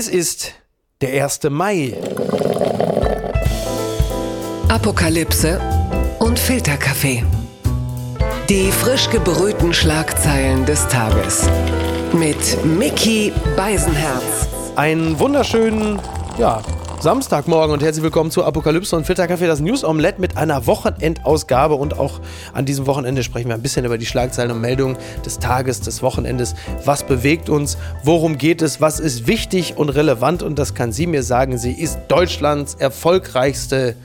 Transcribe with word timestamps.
Es 0.00 0.08
ist 0.08 0.54
der 1.02 1.22
1. 1.22 1.40
Mai. 1.50 1.94
Apokalypse 4.70 5.60
und 6.20 6.38
Filterkaffee. 6.38 7.22
Die 8.48 8.72
frisch 8.72 9.10
gebrühten 9.10 9.74
Schlagzeilen 9.74 10.64
des 10.64 10.88
Tages. 10.88 11.46
Mit 12.14 12.64
Mickey 12.64 13.30
Beisenherz. 13.58 14.48
Einen 14.74 15.18
wunderschönen, 15.18 16.00
ja, 16.38 16.62
Samstagmorgen 17.00 17.72
und 17.72 17.82
herzlich 17.82 18.02
willkommen 18.02 18.30
zu 18.30 18.44
Apokalypse 18.44 18.94
und 18.94 19.06
Filterkaffee, 19.06 19.46
das 19.46 19.60
News 19.60 19.84
Omelette 19.84 20.20
mit 20.20 20.36
einer 20.36 20.66
Wochenendausgabe. 20.66 21.74
Und 21.74 21.98
auch 21.98 22.20
an 22.52 22.66
diesem 22.66 22.86
Wochenende 22.86 23.22
sprechen 23.22 23.48
wir 23.48 23.54
ein 23.54 23.62
bisschen 23.62 23.86
über 23.86 23.96
die 23.96 24.04
Schlagzeilen 24.04 24.50
und 24.50 24.60
Meldungen 24.60 24.98
des 25.24 25.38
Tages, 25.38 25.80
des 25.80 26.02
Wochenendes. 26.02 26.54
Was 26.84 27.04
bewegt 27.04 27.48
uns? 27.48 27.78
Worum 28.04 28.36
geht 28.36 28.60
es? 28.60 28.82
Was 28.82 29.00
ist 29.00 29.26
wichtig 29.26 29.78
und 29.78 29.88
relevant? 29.88 30.42
Und 30.42 30.58
das 30.58 30.74
kann 30.74 30.92
sie 30.92 31.06
mir 31.06 31.22
sagen. 31.22 31.56
Sie 31.56 31.72
ist 31.72 31.98
Deutschlands 32.08 32.74
erfolgreichste. 32.74 33.96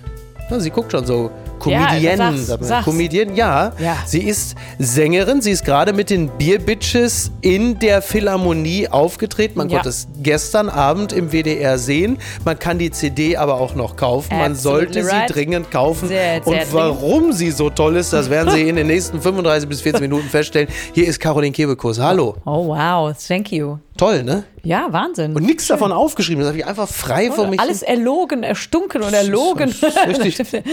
Na, 0.50 0.62
sie 0.62 0.70
guckt 0.70 0.94
schon 0.94 1.06
so 1.06 1.32
Comedienne, 1.60 2.02
Ja, 2.32 2.34
sag's, 2.38 2.70
man. 2.70 2.84
Comedienne, 2.84 3.34
ja. 3.36 3.72
Ja. 3.80 3.98
Sie 4.06 4.22
ist 4.24 4.56
Sängerin. 4.80 5.42
Sie 5.42 5.52
ist 5.52 5.66
gerade 5.66 5.94
mit 5.94 6.10
den 6.10 6.30
Beer 6.38 6.60
Bitches 6.60 7.32
in 7.42 7.80
der 7.80 8.02
Philharmonie 8.02 8.88
aufgetreten. 8.90 9.58
Man 9.58 9.70
Ja. 9.70 9.78
konnte 9.78 9.90
es 9.90 10.08
gestern 10.22 10.70
Abend 10.70 11.14
im 11.14 11.32
WDR 11.32 11.78
sehen. 11.78 12.18
Man 12.44 12.60
kann 12.60 12.78
die 12.80 12.92
CD 12.92 13.38
aber 13.38 13.56
auch 13.60 13.76
noch 13.76 13.96
kaufen. 13.96 14.38
Man 14.38 14.52
Absolutely 14.54 14.94
sollte 15.04 15.12
right. 15.16 15.28
sie 15.28 15.34
dringend 15.34 15.72
kaufen. 15.72 16.08
Sehr, 16.08 16.18
sehr 16.44 16.48
Und 16.48 16.54
dringend. 16.54 16.74
warum 16.74 17.32
sie 17.34 17.52
so 17.52 17.70
toll 17.70 17.96
ist, 17.96 18.14
das 18.14 18.30
werden 18.30 18.52
Sie 18.54 18.68
in 18.68 18.76
den 18.76 18.88
nächsten 18.88 19.22
35 19.26 19.68
bis 19.70 19.82
40 19.82 20.02
Minuten 20.02 20.28
feststellen. 20.30 20.68
Hier 20.94 21.08
ist 21.08 21.20
Caroline 21.20 21.52
Kebekus. 21.54 22.00
Hallo. 22.00 22.36
Oh, 22.46 22.68
wow, 22.68 23.14
thank 23.28 23.52
you. 23.52 23.78
Toll, 23.98 24.24
ne? 24.24 24.44
Ja, 24.64 24.92
Wahnsinn. 24.92 25.36
Und 25.36 25.46
nichts 25.46 25.68
davon 25.68 25.94
aufgeschrieben. 25.94 26.42
Das 26.42 26.50
habe 26.50 26.58
ich 26.58 26.66
einfach 26.66 26.90
frei 26.90 27.32
von 27.32 27.50
mich. 27.52 27.60
Alles 27.62 27.82
erlogen, 27.82 28.44
erstunken 28.44 29.02
und 29.04 29.14
erlogen. 29.14 29.74
Richtig. 30.08 30.36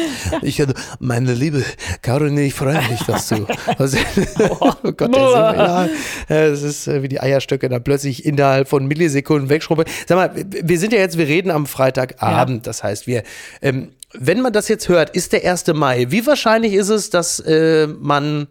Ich 0.42 0.60
hatte, 0.60 0.74
meine 0.98 1.34
liebe 1.34 1.62
Caroline, 2.00 2.42
ich 2.42 2.54
freue 2.54 2.80
mich, 2.88 3.02
dass 3.06 3.28
du. 3.28 3.46
Also, 3.78 3.98
oh 4.60 4.72
Gott, 4.82 5.14
der 5.14 5.28
Sinn, 5.28 5.96
ja, 6.28 6.36
es 6.36 6.62
ist 6.62 6.88
äh, 6.88 7.02
wie 7.02 7.08
die 7.08 7.20
Eierstöcke 7.20 7.68
da 7.68 7.78
plötzlich 7.78 8.24
innerhalb 8.24 8.68
von 8.68 8.86
Millisekunden 8.86 9.48
wegschrumpeln. 9.48 9.88
Sag 10.06 10.16
mal, 10.16 10.30
wir 10.34 10.78
sind 10.78 10.92
ja 10.92 10.98
jetzt, 10.98 11.16
wir 11.16 11.28
reden 11.28 11.50
am 11.50 11.66
Freitagabend. 11.66 12.66
Das 12.66 12.82
heißt, 12.82 13.06
wir, 13.06 13.22
ähm, 13.60 13.92
wenn 14.14 14.40
man 14.40 14.52
das 14.52 14.68
jetzt 14.68 14.88
hört, 14.88 15.10
ist 15.10 15.32
der 15.32 15.44
1. 15.50 15.68
Mai. 15.74 16.06
Wie 16.10 16.26
wahrscheinlich 16.26 16.74
ist 16.74 16.88
es, 16.88 17.10
dass 17.10 17.40
äh, 17.40 17.86
man 17.86 18.48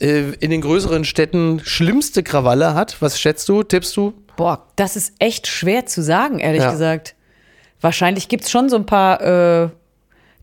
äh, 0.00 0.32
in 0.40 0.50
den 0.50 0.60
größeren 0.60 1.04
Städten 1.04 1.60
schlimmste 1.64 2.22
Krawalle 2.22 2.74
hat? 2.74 2.96
Was 3.00 3.20
schätzt 3.20 3.48
du, 3.48 3.62
tippst 3.62 3.96
du? 3.96 4.14
Boah, 4.36 4.66
das 4.76 4.96
ist 4.96 5.12
echt 5.18 5.46
schwer 5.46 5.86
zu 5.86 6.02
sagen, 6.02 6.38
ehrlich 6.38 6.62
Ja. 6.62 6.70
gesagt. 6.72 7.14
Wahrscheinlich 7.80 8.28
gibt 8.28 8.44
es 8.44 8.50
schon 8.50 8.68
so 8.68 8.76
ein 8.76 8.86
paar, 8.86 9.20
äh, 9.64 9.68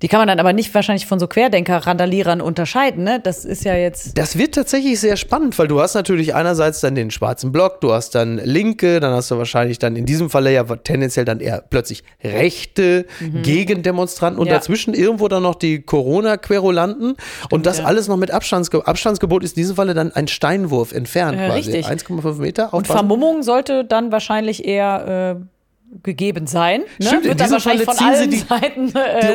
die 0.01 0.07
kann 0.07 0.19
man 0.19 0.27
dann 0.27 0.39
aber 0.39 0.53
nicht 0.53 0.73
wahrscheinlich 0.73 1.05
von 1.05 1.19
so 1.19 1.27
Querdenker-Randalierern 1.27 2.41
unterscheiden, 2.41 3.03
ne? 3.03 3.19
Das 3.21 3.43
ist 3.45 3.63
ja 3.65 3.75
jetzt. 3.75 4.17
Das 4.17 4.37
wird 4.37 4.55
tatsächlich 4.55 4.99
sehr 4.99 5.17
spannend, 5.17 5.57
weil 5.59 5.67
du 5.67 5.81
hast 5.81 5.93
natürlich 5.93 6.33
einerseits 6.35 6.79
dann 6.81 6.95
den 6.95 7.11
schwarzen 7.11 7.51
Block, 7.51 7.81
du 7.81 7.91
hast 7.91 8.15
dann 8.15 8.37
Linke, 8.43 8.99
dann 8.99 9.13
hast 9.13 9.29
du 9.31 9.37
wahrscheinlich 9.37 9.77
dann 9.79 9.95
in 9.95 10.05
diesem 10.05 10.29
Falle 10.29 10.53
ja 10.53 10.63
tendenziell 10.63 11.25
dann 11.25 11.39
eher 11.41 11.63
plötzlich 11.69 12.03
rechte 12.23 13.05
Gegendemonstranten 13.43 14.39
und 14.39 14.45
Mhm. 14.45 14.51
Ja. 14.51 14.57
dazwischen 14.57 14.93
irgendwo 14.93 15.27
dann 15.27 15.43
noch 15.43 15.55
die 15.55 15.81
Corona-Querulanten 15.81 17.15
und 17.51 17.65
das 17.65 17.79
ja. 17.79 17.85
alles 17.85 18.07
noch 18.07 18.17
mit 18.17 18.31
Abstandsge 18.31 18.85
Abstandsgebot 18.87 19.43
ist 19.43 19.57
in 19.57 19.61
diesem 19.61 19.75
Falle 19.75 19.93
dann 19.93 20.11
ein 20.13 20.27
Steinwurf 20.27 20.91
entfernt 20.93 21.37
Äh, 21.39 21.47
quasi. 21.47 21.71
richtig. 21.71 21.87
1,5 21.87 22.39
Meter. 22.39 22.65
Und 22.73 22.81
aufpassen. 22.81 22.93
Vermummung 23.07 23.43
sollte 23.43 23.83
dann 23.85 24.11
wahrscheinlich 24.11 24.65
eher 24.65 25.35
äh, 25.39 25.43
gegeben 26.03 26.47
sein. 26.47 26.81
Ne? 26.81 27.07
Stimmt, 27.07 27.23
in 27.23 27.29
Wird 27.29 27.39
dann 27.39 27.47
diesem 27.47 27.51
wahrscheinlich 27.53 27.85
Falle 27.85 27.97
von 27.97 28.07
ziehen 28.07 28.15
sie 28.15 28.19
allen 28.21 28.29
die- 28.31 28.37
Seiten 28.37 28.87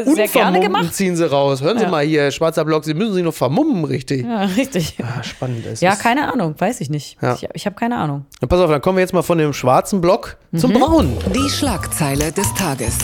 Die 0.07 0.11
äh, 0.11 0.15
sehr 0.15 0.29
gerne 0.29 0.61
gemacht. 0.61 0.95
ziehen 0.95 1.17
sie 1.17 1.29
raus. 1.29 1.61
Hören 1.63 1.79
Sie 1.79 1.85
Ja. 1.85 1.91
mal 1.91 2.05
hier, 2.05 2.31
schwarzer 2.31 2.65
Block, 2.65 2.85
Sie 2.85 2.95
müssen 2.95 3.15
sich 3.15 3.25
noch 3.25 3.35
vermummen, 3.35 3.85
richtig. 3.85 4.25
Ja, 4.25 4.43
richtig. 4.45 4.97
Ah, 5.03 5.23
spannend. 5.23 5.67
Es 5.67 5.81
Ja, 5.81 5.93
ist- 5.95 6.01
keine 6.01 6.33
Ahnung, 6.33 6.55
weiß 6.59 6.81
ich 6.81 6.91
nicht. 6.91 7.17
Ja. 7.21 7.35
Ich, 7.35 7.47
ich 7.53 7.67
habe 7.67 7.77
keine 7.77 7.97
Ahnung. 7.97 8.27
Ja, 8.41 8.47
pass 8.47 8.61
auf, 8.61 8.71
dann 8.71 8.81
kommen 8.81 8.99
wir 8.99 9.03
jetzt 9.03 9.13
mal 9.15 9.23
von 9.23 9.39
dem 9.39 9.53
schwarzen 9.53 10.01
Block 10.01 10.37
zum 10.57 10.71
Mhm. 10.71 10.75
braunen. 10.81 11.17
Die 11.35 11.51
Schlagzeile 11.51 12.31
des 12.33 12.53
Tages. 12.55 12.97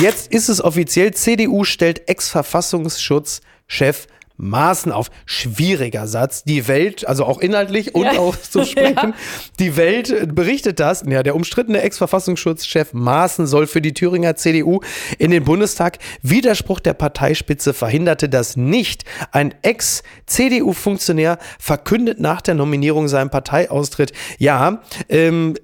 Jetzt 0.00 0.32
ist 0.32 0.48
es 0.48 0.62
offiziell, 0.62 1.12
CDU 1.14 1.64
stellt 1.64 2.08
Ex-Verfassungsschutz-Chef 2.08 4.06
Maaßen 4.40 4.90
auf. 4.92 5.10
Schwieriger 5.26 6.06
Satz. 6.06 6.44
Die 6.44 6.66
Welt, 6.68 7.06
also 7.06 7.24
auch 7.24 7.38
inhaltlich 7.38 7.94
und 7.94 8.04
Ja. 8.04 8.18
auch 8.18 8.36
zu 8.36 8.64
sprechen, 8.64 8.94
Ja. 9.10 9.14
die 9.58 9.76
Welt 9.76 10.34
berichtet 10.34 10.80
das. 10.80 11.04
Ja, 11.06 11.22
der 11.22 11.34
umstrittene 11.36 11.82
Ex-Verfassungsschutzchef 11.82 12.92
Maaßen 12.92 13.46
soll 13.46 13.66
für 13.66 13.80
die 13.82 13.92
Thüringer 13.94 14.36
CDU 14.36 14.80
in 15.18 15.30
den 15.30 15.44
Bundestag. 15.44 15.98
Widerspruch 16.22 16.80
der 16.80 16.94
Parteispitze 16.94 17.74
verhinderte 17.74 18.28
das 18.28 18.56
nicht. 18.56 19.04
Ein 19.32 19.54
Ex-CDU-Funktionär 19.62 21.38
verkündet 21.58 22.20
nach 22.20 22.40
der 22.40 22.54
Nominierung 22.54 23.08
seinen 23.08 23.30
Parteiaustritt. 23.30 24.12
Ja, 24.38 24.80
ähm, 25.08 25.56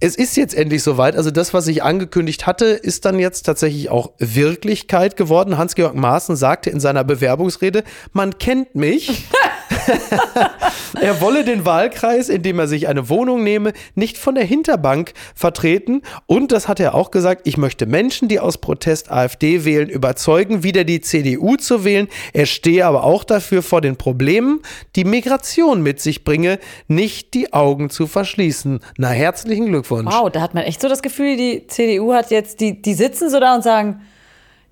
es 0.00 0.16
ist 0.16 0.36
jetzt 0.36 0.54
endlich 0.54 0.82
soweit. 0.82 1.16
Also 1.16 1.30
das, 1.30 1.52
was 1.54 1.66
ich 1.66 1.82
angekündigt 1.82 2.46
hatte, 2.46 2.66
ist 2.66 3.04
dann 3.04 3.18
jetzt 3.18 3.42
tatsächlich 3.42 3.90
auch 3.90 4.12
Wirklichkeit 4.18 5.16
geworden. 5.16 5.58
Hans-Georg 5.58 5.94
Maaßen 5.94 6.36
sagte 6.36 6.70
in 6.70 6.80
seiner 6.80 7.04
Bewerbungsrede, 7.04 7.82
man 8.12 8.21
kennt 8.30 8.74
mich. 8.74 9.26
er 11.00 11.20
wolle 11.20 11.44
den 11.44 11.64
Wahlkreis, 11.64 12.28
in 12.28 12.42
dem 12.42 12.58
er 12.58 12.68
sich 12.68 12.88
eine 12.88 13.08
Wohnung 13.08 13.42
nehme, 13.42 13.72
nicht 13.94 14.18
von 14.18 14.34
der 14.34 14.44
Hinterbank 14.44 15.12
vertreten. 15.34 16.02
Und 16.26 16.52
das 16.52 16.68
hat 16.68 16.80
er 16.80 16.94
auch 16.94 17.10
gesagt, 17.10 17.42
ich 17.44 17.56
möchte 17.56 17.86
Menschen, 17.86 18.28
die 18.28 18.40
aus 18.40 18.58
Protest 18.58 19.10
AfD 19.10 19.64
wählen, 19.64 19.88
überzeugen, 19.88 20.62
wieder 20.62 20.84
die 20.84 21.00
CDU 21.00 21.56
zu 21.56 21.84
wählen. 21.84 22.08
Er 22.32 22.46
stehe 22.46 22.86
aber 22.86 23.04
auch 23.04 23.24
dafür, 23.24 23.62
vor 23.62 23.80
den 23.80 23.96
Problemen, 23.96 24.60
die 24.96 25.04
Migration 25.04 25.82
mit 25.82 26.00
sich 26.00 26.24
bringe, 26.24 26.58
nicht 26.88 27.34
die 27.34 27.52
Augen 27.52 27.90
zu 27.90 28.06
verschließen. 28.06 28.80
Na, 28.96 29.08
herzlichen 29.08 29.66
Glückwunsch. 29.66 30.12
Wow, 30.12 30.30
da 30.30 30.40
hat 30.40 30.54
man 30.54 30.64
echt 30.64 30.80
so 30.80 30.88
das 30.88 31.02
Gefühl, 31.02 31.36
die 31.36 31.66
CDU 31.66 32.12
hat 32.12 32.30
jetzt, 32.30 32.60
die, 32.60 32.80
die 32.80 32.94
sitzen 32.94 33.30
so 33.30 33.40
da 33.40 33.54
und 33.54 33.62
sagen, 33.62 34.02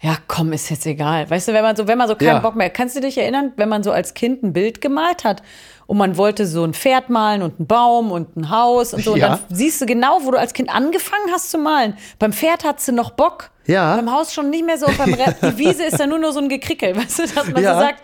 ja, 0.03 0.17
komm, 0.29 0.53
ist 0.53 0.71
jetzt 0.71 0.87
egal. 0.87 1.29
Weißt 1.29 1.49
du, 1.49 1.53
wenn 1.53 1.63
man 1.63 1.77
so, 1.77 1.87
wenn 1.87 1.99
man 1.99 2.09
so 2.09 2.15
keinen 2.17 2.27
Ja. 2.29 2.39
Bock 2.39 2.57
mehr, 2.57 2.71
kannst 2.71 2.97
du 2.97 3.01
dich 3.01 3.19
erinnern, 3.19 3.53
wenn 3.57 3.69
man 3.69 3.83
so 3.83 3.93
als 3.93 4.15
Kind 4.15 4.43
ein 4.43 4.53
Bild 4.55 4.81
gemalt 4.81 5.25
hat 5.25 5.43
und 5.87 5.99
man 5.99 6.17
wollte 6.17 6.47
so 6.47 6.65
ein 6.65 6.73
Pferd 6.73 7.11
malen 7.11 7.43
und 7.43 7.59
einen 7.59 7.67
Baum 7.67 8.11
und 8.11 8.35
ein 8.37 8.49
Haus 8.51 8.95
und 8.95 9.05
so 9.05 9.15
Ja. 9.17 9.33
und 9.35 9.41
dann 9.51 9.57
siehst 9.57 9.81
du 9.81 9.87
genau, 9.87 10.21
wo 10.23 10.31
du 10.31 10.39
als 10.39 10.55
Kind 10.55 10.71
angefangen 10.75 11.31
hast 11.33 11.51
zu 11.51 11.59
malen. 11.59 11.95
Beim 12.19 12.33
Pferd 12.33 12.65
hattest 12.65 12.89
du 12.89 12.93
noch 12.93 13.11
Bock. 13.11 13.51
Ja. 13.67 13.95
Beim 13.97 14.11
Haus 14.11 14.33
schon 14.33 14.49
nicht 14.51 14.65
mehr 14.65 14.79
so. 14.79 14.87
Und 14.87 14.97
beim 14.99 15.13
Re 15.13 15.35
die 15.43 15.59
Wiese 15.59 15.85
ist 15.85 16.01
dann 16.01 16.09
nur 16.09 16.19
noch 16.19 16.33
so 16.33 16.41
ein 16.41 16.49
Gekrickel, 16.49 16.97
weißt 16.97 17.19
du, 17.19 17.23
dass 17.23 17.49
man 17.49 17.63
Ja. 17.63 17.75
so 17.75 17.81
sagt, 17.81 18.03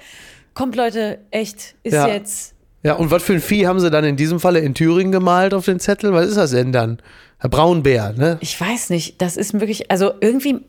kommt 0.55 0.77
Leute, 0.77 1.21
echt, 1.31 1.77
ist 1.83 1.95
jetzt. 1.95 2.55
Ja, 2.83 2.95
und 2.95 3.11
was 3.11 3.23
für 3.23 3.33
ein 3.33 3.41
Vieh 3.41 3.67
haben 3.67 3.81
sie 3.81 3.91
dann 3.91 4.05
in 4.05 4.17
diesem 4.17 4.39
Falle 4.39 4.61
in 4.61 4.75
Thüringen 4.75 5.11
gemalt 5.12 5.55
auf 5.55 5.65
den 5.65 5.81
Zettel? 5.81 6.12
Was 6.12 6.27
ist 6.27 6.37
das 6.37 6.51
denn 6.53 6.73
dann? 6.73 6.99
Herr 7.39 7.51
Braunbär, 7.51 8.12
ne? 8.17 8.37
Ich 8.41 8.61
weiß 8.61 8.91
nicht, 8.91 9.21
das 9.21 9.37
ist 9.37 9.59
wirklich, 9.59 9.91
also 9.91 10.12
irgendwie, 10.21 10.61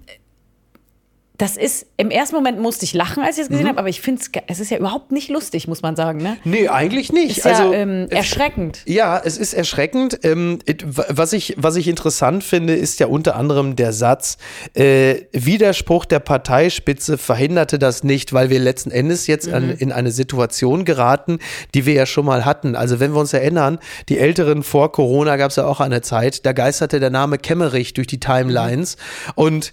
das 1.38 1.56
ist, 1.56 1.86
im 1.98 2.10
ersten 2.10 2.36
Moment 2.36 2.60
musste 2.60 2.84
ich 2.84 2.94
lachen, 2.94 3.22
als 3.22 3.38
ich 3.38 3.44
es 3.44 3.50
gesehen 3.50 3.66
Mhm. 3.66 3.70
habe, 3.70 3.80
aber 3.80 3.90
ich 3.90 4.02
finde 4.02 4.22
es, 4.22 4.32
es 4.48 4.60
ist 4.60 4.72
ja 4.72 4.78
überhaupt 4.78 5.12
nicht 5.12 5.30
lustig, 5.30 5.68
muss 5.68 5.84
man 5.84 5.96
sagen, 5.96 6.18
ne? 6.20 6.38
Nee, 6.44 6.68
eigentlich 6.68 7.14
nicht. 7.14 7.38
Ist 7.38 7.46
also, 7.46 7.72
ja 7.74 7.80
ähm, 7.80 8.08
erschreckend. 8.10 8.82
Ja, 8.86 9.22
es 9.24 9.38
ist 9.38 9.54
erschreckend. 9.54 10.20
Ähm, 10.24 10.58
was, 10.86 11.34
ich, 11.34 11.54
was 11.58 11.76
ich 11.76 11.88
interessant 11.88 12.44
finde, 12.44 12.74
ist 12.74 13.00
ja 13.00 13.06
unter 13.06 13.36
anderem 13.36 13.76
der 13.76 13.94
Satz, 13.94 14.38
äh, 14.74 15.26
Widerspruch 15.32 16.06
der 16.06 16.20
Parteispitze 16.20 17.20
verhinderte 17.20 17.78
das 17.78 18.04
nicht, 18.04 18.34
weil 18.34 18.50
wir 18.50 18.60
letzten 18.60 18.90
Endes 18.90 19.28
jetzt 19.28 19.48
an, 19.48 19.70
in 19.70 19.92
eine 19.92 20.12
Situation 20.12 20.86
geraten, 20.86 21.38
die 21.76 21.86
wir 21.86 21.94
ja 21.94 22.08
schon 22.08 22.26
mal 22.26 22.46
hatten. 22.46 22.76
Also 22.76 23.00
wenn 23.00 23.14
wir 23.14 23.20
uns 23.20 23.34
erinnern, 23.34 23.78
die 24.10 24.18
Älteren 24.18 24.64
vor 24.64 24.92
Corona 24.92 25.36
gab 25.36 25.52
es 25.52 25.58
ja 25.58 25.66
auch 25.68 25.82
eine 25.82 26.02
Zeit, 26.02 26.48
da 26.48 26.54
geisterte 26.54 27.00
der 27.00 27.12
Name 27.12 27.38
Kemmerich 27.38 27.94
durch 27.94 28.08
die 28.08 28.20
Timelines 28.20 28.98
und 29.36 29.72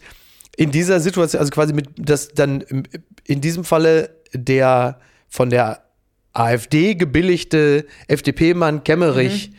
in 0.57 0.71
dieser 0.71 1.01
Situation, 1.01 1.41
also 1.41 1.51
quasi 1.51 1.73
mit 1.73 1.89
das 1.97 2.29
dann 2.29 2.65
in 3.25 3.41
diesem 3.41 3.65
Falle 3.65 4.11
der 4.33 4.99
von 5.29 5.51
der 5.51 5.83
AfD 6.33 6.95
gebilligte 6.95 7.87
FDP-Mann 8.09 8.85
Kemmerich 8.85 9.53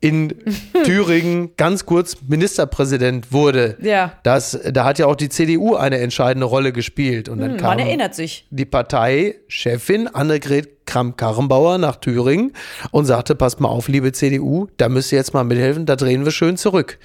in 0.00 0.34
Thüringen 0.84 1.52
ganz 1.56 1.86
kurz 1.86 2.16
Ministerpräsident 2.26 3.32
wurde. 3.32 3.76
Ja. 3.80 4.14
Das, 4.24 4.58
da 4.70 4.84
hat 4.84 4.98
ja 4.98 5.06
auch 5.06 5.14
die 5.14 5.28
CDU 5.28 5.76
eine 5.76 5.98
entscheidende 5.98 6.46
Rolle 6.46 6.72
gespielt. 6.72 7.28
Und 7.28 7.38
dann 7.38 7.52
Hm, 7.52 7.56
kam 7.58 7.78
die 8.50 8.64
Parteichefin 8.64 10.08
Annegret 10.08 10.86
Kramp-Karrenbauer 10.86 11.78
nach 11.78 11.96
Thüringen 11.96 12.52
und 12.90 13.04
sagte, 13.04 13.36
passt 13.36 13.60
mal 13.60 13.68
auf, 13.68 13.86
liebe 13.86 14.10
CDU, 14.12 14.66
da 14.76 14.88
müsst 14.88 15.12
ihr 15.12 15.18
jetzt 15.18 15.34
mal 15.34 15.44
mithelfen, 15.44 15.86
da 15.86 15.94
drehen 15.94 16.24
wir 16.24 16.32
schön 16.32 16.56
zurück. 16.56 16.98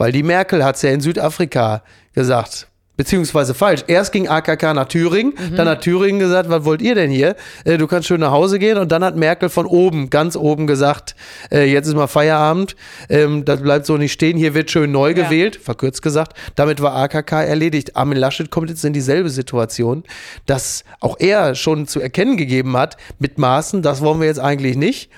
Weil 0.00 0.12
die 0.12 0.22
Merkel 0.22 0.64
hat 0.64 0.76
es 0.76 0.82
ja 0.82 0.90
in 0.92 1.00
Südafrika 1.02 1.82
gesagt, 2.14 2.66
Beziehungsweise 2.96 3.54
falsch. 3.54 3.82
Erst 3.86 4.12
ging 4.12 4.28
AKK 4.28 4.74
nach 4.74 4.86
Thüringen, 4.86 5.32
Mhm. 5.34 5.56
dann 5.56 5.66
hat 5.70 5.80
Thüringen 5.80 6.18
gesagt, 6.18 6.50
was 6.50 6.66
wollt 6.66 6.82
ihr 6.82 6.94
denn 6.94 7.10
hier? 7.10 7.34
Äh, 7.64 7.78
du 7.78 7.86
kannst 7.86 8.08
schön 8.08 8.20
nach 8.20 8.30
Hause 8.30 8.58
gehen. 8.58 8.76
Und 8.76 8.92
dann 8.92 9.02
hat 9.02 9.16
Merkel 9.16 9.48
von 9.48 9.64
oben, 9.64 10.10
ganz 10.10 10.36
oben 10.36 10.66
gesagt, 10.66 11.14
äh, 11.50 11.64
jetzt 11.64 11.86
ist 11.86 11.94
mal 11.94 12.08
Feierabend, 12.08 12.76
ähm, 13.08 13.46
das 13.46 13.62
bleibt 13.62 13.86
so 13.86 13.96
nicht 13.96 14.12
stehen, 14.12 14.36
hier 14.36 14.52
wird 14.52 14.70
schön 14.70 14.92
neu 14.92 15.08
Ja. 15.10 15.14
gewählt, 15.14 15.56
verkürzt 15.56 16.02
gesagt. 16.02 16.34
Damit 16.56 16.82
war 16.82 16.94
AKK 16.94 17.42
erledigt. 17.42 17.96
Armin 17.96 18.18
Laschet 18.18 18.50
kommt 18.50 18.68
jetzt 18.68 18.84
in 18.84 18.92
dieselbe 18.92 19.30
Situation, 19.30 20.04
dass 20.44 20.84
auch 21.00 21.16
er 21.20 21.54
schon 21.54 21.86
zu 21.86 22.00
erkennen 22.00 22.36
gegeben 22.36 22.76
hat, 22.76 22.98
mit 23.18 23.38
Maßen, 23.38 23.80
das 23.80 24.02
wollen 24.02 24.20
wir 24.20 24.26
jetzt 24.26 24.40
eigentlich 24.40 24.76
nicht. 24.76 25.08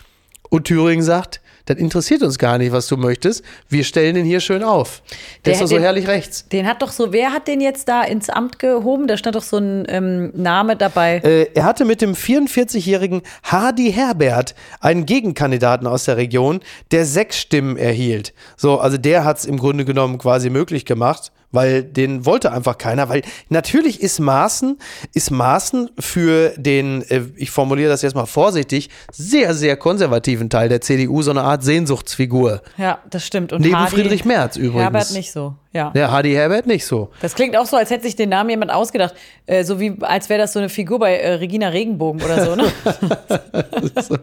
Und 0.51 0.65
Thüringen 0.69 1.03
sagt, 1.03 1.41
das 1.67 1.77
interessiert 1.79 2.23
uns 2.23 2.39
gar 2.39 2.59
nicht, 2.59 2.73
was 2.73 2.87
du 2.89 2.97
möchtest. 2.97 3.45
Wir 3.69 3.85
stellen 3.85 4.15
den 4.15 4.25
hier 4.25 4.41
schön 4.41 4.63
auf. 4.63 5.03
Der, 5.11 5.17
Der 5.45 5.53
ist 5.55 5.61
doch 5.63 5.67
so 5.69 5.75
den- 5.77 5.83
herrlich 5.83 6.07
rechts. 6.09 6.49
Den 6.49 6.67
hat 6.67 6.83
doch 6.83 6.91
so, 6.91 7.13
wer 7.13 7.33
hat 7.33 7.47
den 7.49 7.61
jetzt 7.61 7.89
da 7.89 8.03
ins 8.03 8.29
Amt 8.31 8.59
gehoben? 8.59 9.07
Da 9.07 9.17
stand 9.17 9.37
doch 9.37 9.43
so 9.43 9.59
ein 9.59 9.85
ähm, 9.89 10.33
Name 10.35 10.77
dabei. 10.77 11.19
Äh, 11.25 11.49
er 11.55 11.65
hatte 11.65 11.85
mit 11.85 12.01
dem 12.01 12.15
44-jährigen 12.15 13.23
Hardy 13.45 13.93
Herbert 13.93 14.55
einen 14.81 15.07
Gegenkandidaten 15.07 15.87
aus 15.87 16.05
der 16.05 16.17
Region, 16.17 16.61
der 16.91 17.05
sechs 17.05 17.39
Stimmen 17.39 17.77
erhielt. 17.77 18.33
So, 18.57 18.79
also 18.79 18.99
der 18.99 19.25
hat 19.25 19.39
es 19.39 19.45
im 19.45 19.59
Grunde 19.59 19.85
genommen 19.85 20.19
quasi 20.19 20.51
möglich 20.51 20.85
gemacht, 20.85 21.33
weil 21.53 21.85
den 21.85 22.27
wollte 22.27 22.51
einfach 22.53 22.79
keiner, 22.79 23.09
weil 23.09 23.23
natürlich 23.51 24.01
ist 24.03 24.19
Maaßen, 24.19 24.79
ist 25.15 25.31
Maaßen 25.31 25.91
für 25.99 26.55
den, 26.57 27.03
äh, 27.11 27.23
ich 27.37 27.51
formuliere 27.51 27.91
das 27.91 28.03
jetzt 28.03 28.15
mal 28.15 28.27
vorsichtig, 28.27 28.91
sehr, 29.13 29.55
sehr 29.55 29.77
konservativen 29.77 30.51
Teil 30.51 30.69
der 30.69 30.81
CDU 30.81 31.23
so 31.23 31.31
eine 31.31 31.43
Art 31.43 31.63
Sehnsuchtsfigur. 31.63 32.63
ja, 32.77 32.99
das 33.11 33.25
stimmt. 33.27 33.53
Und 33.53 33.61
Neben 33.63 33.77
Hardy- 33.77 33.95
Friedrich 33.97 34.25
Merz 34.25 34.57
übrigens. 34.57 34.83
Herbert 34.83 35.13
nicht 35.13 35.31
so, 35.33 35.55
ja. 35.73 35.91
Der 35.91 36.11
Hardy 36.11 36.33
Herbert 36.33 36.67
nicht 36.67 36.85
so. 36.85 37.09
Das 37.23 37.35
klingt 37.35 37.57
auch 37.57 37.65
so, 37.65 37.77
als 37.77 37.91
hätte 37.91 38.05
sich 38.05 38.15
den 38.15 38.29
Namen 38.29 38.51
jemand 38.51 38.71
ausgedacht. 38.71 39.15
Äh, 39.47 39.65
so 39.65 39.81
wie, 39.81 39.97
als 40.03 40.29
wäre 40.29 40.41
das 40.41 40.53
so 40.53 40.59
eine 40.59 40.69
Figur 40.69 40.99
bei 40.99 41.17
äh, 41.17 41.35
Regina 41.35 41.69
Regenbogen 41.69 42.23
oder 42.23 42.45
so, 42.45 42.55
ne? 42.55 42.73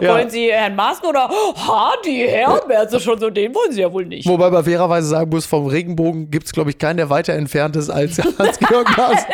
Ja. 0.00 0.14
Wollen 0.14 0.30
Sie 0.30 0.50
Herrn 0.50 0.76
Maaßen 0.76 1.06
oder 1.06 1.28
Hardy 1.28 2.26
Herbert? 2.28 2.90
So 2.90 2.98
schon 2.98 3.18
so, 3.18 3.30
den 3.30 3.54
wollen 3.54 3.72
Sie 3.72 3.80
ja 3.80 3.92
wohl 3.92 4.04
nicht. 4.04 4.26
Wobei 4.28 4.50
man 4.50 4.64
fairerweise 4.64 5.08
sagen 5.08 5.30
muss, 5.30 5.46
vom 5.46 5.66
Regenbogen 5.66 6.30
gibt 6.30 6.46
es, 6.46 6.52
glaube 6.52 6.70
ich, 6.70 6.78
keinen, 6.78 6.98
der 6.98 7.10
weiter 7.10 7.34
entfernt 7.34 7.76
ist 7.76 7.90
als 7.90 8.18
Hans-Georg 8.38 8.96
Maaßen. 8.96 9.26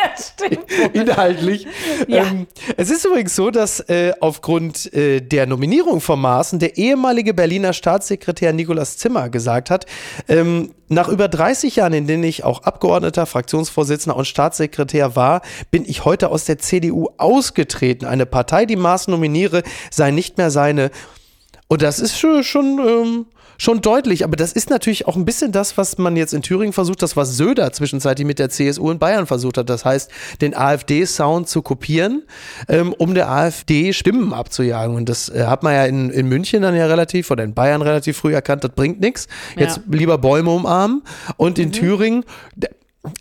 Inhaltlich. 0.93 1.67
Ja. 2.09 2.25
Ähm, 2.25 2.47
es 2.77 2.91
ist 2.91 3.05
übrigens 3.05 3.37
so, 3.37 3.51
dass 3.51 3.81
äh, 3.81 4.13
aufgrund 4.21 4.93
äh, 4.95 5.21
der 5.21 5.47
Nominierung 5.47 6.01
von 6.01 6.21
Maaßen 6.21 6.59
der 6.59 6.77
ehemalige 6.77 7.35
Berliner 7.35 7.73
Staatssekretär 7.73 8.53
Nikolaus 8.53 8.97
Zimmer 8.97 9.29
gesagt 9.29 9.71
hat, 9.71 9.87
ähm, 10.29 10.71
nach 10.89 11.09
über 11.09 11.29
30 11.29 11.77
Jahren, 11.77 11.93
in 11.93 12.07
denen 12.07 12.25
ich 12.25 12.45
auch 12.45 12.63
Abgeordneter, 12.63 13.27
Fraktionsvorsitzender 13.27 14.17
und 14.17 14.27
Staatssekretär 14.27 15.17
war, 15.17 15.43
bin 15.71 15.85
ich 15.87 16.05
heute 16.05 16.31
aus 16.31 16.45
der 16.45 16.59
CDU 16.59 17.09
ausgetreten. 17.17 18.05
Eine 18.07 18.27
Partei, 18.27 18.67
die 18.67 18.77
Maaßen 18.77 19.11
nominiere, 19.11 19.63
sei 19.91 20.11
nicht 20.11 20.37
mehr 20.37 20.51
seine. 20.51 20.91
Und 21.69 21.83
das 21.83 21.99
ist 21.99 22.19
schon, 22.19 22.45
schon, 22.45 22.79
ähm, 22.79 23.27
schon 23.59 23.81
deutlich. 23.81 24.25
Aber 24.25 24.37
das 24.37 24.53
ist 24.53 24.71
natürlich 24.71 25.07
auch 25.07 25.17
ein 25.17 25.25
bisschen 25.25 25.53
das, 25.53 25.77
was 25.77 25.99
man 25.99 26.17
jetzt 26.17 26.35
in 26.35 26.43
Thüringen 26.43 26.73
versucht, 26.73 27.03
das, 27.03 27.17
was 27.17 27.37
Söder 27.37 27.73
zwischenzeitlich 27.73 28.27
mit 28.27 28.39
der 28.39 28.51
CSU 28.51 28.91
in 28.91 28.99
Bayern 28.99 29.27
versucht 29.27 29.59
hat. 29.59 29.69
Das 29.71 29.85
heißt, 29.85 30.11
den 30.41 30.55
AfD-Sound 30.57 31.49
zu 31.49 31.63
kopieren, 31.63 32.23
ähm, 32.69 32.93
um 32.97 33.15
der 33.15 33.31
AfD 33.31 33.93
Stimmen 33.93 34.33
abzujagen. 34.33 34.97
Und 34.97 35.09
das 35.09 35.29
äh, 35.29 35.45
hat 35.47 35.63
man 35.63 35.75
ja 35.75 35.85
in, 35.87 36.11
in 36.11 36.29
München 36.29 36.63
dann 36.63 36.75
ja 36.77 36.87
relativ 36.87 37.31
oder 37.31 37.45
in 37.45 37.55
Bayern 37.55 37.83
relativ 37.83 38.17
früh 38.17 38.35
erkannt, 38.35 38.65
das 38.65 38.73
bringt 38.73 39.01
nichts. 39.01 39.29
Jetzt 39.57 39.77
Ja. 39.79 39.83
lieber 39.91 40.19
Bäume 40.19 40.51
umarmen. 40.51 41.03
Und 41.37 41.59
in 41.59 41.73
Thüringen. 41.73 42.25
da- 42.57 42.69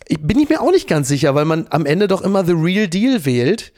ich- 0.08 0.20
Bin 0.20 0.38
ich 0.38 0.48
mir 0.48 0.60
auch 0.62 0.70
nicht 0.70 0.88
ganz 0.88 1.08
sicher, 1.08 1.34
weil 1.34 1.44
man 1.44 1.66
am 1.70 1.84
Ende 1.86 2.08
doch 2.08 2.22
immer 2.22 2.44
The 2.44 2.52
Real 2.52 2.88
Deal 2.88 3.24
wählt. 3.26 3.72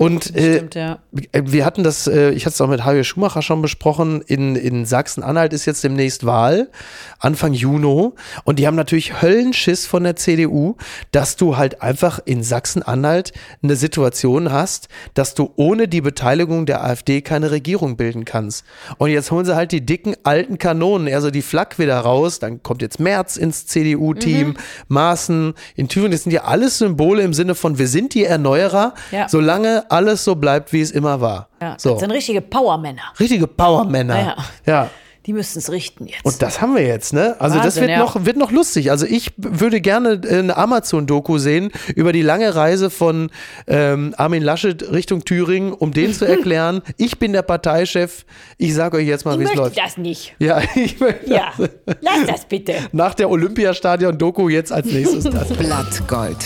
Und 0.00 0.34
äh, 0.34 0.54
Stimmt, 0.56 0.76
ja. 0.76 0.98
wir 1.12 1.66
hatten 1.66 1.84
das, 1.84 2.06
äh, 2.06 2.30
ich 2.30 2.46
hatte 2.46 2.54
es 2.54 2.60
auch 2.62 2.68
mit 2.68 2.80
Javier 2.80 3.04
Schumacher 3.04 3.42
schon 3.42 3.60
besprochen, 3.60 4.22
in, 4.22 4.56
in 4.56 4.86
Sachsen-Anhalt 4.86 5.52
ist 5.52 5.66
jetzt 5.66 5.84
demnächst 5.84 6.24
Wahl, 6.24 6.70
Anfang 7.18 7.52
Juni. 7.52 8.08
Und 8.44 8.58
die 8.58 8.66
haben 8.66 8.76
natürlich 8.76 9.20
Höllenschiss 9.20 9.84
von 9.84 10.04
der 10.04 10.16
CDU, 10.16 10.76
dass 11.12 11.36
du 11.36 11.58
halt 11.58 11.82
einfach 11.82 12.18
in 12.24 12.42
Sachsen-Anhalt 12.42 13.32
eine 13.62 13.76
Situation 13.76 14.50
hast, 14.50 14.88
dass 15.12 15.34
du 15.34 15.52
ohne 15.56 15.86
die 15.86 16.00
Beteiligung 16.00 16.64
der 16.64 16.82
AfD 16.82 17.20
keine 17.20 17.50
Regierung 17.50 17.98
bilden 17.98 18.24
kannst. 18.24 18.64
Und 18.96 19.10
jetzt 19.10 19.30
holen 19.30 19.44
sie 19.44 19.54
halt 19.54 19.70
die 19.70 19.84
dicken 19.84 20.14
alten 20.22 20.56
Kanonen, 20.56 21.12
also 21.12 21.30
die 21.30 21.42
Flak 21.42 21.78
wieder 21.78 21.98
raus, 22.00 22.38
dann 22.38 22.62
kommt 22.62 22.80
jetzt 22.80 23.00
Merz 23.00 23.36
ins 23.36 23.66
CDU-Team, 23.66 24.54
Maaßen, 24.88 25.52
in 25.76 25.88
Thüringen, 25.88 26.12
das 26.12 26.22
sind 26.22 26.32
ja 26.32 26.44
alles 26.44 26.78
Symbole 26.78 27.22
im 27.22 27.34
Sinne 27.34 27.54
von, 27.54 27.76
wir 27.78 27.86
sind 27.86 28.14
die 28.14 28.24
Erneuerer, 28.24 28.94
Ja. 29.10 29.28
solange 29.28 29.89
alles 29.90 30.24
so 30.24 30.34
bleibt, 30.34 30.72
wie 30.72 30.80
es 30.80 30.90
immer 30.90 31.20
war. 31.20 31.48
ja. 31.60 31.74
So. 31.78 31.90
Das 31.92 32.00
sind 32.00 32.10
richtige 32.10 32.40
Powermänner. 32.40 33.02
Richtige 33.18 33.46
Powermänner. 33.46 34.18
Ja. 34.18 34.36
ja. 34.66 34.90
Die 35.26 35.34
müssten 35.34 35.58
es 35.58 35.70
richten 35.70 36.06
jetzt. 36.06 36.24
Und 36.24 36.40
das 36.40 36.62
haben 36.62 36.74
wir 36.74 36.82
jetzt, 36.82 37.12
ne? 37.12 37.36
Also 37.38 37.56
das 37.56 37.64
Wahnsinn, 37.76 37.82
wird 37.82 37.90
ja. 37.90 37.98
noch 37.98 38.24
wird 38.24 38.36
noch 38.38 38.50
lustig. 38.50 38.90
Also 38.90 39.04
ich 39.04 39.32
würde 39.36 39.82
gerne 39.82 40.18
äh, 40.24 40.38
eine 40.38 40.56
Amazon-Doku 40.56 41.36
sehen 41.36 41.70
über 41.94 42.12
die 42.14 42.22
lange 42.22 42.54
Reise 42.54 42.88
von 42.88 43.30
ähm, 43.66 44.14
Armin 44.16 44.42
Laschet 44.42 44.90
Richtung 44.90 45.22
Thüringen, 45.26 45.74
um 45.74 45.92
denen 45.92 46.14
zu 46.14 46.24
erklären, 46.26 46.80
ich 46.96 47.18
bin 47.18 47.34
der 47.34 47.42
Parteichef. 47.42 48.24
Ich 48.56 48.74
sage 48.74 48.96
euch 48.96 49.06
jetzt 49.06 49.26
mal, 49.26 49.38
wie 49.38 49.44
es 49.44 49.54
läuft. 49.54 49.76
das 49.76 49.98
nicht. 49.98 50.34
Ja, 50.38 50.62
ich 50.74 50.98
möchte 50.98 51.30
Ja, 51.30 51.52
lass 52.00 52.26
das 52.26 52.46
bitte. 52.46 52.72
nach 52.92 53.12
der 53.14 53.28
Olympiastadion-Doku 53.28 54.48
jetzt 54.48 54.72
als 54.72 54.86
nächstes 54.86 55.24
das. 55.30 55.48
Blattgold. 55.48 56.38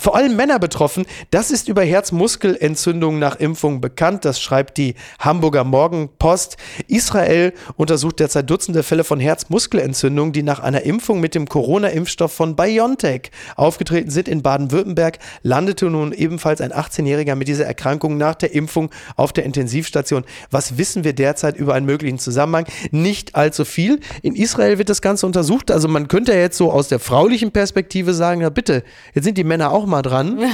Vor 0.00 0.16
allem 0.16 0.34
Männer 0.34 0.58
betroffen. 0.58 1.04
Das 1.30 1.50
ist 1.50 1.68
über 1.68 1.82
Herzmuskelentzündungen 1.82 3.20
nach 3.20 3.36
Impfung 3.36 3.82
bekannt. 3.82 4.24
Das 4.24 4.40
schreibt 4.40 4.78
die 4.78 4.94
Hamburger 5.18 5.62
Morgenpost. 5.62 6.56
Israel 6.88 7.52
untersucht 7.76 8.18
derzeit 8.18 8.48
Dutzende 8.48 8.82
Fälle 8.82 9.04
von 9.04 9.20
Herzmuskelentzündungen, 9.20 10.32
die 10.32 10.42
nach 10.42 10.60
einer 10.60 10.84
Impfung 10.84 11.20
mit 11.20 11.34
dem 11.34 11.46
Corona-Impfstoff 11.46 12.32
von 12.32 12.56
BioNTech 12.56 13.30
aufgetreten 13.56 14.08
sind. 14.08 14.26
In 14.26 14.40
Baden-Württemberg 14.40 15.18
landete 15.42 15.90
nun 15.90 16.12
ebenfalls 16.12 16.62
ein 16.62 16.72
18-Jähriger 16.72 17.34
mit 17.34 17.48
dieser 17.48 17.66
Erkrankung 17.66 18.16
nach 18.16 18.36
der 18.36 18.54
Impfung 18.54 18.88
auf 19.16 19.34
der 19.34 19.44
Intensivstation. 19.44 20.24
Was 20.50 20.78
wissen 20.78 21.04
wir 21.04 21.12
derzeit 21.12 21.58
über 21.58 21.74
einen 21.74 21.84
möglichen 21.84 22.18
Zusammenhang? 22.18 22.64
Nicht 22.90 23.34
allzu 23.34 23.66
viel. 23.66 24.00
In 24.22 24.34
Israel 24.34 24.78
wird 24.78 24.88
das 24.88 25.02
Ganze 25.02 25.26
untersucht. 25.26 25.70
Also 25.70 25.88
man 25.88 26.08
könnte 26.08 26.32
ja 26.32 26.38
jetzt 26.38 26.56
so 26.56 26.72
aus 26.72 26.88
der 26.88 27.00
fraulichen 27.00 27.50
Perspektive 27.50 28.14
sagen, 28.14 28.40
ja 28.40 28.48
bitte, 28.48 28.82
jetzt 29.12 29.24
sind 29.24 29.36
die 29.36 29.44
Männer 29.44 29.72
auch 29.72 29.89
mal 29.90 30.02
dran. 30.02 30.38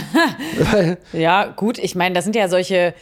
Ja, 1.12 1.46
gut, 1.46 1.78
ich 1.78 1.94
meine, 1.94 2.14
das 2.14 2.24
sind 2.24 2.36
ja 2.36 2.48
solche. 2.48 2.94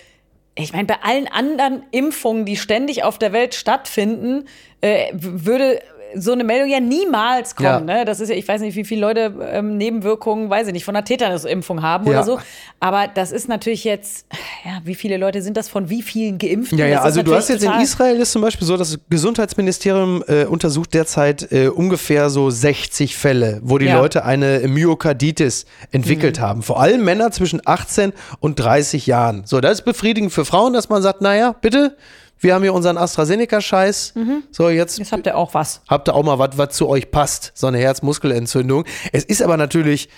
Ich 0.56 0.72
meine, 0.72 0.84
bei 0.84 0.96
allen 1.02 1.26
anderen 1.26 1.82
Impfungen, 1.90 2.44
die 2.44 2.56
ständig 2.56 3.02
auf 3.02 3.18
der 3.18 3.32
Welt 3.32 3.54
stattfinden, 3.54 4.46
äh, 4.80 5.12
würde 5.14 5.80
so 6.16 6.32
eine 6.32 6.44
Meldung 6.44 6.68
ja 6.68 6.80
niemals 6.80 7.54
kommen. 7.56 7.66
Ja. 7.88 7.98
Ne? 7.98 8.04
Das 8.04 8.20
ist 8.20 8.28
ja, 8.28 8.34
ich 8.36 8.46
weiß 8.46 8.60
nicht, 8.60 8.76
wie 8.76 8.84
viele 8.84 9.00
Leute 9.00 9.32
ähm, 9.52 9.76
Nebenwirkungen, 9.76 10.50
weiß 10.50 10.66
ich 10.68 10.72
nicht, 10.72 10.84
von 10.84 10.94
einer 10.96 11.04
Tetanusimpfung 11.04 11.82
haben 11.82 12.04
Ja. 12.06 12.10
oder 12.12 12.24
so. 12.24 12.38
Aber 12.80 13.08
das 13.12 13.32
ist 13.32 13.48
natürlich 13.48 13.84
jetzt, 13.84 14.26
ja, 14.64 14.80
wie 14.84 14.94
viele 14.94 15.16
Leute 15.16 15.42
sind 15.42 15.56
das 15.56 15.68
von 15.68 15.88
wie 15.90 16.02
vielen 16.02 16.38
Geimpften? 16.38 16.78
Ja, 16.78 16.86
ja, 16.86 16.96
Das 16.96 17.04
also 17.04 17.22
du 17.22 17.34
hast 17.34 17.48
jetzt 17.48 17.64
in 17.64 17.72
Israel 17.80 18.16
ist 18.20 18.32
zum 18.32 18.42
Beispiel 18.42 18.66
so, 18.66 18.76
das 18.76 18.98
Gesundheitsministerium 19.08 20.22
äh, 20.26 20.44
untersucht 20.44 20.94
derzeit 20.94 21.50
äh, 21.52 21.68
ungefähr 21.68 22.30
so 22.30 22.50
60 22.50 23.16
Fälle, 23.16 23.60
wo 23.62 23.78
die 23.78 23.86
Ja. 23.86 23.98
Leute 23.98 24.24
eine 24.24 24.60
Myokarditis 24.68 25.66
entwickelt 25.92 26.40
haben. 26.40 26.62
Vor 26.62 26.80
allem 26.80 27.04
Männer 27.04 27.30
zwischen 27.30 27.60
18 27.64 28.12
und 28.40 28.56
30 28.56 29.06
Jahren. 29.06 29.42
So, 29.46 29.60
das 29.60 29.80
ist 29.80 29.84
befriedigend 29.84 30.32
für 30.32 30.44
Frauen, 30.44 30.72
dass 30.72 30.88
man 30.88 31.02
sagt, 31.02 31.20
naja, 31.20 31.54
bitte, 31.60 31.96
wir 32.40 32.54
haben 32.54 32.62
hier 32.62 32.74
unseren 32.74 32.98
AstraZeneca-Scheiß. 32.98 34.14
So, 34.50 34.68
jetzt 34.68 34.98
Jetzt 34.98 35.12
habt 35.12 35.26
ihr 35.26 35.36
auch 35.36 35.54
was. 35.54 35.80
habt 35.88 36.08
ihr 36.08 36.14
auch 36.14 36.22
mal 36.24 36.38
was, 36.38 36.56
was 36.58 36.70
zu 36.76 36.88
euch 36.88 37.10
passt, 37.10 37.52
so 37.54 37.66
eine 37.66 37.78
Herzmuskelentzündung. 37.78 38.84
Es 39.12 39.24
ist 39.24 39.42
aber 39.42 39.56
natürlich, 39.56 40.08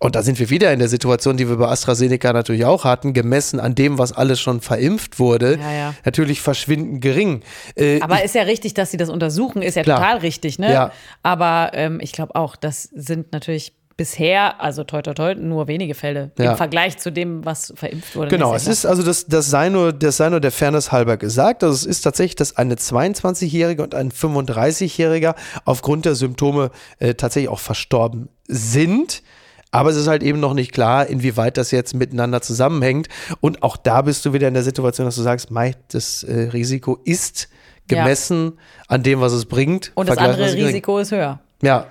und 0.00 0.14
da 0.16 0.22
sind 0.22 0.38
wir 0.38 0.50
wieder 0.50 0.72
in 0.72 0.78
der 0.80 0.88
Situation, 0.88 1.36
die 1.36 1.48
wir 1.48 1.56
bei 1.56 1.68
AstraZeneca 1.68 2.32
natürlich 2.32 2.64
auch 2.64 2.84
hatten, 2.84 3.12
gemessen 3.12 3.60
an 3.60 3.74
dem, 3.74 3.98
was 3.98 4.12
alles 4.12 4.40
schon 4.40 4.60
verimpft 4.60 5.18
wurde, 5.18 5.58
Ja, 5.60 5.72
ja. 5.72 5.94
natürlich 6.04 6.40
verschwindend 6.40 7.00
gering. 7.00 7.42
Äh, 7.76 8.00
Aber 8.00 8.22
ist 8.24 8.34
ja 8.34 8.42
richtig, 8.42 8.74
dass 8.74 8.90
sie 8.90 8.96
das 8.96 9.08
untersuchen, 9.08 9.62
ist 9.62 9.76
ja 9.76 9.82
Klar. 9.82 9.98
total 9.98 10.18
richtig, 10.18 10.58
ne? 10.58 10.72
Ja. 10.72 10.92
Aber 11.22 11.70
ähm, 11.74 12.00
ich 12.02 12.12
glaube 12.12 12.34
auch, 12.34 12.56
das 12.56 12.82
sind 12.94 13.32
natürlich 13.32 13.72
bisher, 13.96 14.60
also 14.60 14.84
toi 14.84 15.02
toi 15.02 15.14
toi, 15.14 15.34
nur 15.34 15.68
wenige 15.68 15.94
Fälle 15.94 16.30
Ja. 16.38 16.52
im 16.52 16.56
Vergleich 16.56 16.98
zu 16.98 17.10
dem, 17.12 17.44
was 17.44 17.72
verimpft 17.76 18.16
wurde. 18.16 18.28
Genau, 18.30 18.52
Das 18.52 18.62
es 18.62 18.66
ja 18.66 18.72
ist 18.72 18.86
also 18.86 19.02
das, 19.02 19.26
das 19.26 19.50
sei 19.50 19.68
nur, 19.68 19.92
das 19.92 20.16
sei 20.16 20.28
nur 20.30 20.40
der 20.40 20.52
Fairness 20.52 20.92
halber 20.92 21.16
gesagt. 21.16 21.62
Also 21.62 21.74
es 21.74 21.84
ist 21.84 22.02
tatsächlich, 22.02 22.36
dass 22.36 22.56
eine 22.56 22.74
22-Jährige 22.76 23.82
und 23.82 23.94
ein 23.94 24.10
35-Jähriger 24.10 25.34
aufgrund 25.64 26.04
der 26.04 26.14
Symptome 26.14 26.70
äh, 26.98 27.14
tatsächlich 27.14 27.50
auch 27.50 27.60
verstorben 27.60 28.28
sind. 28.48 29.22
Aber 29.70 29.88
es 29.88 29.96
ist 29.96 30.06
halt 30.06 30.22
eben 30.22 30.38
noch 30.38 30.52
nicht 30.52 30.72
klar, 30.72 31.06
inwieweit 31.06 31.56
das 31.56 31.70
jetzt 31.70 31.94
miteinander 31.94 32.42
zusammenhängt. 32.42 33.08
Und 33.40 33.62
auch 33.62 33.76
da 33.78 34.02
bist 34.02 34.24
du 34.26 34.32
wieder 34.34 34.48
in 34.48 34.54
der 34.54 34.62
Situation, 34.64 35.06
dass 35.06 35.16
du 35.16 35.22
sagst, 35.22 35.50
Mai, 35.50 35.74
das 35.88 36.22
äh, 36.24 36.50
Risiko 36.52 36.98
ist 37.04 37.48
Ja. 37.90 38.02
gemessen 38.02 38.58
an 38.88 39.02
dem, 39.02 39.20
was 39.22 39.32
es 39.32 39.46
bringt. 39.46 39.92
Und 39.94 40.08
das 40.10 40.18
andere. 40.18 40.52
Risiko 40.52 40.98
ist 40.98 41.10
höher. 41.12 41.40
Ja, 41.62 41.86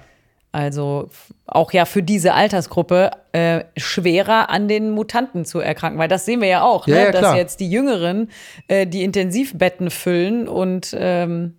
also 0.52 1.10
auch 1.46 1.72
ja 1.72 1.86
für 1.86 2.04
diese 2.04 2.34
Altersgruppe 2.34 3.12
äh, 3.32 3.64
schwerer 3.78 4.50
an 4.50 4.68
den 4.68 4.92
Mutanten 4.92 5.46
zu 5.46 5.60
erkranken, 5.60 5.98
weil 6.00 6.10
das 6.10 6.26
sehen 6.26 6.42
wir 6.42 6.48
ja 6.48 6.64
auch, 6.64 6.88
Ja, 6.88 6.96
ne? 6.96 7.04
ja, 7.06 7.12
dass 7.12 7.36
jetzt 7.36 7.60
die 7.60 7.70
Jüngeren 7.70 8.30
äh, 8.68 8.86
die 8.86 9.04
Intensivbetten 9.04 9.90
füllen 9.90 10.48
und 10.48 10.96
ähm, 10.98 11.56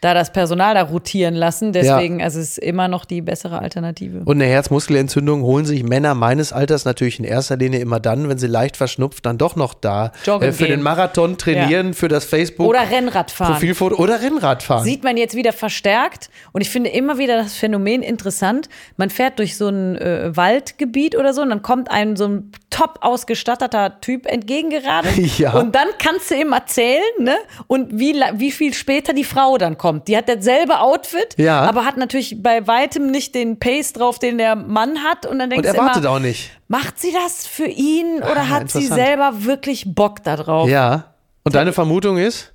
da 0.00 0.14
das 0.14 0.32
Personal 0.32 0.74
da 0.74 0.82
rotieren 0.82 1.34
lassen. 1.34 1.72
Deswegen, 1.72 2.22
also 2.22 2.38
es 2.38 2.50
ist 2.50 2.58
immer 2.58 2.88
noch 2.88 3.04
die 3.04 3.20
bessere 3.20 3.58
Alternative. 3.58 4.22
Und 4.24 4.36
eine 4.36 4.46
Herzmuskelentzündung 4.46 5.42
holen 5.42 5.64
sich 5.64 5.82
Männer 5.82 6.14
meines 6.14 6.52
Alters 6.52 6.84
natürlich 6.84 7.18
in 7.18 7.24
erster 7.24 7.56
Linie 7.56 7.80
immer 7.80 7.98
dann, 7.98 8.28
wenn 8.28 8.38
sie 8.38 8.46
leicht 8.46 8.76
verschnupft, 8.76 9.26
dann 9.26 9.38
doch 9.38 9.56
noch 9.56 9.74
da 9.74 10.12
Joggen 10.24 10.50
äh, 10.50 10.52
für 10.52 10.64
gehen. 10.64 10.78
den 10.78 10.82
Marathon 10.82 11.36
trainieren, 11.36 11.94
für 11.94 12.08
das 12.08 12.24
Facebook 12.24 12.68
Oder 12.68 12.90
Rennradfahren. 12.90 13.54
Profilfoto 13.54 13.96
oder 13.96 14.22
Rennradfahren. 14.22 14.84
Sieht 14.84 15.02
man 15.02 15.16
jetzt 15.16 15.34
wieder 15.34 15.52
verstärkt. 15.52 16.30
Und 16.52 16.60
ich 16.60 16.70
finde 16.70 16.90
immer 16.90 17.18
wieder 17.18 17.36
das 17.36 17.54
Phänomen 17.54 18.02
interessant. 18.02 18.68
Man 18.96 19.10
fährt 19.10 19.38
durch 19.38 19.56
so 19.56 19.68
ein 19.68 19.96
äh, 19.96 20.36
Waldgebiet 20.36 21.16
oder 21.16 21.34
so 21.34 21.42
und 21.42 21.50
dann 21.50 21.62
kommt 21.62 21.90
einem 21.90 22.16
so 22.16 22.26
ein 22.26 22.52
top 22.70 22.98
ausgestatteter 23.00 24.00
Typ 24.00 24.26
entgegengeradelt. 24.26 25.16
Ja. 25.38 25.52
Und 25.52 25.74
dann 25.74 25.88
kannst 25.98 26.30
du 26.30 26.34
ihm 26.34 26.52
erzählen, 26.52 27.02
ne? 27.20 27.36
Und 27.66 27.98
wie, 27.98 28.14
wie 28.34 28.50
viel 28.50 28.74
später 28.74 29.12
die 29.12 29.24
Frau 29.24 29.56
dann 29.58 29.76
kommt. 29.78 29.87
Die 30.06 30.16
hat 30.16 30.28
dasselbe 30.28 30.80
Outfit, 30.80 31.34
Ja. 31.38 31.60
aber 31.62 31.84
hat 31.84 31.96
natürlich 31.96 32.42
bei 32.42 32.66
weitem 32.66 33.10
nicht 33.10 33.34
den 33.34 33.58
Pace 33.58 33.92
drauf, 33.92 34.18
den 34.18 34.38
der 34.38 34.54
Mann 34.56 34.98
hat. 35.04 35.26
Und 35.26 35.38
dann 35.38 35.46
und 35.46 35.50
denkst 35.50 35.66
er 35.68 35.74
du 35.74 35.78
wartet 35.80 36.04
immer, 36.04 36.12
auch 36.14 36.18
nicht. 36.18 36.50
macht 36.68 36.98
sie 36.98 37.12
das 37.12 37.46
für 37.46 37.66
ihn 37.66 38.18
oder 38.18 38.42
Ah, 38.42 38.48
hat 38.48 38.70
sie 38.70 38.86
selber 38.86 39.44
wirklich 39.44 39.84
Bock 39.94 40.22
da 40.22 40.36
drauf? 40.36 40.68
Ja. 40.68 41.14
Und 41.44 41.54
deine 41.54 41.72
Vermutung 41.72 42.18
ist? 42.18 42.52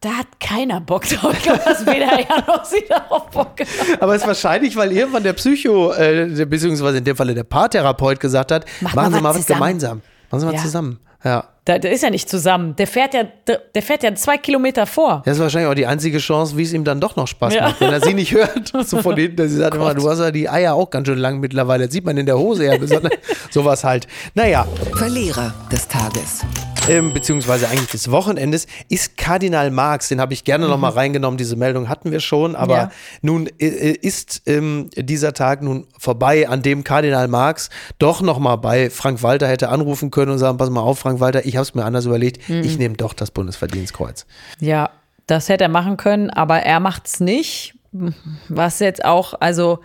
Da 0.00 0.10
hat 0.10 0.26
keiner 0.38 0.80
Bock 0.82 1.08
drauf. 1.08 1.32
Ich 1.32 1.42
glaube, 1.44 1.60
dass 1.64 1.86
weder 1.86 2.18
er 2.28 2.44
noch 2.46 2.64
sie 2.64 2.84
darauf 2.88 3.30
Bock 3.30 3.60
haben. 3.60 4.00
Aber 4.00 4.14
es 4.14 4.20
ist 4.22 4.26
wahrscheinlich, 4.28 4.76
weil 4.76 4.92
irgendwann 4.92 5.22
der 5.22 5.32
Psycho, 5.32 5.92
äh, 5.94 6.44
beziehungsweise 6.46 6.98
in 6.98 7.04
dem 7.04 7.16
Falle 7.16 7.34
der 7.34 7.44
Paartherapeut 7.44 8.20
gesagt 8.20 8.52
hat, 8.52 8.66
Mach 8.82 8.94
machen 8.94 9.12
mal 9.12 9.16
Sie 9.18 9.22
mal 9.22 9.28
was 9.30 9.36
was 9.38 9.42
zusammen. 9.46 9.60
gemeinsam. 9.60 10.02
Machen 10.30 10.40
Sie 10.40 10.46
mal 10.46 10.54
Ja. 10.56 10.60
zusammen. 10.62 11.00
Ja. 11.24 11.44
Der, 11.66 11.78
der 11.78 11.92
ist 11.92 12.02
ja 12.02 12.10
nicht 12.10 12.28
zusammen. 12.28 12.76
Der 12.76 12.86
fährt 12.86 13.14
ja, 13.14 13.22
der, 13.46 13.58
der 13.74 13.80
fährt 13.82 14.02
ja 14.02 14.14
zwei 14.14 14.36
Kilometer 14.36 14.84
vor. 14.86 15.22
Das 15.24 15.36
ist 15.36 15.42
wahrscheinlich 15.42 15.70
auch 15.70 15.74
die 15.74 15.86
einzige 15.86 16.18
Chance, 16.18 16.58
wie 16.58 16.62
es 16.62 16.72
ihm 16.74 16.84
dann 16.84 17.00
doch 17.00 17.16
noch 17.16 17.26
Spaß 17.26 17.54
Ja. 17.54 17.62
macht. 17.68 17.80
Wenn 17.80 17.90
er 17.92 18.02
sie 18.02 18.12
nicht 18.12 18.32
hört, 18.34 18.72
so 18.86 19.00
von 19.00 19.16
hinten, 19.16 19.36
dass 19.36 19.50
sie 19.50 19.56
sagt 19.56 19.74
immer, 19.76 19.94
du 19.94 20.08
hast 20.10 20.18
ja 20.18 20.30
die 20.30 20.48
Eier 20.50 20.74
auch 20.74 20.90
ganz 20.90 21.08
schön 21.08 21.16
lang 21.18 21.40
mittlerweile. 21.40 21.84
Das 21.86 21.92
sieht 21.94 22.04
man 22.04 22.18
in 22.18 22.26
der 22.26 22.38
Hose 22.38 22.66
ja 22.66 22.76
besonders. 22.76 23.12
Sowas 23.50 23.82
halt. 23.82 24.06
Naja, 24.34 24.66
Verlierer 24.96 25.54
des 25.72 25.88
Tages. 25.88 26.42
ähm, 26.86 27.14
beziehungsweise 27.14 27.66
eigentlich 27.68 27.90
des 27.90 28.10
Wochenendes, 28.10 28.66
ist 28.90 29.16
Kardinal 29.16 29.70
Marx, 29.70 30.08
den 30.08 30.20
habe 30.20 30.34
ich 30.34 30.44
gerne 30.44 30.68
noch 30.68 30.76
mal 30.76 30.90
reingenommen, 30.90 31.38
diese 31.38 31.56
Meldung 31.56 31.88
hatten 31.88 32.12
wir 32.12 32.20
schon, 32.20 32.54
aber 32.56 32.74
Mhm. 32.74 32.80
Ja. 32.80 32.90
nun 33.22 33.46
äh, 33.58 33.92
ist 34.02 34.42
ähm, 34.44 34.90
dieser 34.94 35.32
Tag 35.32 35.62
nun 35.62 35.86
vorbei, 35.98 36.46
an 36.46 36.60
dem 36.60 36.84
Kardinal 36.84 37.26
Marx 37.28 37.70
doch 37.98 38.20
noch 38.20 38.38
mal 38.38 38.56
bei 38.56 38.90
Frank 38.90 39.22
Walter 39.22 39.48
hätte 39.48 39.70
anrufen 39.70 40.10
können 40.10 40.32
und 40.32 40.38
sagen, 40.38 40.58
pass 40.58 40.68
mal 40.68 40.82
auf, 40.82 40.98
Frank 40.98 41.20
Walter, 41.20 41.46
ich 41.46 41.53
habe 41.56 41.62
es 41.62 41.74
mir 41.74 41.84
anders 41.84 42.06
überlegt, 42.06 42.48
Mhm. 42.48 42.60
ich 42.62 42.78
nehme 42.78 42.96
doch 42.96 43.12
das 43.14 43.30
Bundesverdienstkreuz. 43.30 44.26
Ja, 44.60 44.90
das 45.26 45.48
hätte 45.48 45.64
er 45.64 45.70
machen 45.70 45.96
können, 45.96 46.30
aber 46.30 46.60
er 46.60 46.80
macht's 46.80 47.20
nicht. 47.20 47.74
Was 48.48 48.80
jetzt 48.80 49.04
auch, 49.04 49.34
also 49.40 49.78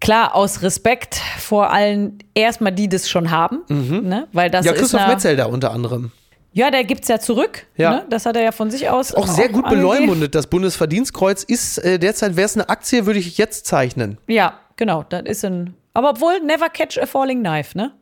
klar, 0.00 0.34
aus 0.34 0.62
Respekt 0.62 1.16
vor 1.38 1.72
allen, 1.72 2.18
erstmal 2.34 2.72
die 2.72 2.88
das 2.88 3.08
schon 3.08 3.30
haben, 3.30 3.62
ne? 3.68 4.28
weil 4.32 4.50
das 4.50 4.62
Mhm. 4.64 4.66
Ja, 4.66 4.72
ist 4.74 4.78
Christoph 4.80 5.00
eine, 5.00 5.12
Metzelder 5.14 5.48
unter 5.48 5.72
anderem. 5.72 6.12
Ja, 6.52 6.70
der 6.70 6.84
gibt's 6.84 7.08
ja 7.08 7.18
zurück. 7.18 7.66
Ja. 7.76 7.90
Ne? 7.90 8.04
Das 8.08 8.24
hat 8.26 8.36
er 8.36 8.42
ja 8.42 8.52
von 8.52 8.70
sich 8.70 8.88
aus 8.88 9.12
Auch 9.14 9.26
sehr 9.26 9.48
gut 9.48 9.64
angegeben. 9.66 9.88
beleumundet. 9.88 10.34
Das 10.34 10.46
Bundesverdienstkreuz 10.46 11.42
ist 11.42 11.78
äh, 11.78 11.98
derzeit, 11.98 12.36
wäre 12.36 12.46
es 12.46 12.54
eine 12.56 12.68
Aktie, 12.70 13.04
würde 13.06 13.18
ich 13.18 13.36
jetzt 13.36 13.66
zeichnen. 13.66 14.16
Ja, 14.26 14.54
genau. 14.76 15.04
Das 15.08 15.22
ist 15.24 15.44
ein. 15.44 15.74
Aber 15.92 16.10
obwohl, 16.10 16.40
never 16.40 16.68
catch 16.70 16.98
a 16.98 17.04
falling 17.06 17.40
knife, 17.40 17.76
ne? 17.76 17.92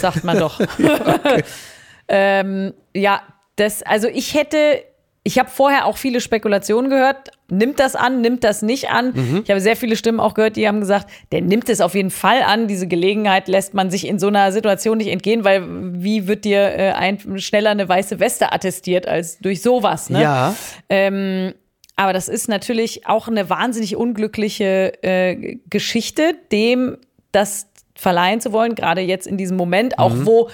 Sagt 0.00 0.24
man 0.24 0.38
doch. 0.38 0.60
ähm, 2.08 2.74
ja, 2.94 3.22
das, 3.56 3.82
also 3.82 4.08
ich 4.08 4.34
hätte, 4.34 4.82
ich 5.22 5.38
habe 5.38 5.50
vorher 5.50 5.86
auch 5.86 5.96
viele 5.96 6.20
Spekulationen 6.20 6.90
gehört. 6.90 7.30
Nimmt 7.48 7.78
das 7.80 7.96
an, 7.96 8.20
nimmt 8.20 8.44
das 8.44 8.62
nicht 8.62 8.90
an? 8.90 9.12
Mhm. 9.14 9.40
Ich 9.44 9.50
habe 9.50 9.60
sehr 9.60 9.76
viele 9.76 9.96
Stimmen 9.96 10.20
auch 10.20 10.34
gehört, 10.34 10.56
die 10.56 10.66
haben 10.68 10.80
gesagt, 10.80 11.08
der 11.32 11.40
nimmt 11.42 11.68
es 11.68 11.80
auf 11.80 11.94
jeden 11.94 12.10
Fall 12.10 12.42
an. 12.42 12.68
Diese 12.68 12.86
Gelegenheit 12.86 13.48
lässt 13.48 13.72
man 13.72 13.90
sich 13.90 14.06
in 14.06 14.18
so 14.18 14.26
einer 14.28 14.52
Situation 14.52 14.98
nicht 14.98 15.08
entgehen, 15.08 15.44
weil 15.44 15.64
wie 16.02 16.26
wird 16.28 16.44
dir 16.44 16.60
äh, 16.76 16.92
ein, 16.92 17.18
schneller 17.40 17.70
eine 17.70 17.88
weiße 17.88 18.20
Weste 18.20 18.52
attestiert 18.52 19.06
als 19.08 19.38
durch 19.38 19.62
sowas, 19.62 20.10
ne? 20.10 20.22
Ja. 20.22 20.54
Ähm, 20.88 21.54
aber 21.96 22.12
das 22.12 22.28
ist 22.28 22.48
natürlich 22.48 23.06
auch 23.06 23.26
eine 23.26 23.48
wahnsinnig 23.48 23.96
unglückliche 23.96 25.02
äh, 25.02 25.56
Geschichte, 25.70 26.34
dem 26.52 26.98
das 27.32 27.68
verleihen 27.94 28.40
zu 28.42 28.52
wollen, 28.52 28.74
gerade 28.74 29.00
jetzt 29.00 29.26
in 29.26 29.38
diesem 29.38 29.56
Moment, 29.56 29.98
auch 29.98 30.12
Mhm. 30.12 30.26
wo 30.26 30.50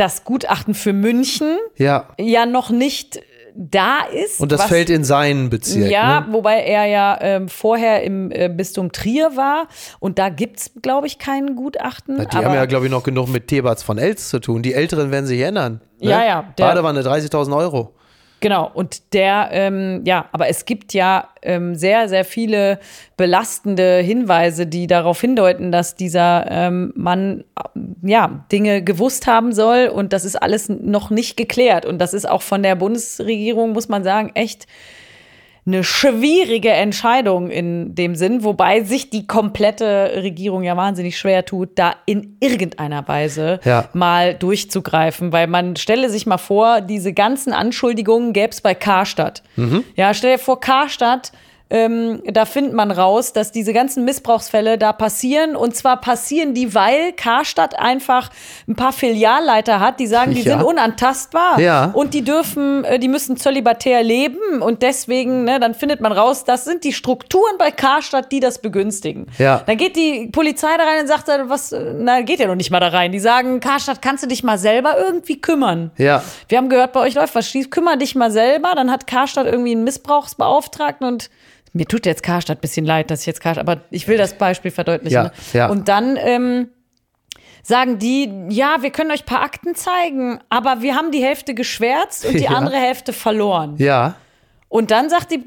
das 0.00 0.24
Gutachten 0.24 0.74
für 0.74 0.92
München 0.92 1.58
Ja. 1.76 2.08
ja 2.18 2.46
noch 2.46 2.70
nicht 2.70 3.20
da 3.54 4.02
ist. 4.04 4.40
Und 4.40 4.52
das 4.52 4.60
was- 4.60 4.68
fällt 4.68 4.88
in 4.90 5.02
seinen 5.04 5.50
Bezirk. 5.50 5.90
ja, 5.90 6.20
Ne? 6.20 6.26
wobei 6.30 6.60
er 6.62 6.86
ja 6.86 7.18
ähm, 7.20 7.48
vorher 7.48 8.02
im 8.04 8.30
äh, 8.30 8.48
Bistum 8.48 8.92
Trier 8.92 9.36
war 9.36 9.66
und 9.98 10.18
da 10.18 10.28
gibt 10.28 10.60
es, 10.60 10.70
glaube 10.80 11.06
ich, 11.08 11.18
kein 11.18 11.56
Gutachten. 11.56 12.16
Die 12.18 12.26
aber 12.36 12.46
haben 12.46 12.54
ja, 12.54 12.64
glaube 12.66 12.86
ich, 12.86 12.92
noch 12.92 13.02
genug 13.02 13.28
mit 13.28 13.48
Thebats 13.48 13.82
von 13.82 13.98
Els 13.98 14.28
zu 14.28 14.38
tun. 14.38 14.62
Die 14.62 14.72
Älteren 14.72 15.10
werden 15.10 15.26
sich 15.26 15.40
erinnern. 15.40 15.80
Ne? 16.00 16.10
Ja, 16.10 16.24
ja, 16.24 16.44
der- 16.56 16.64
Badewanne 16.64 17.02
30.000 17.02 17.54
Euro. 17.54 17.94
Genau, 18.40 18.70
und 18.72 19.12
der, 19.12 19.50
ähm, 19.52 20.00
ja, 20.06 20.30
aber 20.32 20.48
es 20.48 20.64
gibt 20.64 20.94
ja 20.94 21.28
ähm, 21.42 21.74
sehr, 21.74 22.08
sehr 22.08 22.24
viele 22.24 22.80
belastende 23.18 23.98
Hinweise, 23.98 24.66
die 24.66 24.86
darauf 24.86 25.20
hindeuten, 25.20 25.70
dass 25.70 25.94
dieser 25.94 26.46
ähm, 26.50 26.90
Mann, 26.96 27.44
äh, 27.56 28.08
ja, 28.08 28.46
Dinge 28.50 28.82
gewusst 28.82 29.26
haben 29.26 29.52
soll 29.52 29.88
und 29.88 30.14
das 30.14 30.24
ist 30.24 30.36
alles 30.36 30.70
noch 30.70 31.10
nicht 31.10 31.36
geklärt. 31.36 31.84
Und 31.84 31.98
das 31.98 32.14
ist 32.14 32.26
auch 32.26 32.40
von 32.40 32.62
der 32.62 32.76
Bundesregierung, 32.76 33.72
muss 33.72 33.90
man 33.90 34.04
sagen, 34.04 34.30
echt 34.34 34.66
eine 35.66 35.84
schwierige 35.84 36.70
Entscheidung 36.70 37.50
in 37.50 37.94
dem 37.94 38.14
Sinn, 38.14 38.44
wobei 38.44 38.82
sich 38.82 39.10
die 39.10 39.26
komplette 39.26 40.12
Regierung 40.22 40.62
ja 40.62 40.76
wahnsinnig 40.76 41.18
schwer 41.18 41.44
tut, 41.44 41.70
da 41.74 41.94
in 42.06 42.36
irgendeiner 42.40 43.06
Weise 43.08 43.60
Ja. 43.64 43.88
mal 43.92 44.34
durchzugreifen, 44.34 45.32
weil 45.32 45.46
man 45.46 45.76
stelle 45.76 46.08
sich 46.10 46.26
mal 46.26 46.38
vor, 46.38 46.80
diese 46.80 47.12
ganzen 47.12 47.52
Anschuldigungen 47.52 48.32
gäbe 48.32 48.50
es 48.50 48.60
bei 48.60 48.74
Karstadt. 48.74 49.42
Ja, 49.96 50.14
stell 50.14 50.32
dir 50.36 50.38
vor, 50.38 50.60
Karstadt 50.60 51.32
ähm, 51.70 52.22
da 52.26 52.44
findet 52.44 52.72
man 52.74 52.90
raus, 52.90 53.32
dass 53.32 53.52
diese 53.52 53.72
ganzen 53.72 54.04
Missbrauchsfälle 54.04 54.76
da 54.76 54.92
passieren. 54.92 55.54
Und 55.54 55.76
zwar 55.76 56.00
passieren 56.00 56.52
die, 56.52 56.74
weil 56.74 57.12
Karstadt 57.12 57.78
einfach 57.78 58.30
ein 58.68 58.74
paar 58.74 58.92
Filialleiter 58.92 59.78
hat, 59.78 60.00
die 60.00 60.06
sagen, 60.08 60.34
die 60.34 60.42
Ja. 60.42 60.58
sind 60.58 60.64
unantastbar. 60.66 61.60
Ja. 61.60 61.90
Und 61.94 62.12
die 62.14 62.22
dürfen, 62.22 62.84
äh, 62.84 62.98
die 62.98 63.08
müssen 63.08 63.36
zölibatär 63.36 64.02
leben. 64.02 64.60
Und 64.60 64.82
deswegen, 64.82 65.44
ne, 65.44 65.60
dann 65.60 65.74
findet 65.74 66.00
man 66.00 66.10
raus, 66.12 66.44
das 66.44 66.64
sind 66.64 66.82
die 66.84 66.92
Strukturen 66.92 67.56
bei 67.58 67.70
Karstadt, 67.70 68.32
die 68.32 68.40
das 68.40 68.60
begünstigen. 68.60 69.26
Ja. 69.38 69.62
Dann 69.66 69.76
geht 69.76 69.94
die 69.96 70.28
Polizei 70.32 70.76
da 70.76 70.84
rein 70.84 71.00
und 71.02 71.06
sagt, 71.06 71.28
äh, 71.28 71.48
was, 71.48 71.72
na, 71.96 72.22
geht 72.22 72.40
ja 72.40 72.46
noch 72.48 72.56
nicht 72.56 72.70
mal 72.70 72.80
da 72.80 72.88
rein. 72.88 73.12
Die 73.12 73.20
sagen, 73.20 73.60
Karstadt, 73.60 74.02
kannst 74.02 74.24
du 74.24 74.28
dich 74.28 74.42
mal 74.42 74.58
selber 74.58 74.98
irgendwie 74.98 75.40
kümmern? 75.40 75.92
Ja. 75.98 76.22
Wir 76.48 76.58
haben 76.58 76.68
gehört, 76.68 76.92
bei 76.92 77.00
euch 77.00 77.14
läuft 77.14 77.34
was 77.36 77.46
schief, 77.48 77.70
kümmer 77.70 77.96
dich 77.96 78.14
mal 78.16 78.30
selber. 78.32 78.72
Dann 78.74 78.90
hat 78.90 79.06
Karstadt 79.06 79.46
irgendwie 79.46 79.72
einen 79.72 79.84
Missbrauchsbeauftragten 79.84 81.06
und 81.06 81.30
mir 81.72 81.86
tut 81.86 82.06
jetzt 82.06 82.22
Karstadt 82.22 82.58
ein 82.58 82.60
bisschen 82.60 82.84
leid, 82.84 83.10
dass 83.10 83.20
ich 83.20 83.26
jetzt 83.26 83.40
Karstadt, 83.40 83.68
aber 83.68 83.82
ich 83.90 84.08
will 84.08 84.16
das 84.18 84.34
Beispiel 84.34 84.70
verdeutlichen. 84.70 85.14
Ja, 85.14 85.22
ne? 85.24 85.32
ja. 85.52 85.68
Und 85.68 85.88
dann 85.88 86.16
ähm, 86.16 86.68
sagen 87.62 87.98
die, 87.98 88.30
ja, 88.48 88.78
wir 88.80 88.90
können 88.90 89.10
euch 89.10 89.22
ein 89.22 89.26
paar 89.26 89.42
Akten 89.42 89.74
zeigen, 89.74 90.40
aber 90.48 90.82
wir 90.82 90.94
haben 90.96 91.10
die 91.12 91.22
Hälfte 91.22 91.54
geschwärzt 91.54 92.26
und 92.26 92.34
die 92.34 92.44
Ja. 92.44 92.50
andere 92.50 92.76
Hälfte 92.76 93.12
verloren. 93.12 93.76
Ja. 93.78 94.14
Und 94.68 94.90
dann 94.92 95.10
sagt 95.10 95.32
die, 95.32 95.42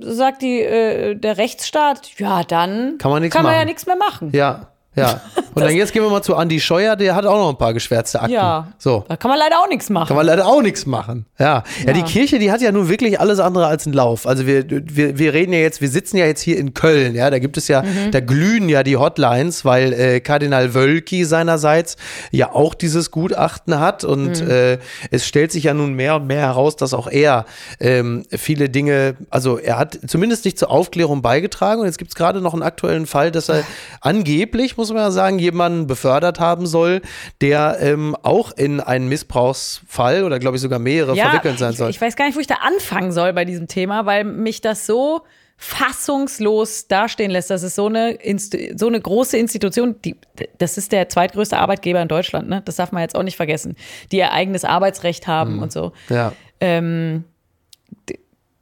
sagt 0.00 0.42
die, 0.42 0.60
äh, 0.60 1.14
der 1.16 1.36
Rechtsstaat, 1.36 2.12
ja, 2.18 2.44
dann 2.44 2.98
Kann 2.98 3.10
man 3.10 3.28
kann 3.28 3.42
man 3.42 3.54
ja 3.54 3.64
nichts 3.64 3.86
mehr 3.86 3.96
machen. 3.96 4.30
Ja. 4.32 4.68
Ja. 4.98 5.20
Und 5.54 5.64
dann 5.64 5.74
jetzt 5.74 5.92
gehen 5.92 6.02
wir 6.04 6.10
mal 6.10 6.22
zu 6.22 6.36
Andi 6.36 6.60
Scheuer, 6.60 6.94
der 6.94 7.16
hat 7.16 7.26
auch 7.26 7.36
noch 7.36 7.48
ein 7.50 7.58
paar 7.58 7.74
geschwärzte 7.74 8.20
Akten. 8.20 8.32
Ja. 8.32 8.68
So. 8.78 9.04
Da 9.08 9.16
kann 9.16 9.28
man 9.28 9.40
leider 9.40 9.56
auch 9.58 9.66
nichts 9.68 9.90
machen. 9.90 10.06
Kann 10.06 10.16
man 10.16 10.26
leider 10.26 10.46
auch 10.46 10.62
nichts 10.62 10.86
machen. 10.86 11.26
Ja. 11.36 11.64
ja. 11.84 11.92
die 11.94 12.02
Kirche, 12.02 12.38
die 12.38 12.52
hat 12.52 12.60
ja 12.60 12.70
nun 12.70 12.88
wirklich 12.88 13.18
alles 13.18 13.40
andere 13.40 13.66
als 13.66 13.84
einen 13.84 13.94
Lauf. 13.94 14.24
Also 14.26 14.46
wir, 14.46 14.64
wir, 14.68 15.18
wir 15.18 15.32
reden 15.34 15.52
ja 15.52 15.58
jetzt, 15.58 15.80
wir 15.80 15.88
sitzen 15.88 16.16
ja 16.16 16.26
jetzt 16.26 16.42
hier 16.42 16.58
in 16.58 16.74
Köln, 16.74 17.16
ja, 17.16 17.28
da 17.30 17.40
gibt 17.40 17.56
es 17.56 17.66
ja, 17.66 17.82
Mhm. 17.82 18.12
da 18.12 18.20
glühen 18.20 18.68
ja 18.68 18.84
die 18.84 18.96
Hotlines, 18.98 19.64
weil 19.64 19.92
äh, 19.94 20.20
Kardinal 20.20 20.74
Wölki 20.74 21.24
seinerseits 21.24 21.96
ja 22.30 22.52
auch 22.52 22.74
dieses 22.74 23.10
Gutachten 23.10 23.80
hat 23.80 24.04
und 24.04 24.40
Mhm. 24.44 24.50
äh, 24.50 24.78
es 25.10 25.26
stellt 25.26 25.50
sich 25.50 25.64
ja 25.64 25.74
nun 25.74 25.94
mehr 25.94 26.14
und 26.16 26.26
mehr 26.28 26.40
heraus, 26.42 26.76
dass 26.76 26.94
auch 26.94 27.08
er 27.08 27.46
ähm, 27.80 28.22
viele 28.30 28.68
Dinge, 28.68 29.16
also 29.30 29.58
er 29.58 29.76
hat 29.78 29.98
zumindest 30.06 30.44
nicht 30.44 30.56
zur 30.58 30.70
Aufklärung 30.70 31.20
beigetragen 31.20 31.80
und 31.80 31.86
jetzt 31.86 31.98
gibt 31.98 32.12
es 32.12 32.14
gerade 32.14 32.40
noch 32.40 32.52
einen 32.52 32.62
aktuellen 32.62 33.06
Fall, 33.06 33.32
dass 33.32 33.48
er 33.48 33.64
angeblich, 34.00 34.76
muss 34.76 34.87
man 34.90 35.02
ja 35.02 35.10
sagen, 35.10 35.38
jemanden 35.38 35.86
befördert 35.86 36.40
haben 36.40 36.66
soll, 36.66 37.02
der 37.40 37.78
ähm, 37.80 38.16
auch 38.22 38.52
in 38.52 38.80
einen 38.80 39.08
Missbrauchsfall 39.08 40.24
oder 40.24 40.38
glaube 40.38 40.56
ich 40.56 40.62
sogar 40.62 40.78
mehrere 40.78 41.16
verwickelt 41.16 41.58
sein 41.58 41.72
ich, 41.72 41.78
soll. 41.78 41.90
ich 41.90 42.00
weiß 42.00 42.16
gar 42.16 42.26
nicht, 42.26 42.36
wo 42.36 42.40
ich 42.40 42.46
da 42.46 42.56
anfangen 42.56 43.12
soll 43.12 43.32
bei 43.32 43.44
diesem 43.44 43.68
Thema, 43.68 44.06
weil 44.06 44.24
mich 44.24 44.60
das 44.60 44.86
so 44.86 45.22
fassungslos 45.60 46.86
dastehen 46.86 47.32
lässt. 47.32 47.50
Das 47.50 47.64
ist 47.64 47.74
so 47.74 47.86
eine, 47.86 48.12
Inst- 48.12 48.78
so 48.78 48.86
eine 48.86 49.00
große 49.00 49.36
Institution, 49.36 49.96
die, 50.04 50.14
das 50.58 50.78
ist 50.78 50.92
der 50.92 51.08
zweitgrößte 51.08 51.58
Arbeitgeber 51.58 52.00
in 52.00 52.06
Deutschland, 52.06 52.48
ne? 52.48 52.62
Das 52.64 52.76
darf 52.76 52.92
man 52.92 53.02
jetzt 53.02 53.16
auch 53.16 53.24
nicht 53.24 53.36
vergessen, 53.36 53.74
die 54.12 54.18
ihr 54.18 54.30
eigenes 54.30 54.64
Arbeitsrecht 54.64 55.26
haben 55.26 55.60
und 55.60 55.72
so. 55.72 55.92
Ja. 56.10 56.32
Ähm, 56.60 57.24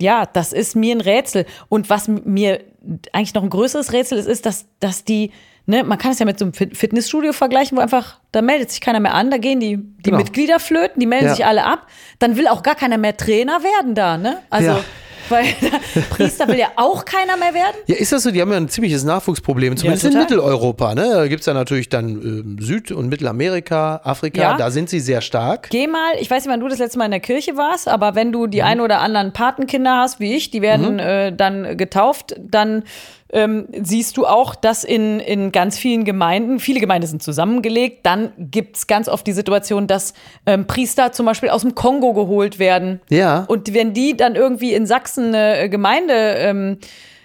ja, 0.01 0.25
das 0.25 0.55
ist 0.55 0.75
mir 0.75 0.95
ein 0.95 1.03
Rätsel. 1.03 1.45
Und 1.69 1.91
was 1.91 2.09
mir 2.09 2.65
eigentlich 3.13 3.35
noch 3.35 3.43
ein 3.43 3.51
größeres 3.51 3.93
Rätsel 3.93 4.19
ist, 4.19 4.27
ist, 4.27 4.47
dass, 4.47 4.67
dass 4.81 5.05
die, 5.05 5.33
ne, 5.67 5.85
man 5.85 5.99
kann 5.99 6.13
es 6.13 6.19
ja 6.19 6.27
mit 6.27 6.39
so 6.39 6.45
einem 6.47 6.55
Fit- 6.55 6.77
Fitnessstudio 6.77 7.33
vergleichen, 7.33 7.77
wo 7.77 7.83
einfach, 7.83 8.19
da 8.33 8.43
meldet 8.43 8.71
sich 8.71 8.81
keiner 8.81 9.01
mehr 9.01 9.15
an, 9.15 9.31
da 9.31 9.37
gehen 9.39 9.61
die, 9.61 9.77
die 9.77 10.03
Genau. 10.05 10.19
Mitglieder 10.19 10.59
flöten, 10.61 11.01
die 11.01 11.07
melden 11.07 11.27
Ja. 11.27 11.35
sich 11.35 11.45
alle 11.45 11.65
ab, 11.65 11.87
dann 12.19 12.37
will 12.37 12.49
auch 12.49 12.63
gar 12.63 12.75
keiner 12.75 12.99
mehr 12.99 13.17
Trainer 13.17 13.63
werden 13.63 13.95
da, 13.95 14.17
ne? 14.17 14.39
Also, 14.51 14.71
Ja. 14.71 14.81
weil 15.29 15.45
Priester 16.11 16.47
will 16.47 16.59
ja 16.59 16.69
auch 16.77 17.05
keiner 17.05 17.37
mehr 17.37 17.53
werden. 17.53 17.75
Ja, 17.87 17.97
ist 17.97 18.13
das 18.13 18.23
so? 18.23 18.31
Die 18.31 18.41
haben 18.41 18.51
ja 18.53 18.59
ein 18.59 18.69
ziemliches 18.69 19.03
Nachwuchsproblem, 19.03 19.77
zumindest 19.77 20.05
in 20.05 20.11
total. 20.13 20.23
Mitteleuropa. 20.23 20.95
Ne? 20.95 21.09
Da 21.15 21.27
gibt 21.27 21.41
es 21.41 21.47
ja 21.47 21.53
natürlich 21.55 21.89
dann 21.89 22.09
ähm, 22.11 22.57
Süd- 22.61 22.93
und 22.93 23.09
Mittelamerika, 23.09 24.01
Afrika, 24.05 24.41
Ja. 24.41 24.57
da 24.57 24.71
sind 24.71 24.89
sie 24.89 25.01
sehr 25.01 25.21
stark. 25.21 25.69
Geh 25.71 25.89
mal, 25.89 26.13
ich 26.21 26.31
weiß 26.31 26.45
nicht, 26.45 26.53
wann 26.53 26.61
du 26.61 26.69
das 26.69 26.79
letzte 26.79 26.99
Mal 26.99 27.07
in 27.07 27.11
der 27.11 27.21
Kirche 27.21 27.57
warst, 27.57 27.89
aber 27.89 28.15
wenn 28.15 28.31
du 28.31 28.47
die 28.47 28.63
ein 28.63 28.81
oder 28.81 29.01
anderen 29.01 29.33
Patenkinder 29.33 29.97
hast, 29.97 30.21
wie 30.21 30.37
ich, 30.37 30.51
die 30.53 30.63
werden 30.63 31.01
äh, 31.01 31.35
dann 31.35 31.77
getauft, 31.77 32.37
dann 32.39 32.85
ähm, 33.33 33.67
siehst 33.83 34.17
du 34.17 34.27
auch, 34.27 34.55
dass 34.55 34.85
in, 34.85 35.21
in 35.21 35.53
ganz 35.53 35.77
vielen 35.79 36.05
Gemeinden, 36.05 36.61
viele 36.61 36.81
Gemeinden 36.81 37.07
sind 37.09 37.23
zusammengelegt, 37.23 38.07
dann 38.07 38.33
gibt 38.39 38.77
es 38.77 38.87
ganz 38.87 39.09
oft 39.09 39.27
die 39.27 39.33
Situation, 39.33 39.87
dass 39.87 40.15
ähm, 40.47 40.67
Priester 40.67 41.13
zum 41.13 41.27
Beispiel 41.27 41.49
aus 41.51 41.63
dem 41.63 41.75
Kongo 41.75 42.13
geholt 42.15 42.59
werden. 42.59 43.01
Ja. 43.11 43.45
Und 43.49 43.73
wenn 43.75 43.93
die 43.93 44.17
dann 44.17 44.37
irgendwie 44.37 44.75
in 44.75 44.87
Sachsen 44.87 45.29
eine 45.35 45.59
äh, 45.59 45.69
Gemeinde 45.69 46.15
ähm, 46.15 46.79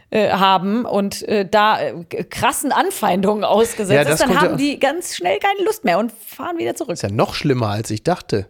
äh, 0.10 0.30
haben 0.32 0.86
und 0.86 1.22
äh, 1.28 1.48
da 1.50 1.80
äh, 1.80 1.94
krassen 2.26 2.72
Anfeindungen 2.72 3.44
ausgesetzt 3.44 4.08
Ja, 4.08 4.14
ist, 4.14 4.20
dann 4.22 4.30
kommt 4.30 4.42
ja- 4.42 4.48
haben 4.50 4.58
die 4.58 4.80
ganz 4.80 5.16
schnell 5.16 5.40
keine 5.40 5.64
Lust 5.66 5.86
mehr 5.86 6.00
und 6.00 6.12
fahren 6.12 6.58
wieder 6.58 6.76
zurück. 6.76 6.94
Ist 6.94 7.04
ja 7.04 7.10
noch 7.10 7.34
schlimmer, 7.34 7.70
als 7.70 7.92
ich 7.92 8.04
dachte. 8.04 8.48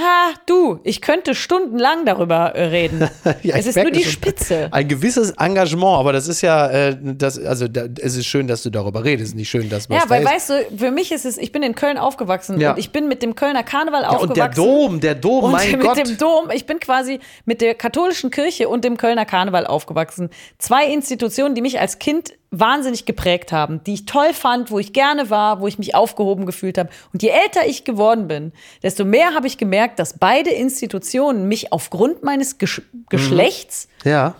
Ah, 0.00 0.30
du, 0.46 0.78
ich 0.84 1.00
könnte 1.00 1.34
stundenlang 1.34 2.04
darüber 2.06 2.54
äh, 2.54 2.64
reden. 2.66 3.08
Ja, 3.42 3.56
es 3.56 3.66
ist 3.66 3.76
nur 3.76 3.90
die. 3.90 4.04
Spitze. 4.04 4.68
Ein 4.70 4.86
gewisses 4.88 5.32
Engagement, 5.32 5.98
aber 5.98 6.12
das 6.12 6.28
ist 6.28 6.40
ja, 6.40 6.68
äh, 6.68 6.96
das, 7.00 7.38
also 7.38 7.66
da, 7.68 7.84
es 8.00 8.16
ist 8.16 8.26
schön, 8.26 8.46
dass 8.46 8.62
du 8.62 8.70
darüber 8.70 9.04
redest, 9.04 9.34
nicht 9.34 9.48
schön, 9.48 9.68
dass 9.68 9.88
was 9.90 9.96
Ja, 10.04 10.08
weil 10.10 10.24
da 10.24 10.30
weißt 10.30 10.50
du, 10.50 10.54
für 10.76 10.90
mich 10.90 11.12
ist 11.12 11.24
es, 11.24 11.36
ich 11.36 11.52
bin 11.52 11.62
in 11.62 11.74
Köln 11.74 11.98
aufgewachsen 11.98 12.60
Ja. 12.60 12.72
und 12.72 12.78
ich 12.78 12.90
bin 12.90 13.08
mit 13.08 13.22
dem 13.22 13.34
Kölner 13.34 13.62
Karneval 13.64 14.02
ja, 14.02 14.10
und 14.10 14.36
der 14.36 14.46
aufgewachsen. 14.46 14.64
Dom, 14.88 15.00
der 15.00 15.14
Dom, 15.14 15.44
und 15.44 15.52
mein 15.52 15.72
mit 15.72 15.80
Gott. 15.80 15.98
dem 15.98 16.16
Dom, 16.16 16.50
ich 16.52 16.64
bin 16.66 16.78
quasi 16.80 17.18
mit 17.44 17.60
der 17.60 17.74
katholischen 17.74 18.30
Kirche 18.30 18.68
und 18.68 18.84
dem 18.84 18.96
Kölner 18.96 19.24
Karneval 19.24 19.66
aufgewachsen. 19.66 20.30
Zwei 20.58 20.86
Institutionen, 20.86 21.54
die 21.54 21.62
mich 21.62 21.80
als 21.80 21.98
Kind 21.98 22.32
wahnsinnig 22.50 23.04
geprägt 23.04 23.52
haben, 23.52 23.82
die 23.84 23.94
ich 23.94 24.06
toll 24.06 24.32
fand, 24.32 24.70
wo 24.70 24.78
ich 24.78 24.92
gerne 24.92 25.28
war, 25.30 25.60
wo 25.60 25.68
ich 25.68 25.78
mich 25.78 25.94
aufgehoben 25.94 26.46
gefühlt 26.46 26.78
habe. 26.78 26.88
Und 27.12 27.22
je 27.22 27.28
älter 27.28 27.66
ich 27.66 27.84
geworden 27.84 28.26
bin, 28.26 28.52
desto 28.82 29.04
mehr 29.04 29.34
habe 29.34 29.46
ich 29.46 29.58
gemerkt, 29.58 29.98
dass 29.98 30.18
beide 30.18 30.50
Institutionen 30.50 31.46
mich 31.48 31.72
aufgrund 31.72 32.22
meines 32.22 32.58
Gesch 32.58 32.82
Geschlechts 33.10 33.88
ja. 34.04 34.34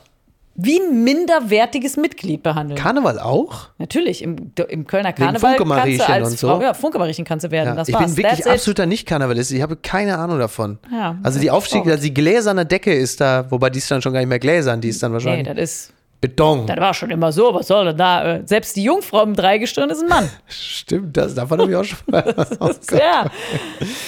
wie 0.55 0.81
ein 0.81 1.05
minderwertiges 1.05 1.97
Mitglied 1.97 2.43
behandeln. 2.43 2.79
Karneval 2.81 3.19
auch? 3.19 3.69
Natürlich, 3.79 4.23
im, 4.23 4.53
im 4.69 4.87
Kölner 4.87 5.13
Karneval 5.13 5.57
kannst 5.57 6.01
du 6.01 6.09
als 6.09 6.31
und 6.31 6.39
so. 6.39 6.49
Frau, 6.49 6.63
ja, 6.63 6.75
Funke-Mariechen 6.75 7.25
kannst 7.25 7.45
du 7.45 7.51
werden, 7.51 7.69
Ja, 7.69 7.75
das 7.75 7.89
ich 7.89 7.95
war's. 7.95 8.15
bin 8.15 8.25
wirklich 8.25 8.41
That's 8.41 8.47
absoluter 8.53 8.87
Nicht-Karnevalist. 8.87 9.53
Ich 9.53 9.61
habe 9.61 9.77
keine 9.77 10.17
Ahnung 10.19 10.39
davon. 10.39 10.79
Ja, 10.91 11.19
also 11.23 11.39
die 11.41 11.51
Aufstieg, 11.51 11.87
also 11.87 12.03
die 12.03 12.15
gläserne 12.15 12.65
Decke 12.65 12.95
ist 12.95 13.21
da, 13.21 13.51
wobei 13.51 13.69
die 13.71 13.79
ist 13.79 13.91
dann 13.91 14.01
schon 14.01 14.15
gar 14.15 14.21
nicht 14.21 14.29
mehr 14.29 14.39
gläsern, 14.39 14.81
die 14.81 14.89
ist 14.89 15.03
dann 15.03 15.11
Nee, 15.11 15.15
wahrscheinlich 15.15 15.47
das 15.47 15.59
ist, 15.59 15.93
Beton. 16.21 16.67
das 16.67 16.79
war 16.79 16.95
schon 16.95 17.11
immer 17.11 17.31
so, 17.31 17.55
was 17.55 17.69
soll 17.69 17.85
denn 17.87 17.97
da? 17.97 18.37
äh, 18.39 18.43
Selbst 18.45 18.75
die 18.75 18.83
Jungfrau 18.83 19.23
im 19.23 19.35
Dreigestirn 19.37 19.89
ist 19.91 20.03
ein 20.03 20.09
Mann. 20.09 20.29
Stimmt, 20.49 21.17
das, 21.17 21.35
davon 21.35 21.61
habe 21.61 21.71
ich 21.71 21.77
auch 21.77 21.85
schon 21.85 21.99
mal. 22.07 22.35
Oh 22.61 22.67
Gott. 22.87 22.99
ja. 22.99 23.27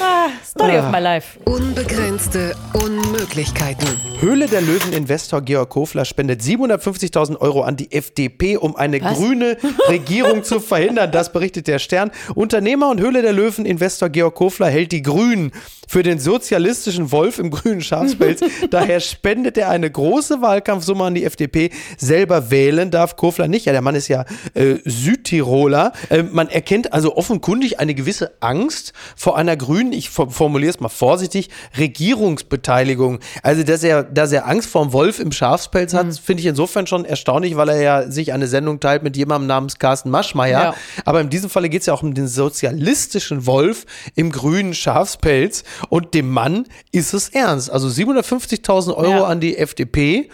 Ah, 0.01 0.27
Story 0.45 0.77
of 0.79 0.91
my 0.91 0.99
life. 0.99 1.39
Unbegrenzte 1.45 2.55
Unmöglichkeiten. 2.75 3.87
Höhle 4.21 4.47
der 4.49 4.61
Löwen-Investor 4.61 5.41
Georg 5.43 5.71
Kofler 5.71 6.05
spendet 6.05 6.41
750.000 6.41 7.39
Euro 7.41 7.63
an 7.63 7.77
die 7.77 7.93
FDP, 7.93 8.57
um 8.57 8.75
eine 8.77 9.01
Was? 9.03 9.17
grüne 9.19 9.57
Regierung 9.89 10.43
zu 10.43 10.59
verhindern. 10.61 11.13
Das 11.13 11.33
berichtet 11.33 11.69
der 11.69 11.79
Stern. 11.79 12.11
Unternehmer 12.35 12.91
und 12.91 13.01
Höhle 13.01 13.23
der 13.23 13.33
Löwen-Investor 13.33 14.09
Georg 14.09 14.35
Kofler 14.35 14.67
hält 14.69 14.93
die 14.93 15.03
Grünen 15.03 15.53
für 15.89 16.03
den 16.03 16.19
sozialistischen 16.21 17.11
Wolf 17.13 17.39
im 17.39 17.51
grünen 17.51 17.81
Schafspelz. 17.81 18.41
Daher 18.71 19.01
spendet 19.01 19.59
er 19.59 19.71
eine 19.71 19.91
große 19.91 20.41
Wahlkampfsumme 20.41 21.05
an 21.05 21.15
die 21.15 21.25
FDP. 21.25 21.71
Selber 22.01 22.51
wählen 22.51 22.91
darf 22.91 23.17
Kofler 23.17 23.47
nicht. 23.47 23.67
Ja, 23.67 23.73
der 23.73 23.83
Mann 23.83 23.95
ist 23.95 24.09
ja 24.09 24.25
äh, 24.55 24.77
Südtiroler. 24.85 25.93
Äh, 26.09 26.23
man 26.23 26.49
erkennt 26.49 26.93
also 26.93 27.17
offenkundig 27.17 27.79
eine 27.79 27.95
gewisse 27.95 28.33
Angst 28.41 28.93
vor 29.17 29.37
einer 29.37 29.57
grünen, 29.57 29.93
ich 29.93 30.11
for- 30.11 30.31
formuliere 30.31 30.71
es 30.71 30.81
mal 30.81 30.89
vorsichtig, 30.89 31.51
Regierungsbeteiligung. 31.79 33.21
Also, 33.43 33.63
dass 33.63 33.83
er, 33.83 34.03
dass 34.05 34.33
er 34.33 34.47
Angst 34.49 34.69
vor 34.71 34.83
dem 34.85 34.93
Wolf 34.93 35.19
im 35.21 35.33
Schafspelz 35.33 35.95
hat, 35.95 36.07
finde 36.19 36.41
ich 36.41 36.47
insofern 36.47 36.87
schon 36.87 37.05
erstaunlich, 37.05 37.57
weil 37.57 37.69
er 37.69 37.81
ja 37.83 38.11
sich 38.11 38.33
eine 38.33 38.47
Sendung 38.47 38.81
teilt 38.81 39.03
mit 39.03 39.17
jemandem 39.17 39.47
namens 39.49 39.79
Carsten 39.79 40.11
Maschmeyer. 40.11 40.61
Ja. 40.63 40.75
Aber 41.05 41.21
in 41.21 41.31
diesem 41.31 41.51
Falle 41.51 41.69
geht 41.69 41.81
es 41.83 41.87
ja 41.87 41.95
auch 41.95 42.03
um 42.03 42.15
den 42.15 42.29
sozialistischen 42.29 43.47
Wolf 43.47 43.87
im 44.15 44.33
grünen 44.33 44.75
Schafspelz. 44.75 45.65
Und 45.89 46.15
dem 46.15 46.31
Mann 46.31 46.67
ist 46.93 47.13
es 47.15 47.29
ernst. 47.29 47.71
Also 47.71 47.89
750.000 47.89 48.95
Euro 48.97 49.11
Ja. 49.11 49.25
an 49.25 49.41
die 49.41 49.57
FDP. 49.59 50.29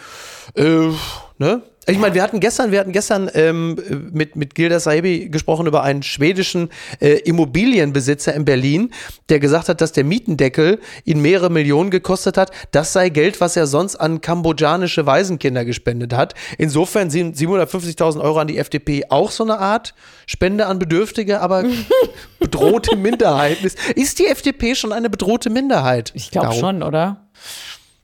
Äh, 0.55 0.89
ne? 1.37 1.61
Ich 1.89 1.99
meine, 1.99 2.13
wir 2.13 2.21
hatten 2.21 2.41
gestern, 2.41 2.73
wir 2.73 2.81
hatten 2.81 2.91
gestern 2.91 3.31
ähm, 3.33 3.77
mit, 4.11 4.35
mit 4.35 4.55
Gilda 4.55 4.77
Sahibi 4.77 5.29
gesprochen 5.29 5.67
über 5.67 5.83
einen 5.83 6.03
schwedischen 6.03 6.69
äh, 6.99 7.19
Immobilienbesitzer 7.19 8.33
in 8.33 8.43
Berlin, 8.43 8.91
der 9.29 9.39
gesagt 9.39 9.69
hat, 9.69 9.79
dass 9.79 9.93
der 9.93 10.03
Mietendeckel 10.03 10.81
ihn 11.05 11.21
mehrere 11.21 11.49
Millionen 11.49 11.89
gekostet 11.89 12.37
hat. 12.37 12.51
Das 12.71 12.91
sei 12.91 13.07
Geld, 13.07 13.39
was 13.39 13.55
er 13.55 13.67
sonst 13.67 13.95
an 13.95 14.19
kambodschanische 14.19 15.05
Waisenkinder 15.05 15.63
gespendet 15.63 16.11
hat. 16.13 16.33
Insofern 16.57 17.09
sind 17.09 17.37
750.000 17.37 18.19
Euro 18.19 18.39
an 18.39 18.47
die 18.47 18.57
FDP 18.57 19.05
auch 19.07 19.31
so 19.31 19.45
eine 19.45 19.57
Art 19.57 19.93
Spende 20.25 20.65
an 20.65 20.79
Bedürftige, 20.79 21.39
aber 21.39 21.63
bedrohte 22.39 22.97
Minderheiten. 22.97 23.65
Ist, 23.65 23.77
ist 23.95 24.19
die 24.19 24.27
FDP 24.27 24.75
schon 24.75 24.91
eine 24.91 25.09
bedrohte 25.09 25.49
Minderheit? 25.49 26.11
Ich 26.15 26.31
glaube 26.31 26.53
schon, 26.53 26.83
oder? 26.83 27.29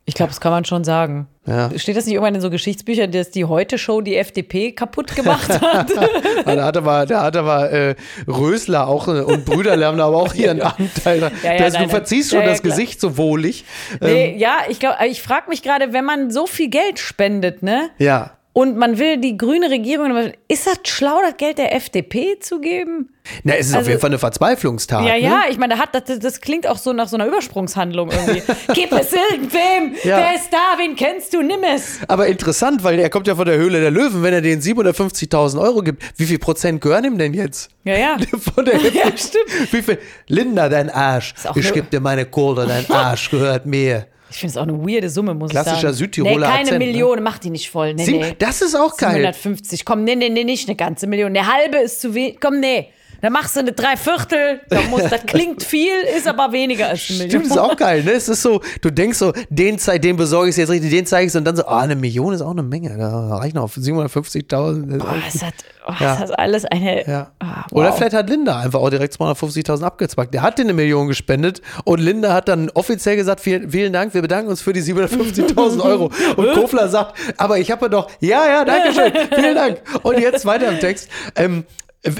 Ich 0.05 0.15
glaube, 0.15 0.31
das 0.31 0.41
kann 0.41 0.51
man 0.51 0.65
schon 0.65 0.83
sagen. 0.83 1.27
Ja. 1.45 1.69
Steht 1.77 1.95
das 1.95 2.05
nicht 2.05 2.13
irgendwann 2.15 2.35
in 2.35 2.41
so 2.41 2.49
Geschichtsbüchern, 2.49 3.11
dass 3.11 3.31
die 3.31 3.45
Heute-Show 3.45 4.01
die 4.01 4.17
FDP 4.17 4.73
kaputt 4.73 5.15
gemacht 5.15 5.49
hat? 5.61 5.91
Da 6.45 6.65
hat 6.65 6.77
aber, 6.77 7.05
da 7.05 7.23
hat 7.23 7.37
aber 7.37 7.71
äh, 7.71 7.95
Rösler 8.27 8.87
auch 8.87 9.07
äh, 9.07 9.21
und 9.21 9.45
Brüderle 9.45 9.85
haben 9.85 9.97
da 9.97 10.07
aber 10.07 10.17
auch 10.17 10.33
ihren 10.33 10.61
Anteil. 10.61 11.19
Ja, 11.21 11.53
ja, 11.53 11.57
das, 11.57 11.73
nein, 11.73 11.83
du 11.83 11.89
verziehst 11.89 12.31
schon 12.31 12.43
das 12.43 12.61
klar. 12.61 12.75
Gesicht 12.75 12.99
so 12.99 13.17
wohlig. 13.17 13.63
nee, 14.01 14.35
ja, 14.37 14.57
ich 14.67 14.79
glaube, 14.79 14.97
ich 15.07 15.21
frage 15.21 15.49
mich 15.49 15.63
gerade, 15.63 15.93
wenn 15.93 16.03
man 16.05 16.31
so 16.31 16.47
viel 16.47 16.69
Geld 16.69 16.99
spendet, 16.99 17.63
ne? 17.63 17.89
Ja. 17.97 18.31
Und 18.55 18.77
man 18.77 18.99
will 18.99 19.17
die 19.17 19.35
grüne 19.35 19.71
Regierung, 19.71 20.15
ist 20.47 20.67
das 20.67 20.77
schlau, 20.83 21.17
das 21.27 21.37
Geld 21.37 21.57
der 21.57 21.73
FDP 21.75 22.37
zu 22.39 22.59
geben? 22.61 23.09
Na, 23.43 23.53
es 23.55 23.65
ist 23.67 23.71
auf 23.73 23.79
Also- 23.79 23.89
jeden 23.89 24.01
Fall 24.01 24.11
eine 24.11 24.19
Verzweiflungstat. 24.19 25.07
Ja, 25.07 25.13
ne? 25.13 25.19
ja, 25.21 25.41
ich 25.49 25.57
meine, 25.57 25.73
da 25.73 25.79
hat, 25.81 25.95
das, 25.95 26.19
das 26.19 26.39
klingt 26.39 26.67
auch 26.67 26.77
so 26.77 26.93
nach 26.93 27.07
so 27.07 27.15
einer 27.17 27.25
Übersprungshandlung 27.25 28.11
irgendwie. 28.11 28.43
Gib 28.75 28.91
es 28.91 29.11
irgendwem! 29.11 29.95
Ja. 30.03 30.17
Wer 30.17 30.35
ist 30.35 30.49
da? 30.51 30.77
Wen 30.77 30.95
kennst 30.95 31.33
du? 31.33 31.41
Nimm 31.41 31.63
es! 31.63 31.97
Aber 32.07 32.27
interessant, 32.27 32.83
weil 32.83 32.99
er 32.99 33.09
kommt 33.09 33.25
ja 33.25 33.35
von 33.35 33.45
der 33.45 33.57
Höhle 33.57 33.81
der 33.81 33.89
Löwen. 33.89 34.21
Wenn 34.21 34.33
er 34.35 34.41
denen 34.41 34.61
750.000 34.61 35.59
Euro 35.59 35.81
gibt, 35.81 36.03
wie 36.19 36.25
viel 36.25 36.37
Prozent 36.37 36.79
gehören 36.79 37.05
ihm 37.05 37.17
denn 37.17 37.33
jetzt? 37.33 37.71
Ja, 37.85 37.97
ja. 37.97 38.17
Von 38.53 38.65
der 38.65 38.75
Ja, 38.93 39.05
stimmt. 39.17 39.71
Wie 39.73 39.81
viel? 39.81 39.97
Linda, 40.27 40.69
dein 40.69 40.91
Arsch. 40.91 41.33
Ich 41.55 41.65
eine- 41.65 41.73
geb 41.73 41.89
dir 41.89 42.01
meine 42.01 42.25
Kohle, 42.25 42.67
dein 42.67 42.87
Arsch 42.91 43.31
gehört 43.31 43.65
mir. 43.65 44.05
Ich 44.33 44.39
finde 44.39 44.51
es 44.51 44.57
auch 44.57 44.63
eine 44.63 44.73
weirde 44.85 45.09
Summe, 45.09 45.35
muss 45.35 45.51
Klassischer 45.51 45.75
ich 45.75 45.81
sagen. 45.81 45.93
Südtiroler 45.93 46.33
Nee, 46.35 46.41
keine 46.41 46.59
Akzent, 46.61 46.79
ne? 46.79 46.85
Million, 46.85 47.21
mach 47.23 47.37
die 47.37 47.51
nicht 47.51 47.69
voll. 47.69 47.93
Nee, 47.93 48.03
Sieben- 48.05 48.19
nee. 48.19 48.35
Das 48.39 48.61
ist 48.63 48.73
auch 48.75 48.97
geil. 48.97 49.11
750, 49.13 49.85
komm, 49.85 50.03
nee, 50.03 50.15
nee, 50.15 50.29
nee, 50.29 50.43
nicht 50.43 50.67
eine 50.67 50.75
ganze 50.75 51.05
Million. 51.07 51.35
Eine 51.37 51.45
halbe 51.51 51.77
ist 51.77 52.01
zu 52.01 52.15
wenig. 52.15 52.39
Komm, 52.41 52.59
nee. 52.59 52.87
Dann 53.23 53.31
machst 53.31 53.55
du 53.55 53.61
eine 53.61 53.71
Dreiviertel. 53.71 54.59
Da 54.67 54.81
muss, 54.89 55.03
das 55.03 55.25
klingt 55.25 55.63
viel, 55.63 55.93
ist 56.17 56.27
aber 56.27 56.51
weniger 56.51 56.89
als 56.89 57.09
eine 57.09 57.19
Million. 57.19 57.29
Stimmt, 57.29 57.45
ist 57.55 57.57
auch 57.57 57.77
geil, 57.77 58.03
ne? 58.03 58.11
Es 58.11 58.27
ist 58.27 58.41
so, 58.41 58.59
du 58.81 58.91
denkst 58.91 59.17
so, 59.17 59.31
den, 59.49 59.77
den 60.01 60.17
besorge 60.17 60.49
ich 60.49 60.57
jetzt 60.57 60.69
richtig, 60.69 60.91
den 60.91 61.05
zeige 61.05 61.29
ich 61.29 61.37
und 61.37 61.45
dann 61.45 61.55
so, 61.55 61.65
ah, 61.65 61.79
eine 61.79 61.95
Million 61.95 62.33
ist 62.33 62.41
auch 62.41 62.51
eine 62.51 62.63
Menge. 62.63 62.97
Da 62.97 63.37
reicht 63.37 63.55
noch 63.55 63.63
auf 63.63 63.77
750.000. 63.77 64.97
Boah, 64.97 65.15
es 65.25 65.41
hat, 65.41 65.53
oh, 65.87 65.93
Ja. 66.01 66.19
hat 66.19 66.37
alles 66.37 66.65
eine. 66.65 67.07
Ja. 67.07 67.31
Oder 67.71 67.91
wow. 67.91 67.97
vielleicht 67.97 68.13
hat 68.13 68.29
Linda 68.29 68.59
einfach 68.59 68.81
auch 68.81 68.89
direkt 68.89 69.13
250.000 69.13 69.83
abgezwackt. 69.83 70.33
Der 70.33 70.41
hat 70.41 70.57
dir 70.57 70.63
eine 70.63 70.73
Million 70.73 71.07
gespendet 71.07 71.61
und 71.85 72.01
Linda 72.01 72.33
hat 72.33 72.49
dann 72.49 72.71
offiziell 72.71 73.15
gesagt, 73.15 73.39
vielen, 73.39 73.71
vielen 73.71 73.93
Dank, 73.93 74.13
wir 74.13 74.21
bedanken 74.21 74.49
uns 74.49 74.61
für 74.61 74.73
die 74.73 74.81
750.000 74.81 75.79
Euro. 75.81 76.11
Und 76.35 76.51
Kofler 76.55 76.89
sagt, 76.89 77.15
aber 77.37 77.57
ich 77.57 77.71
habe 77.71 77.89
doch, 77.89 78.09
ja, 78.19 78.45
ja, 78.47 78.65
danke 78.65 78.91
schön, 78.91 79.13
vielen 79.33 79.55
Dank. 79.55 79.81
Und 80.01 80.19
jetzt 80.19 80.45
weiter 80.45 80.67
im 80.67 80.81
Text. 80.81 81.07
Ähm, 81.37 81.63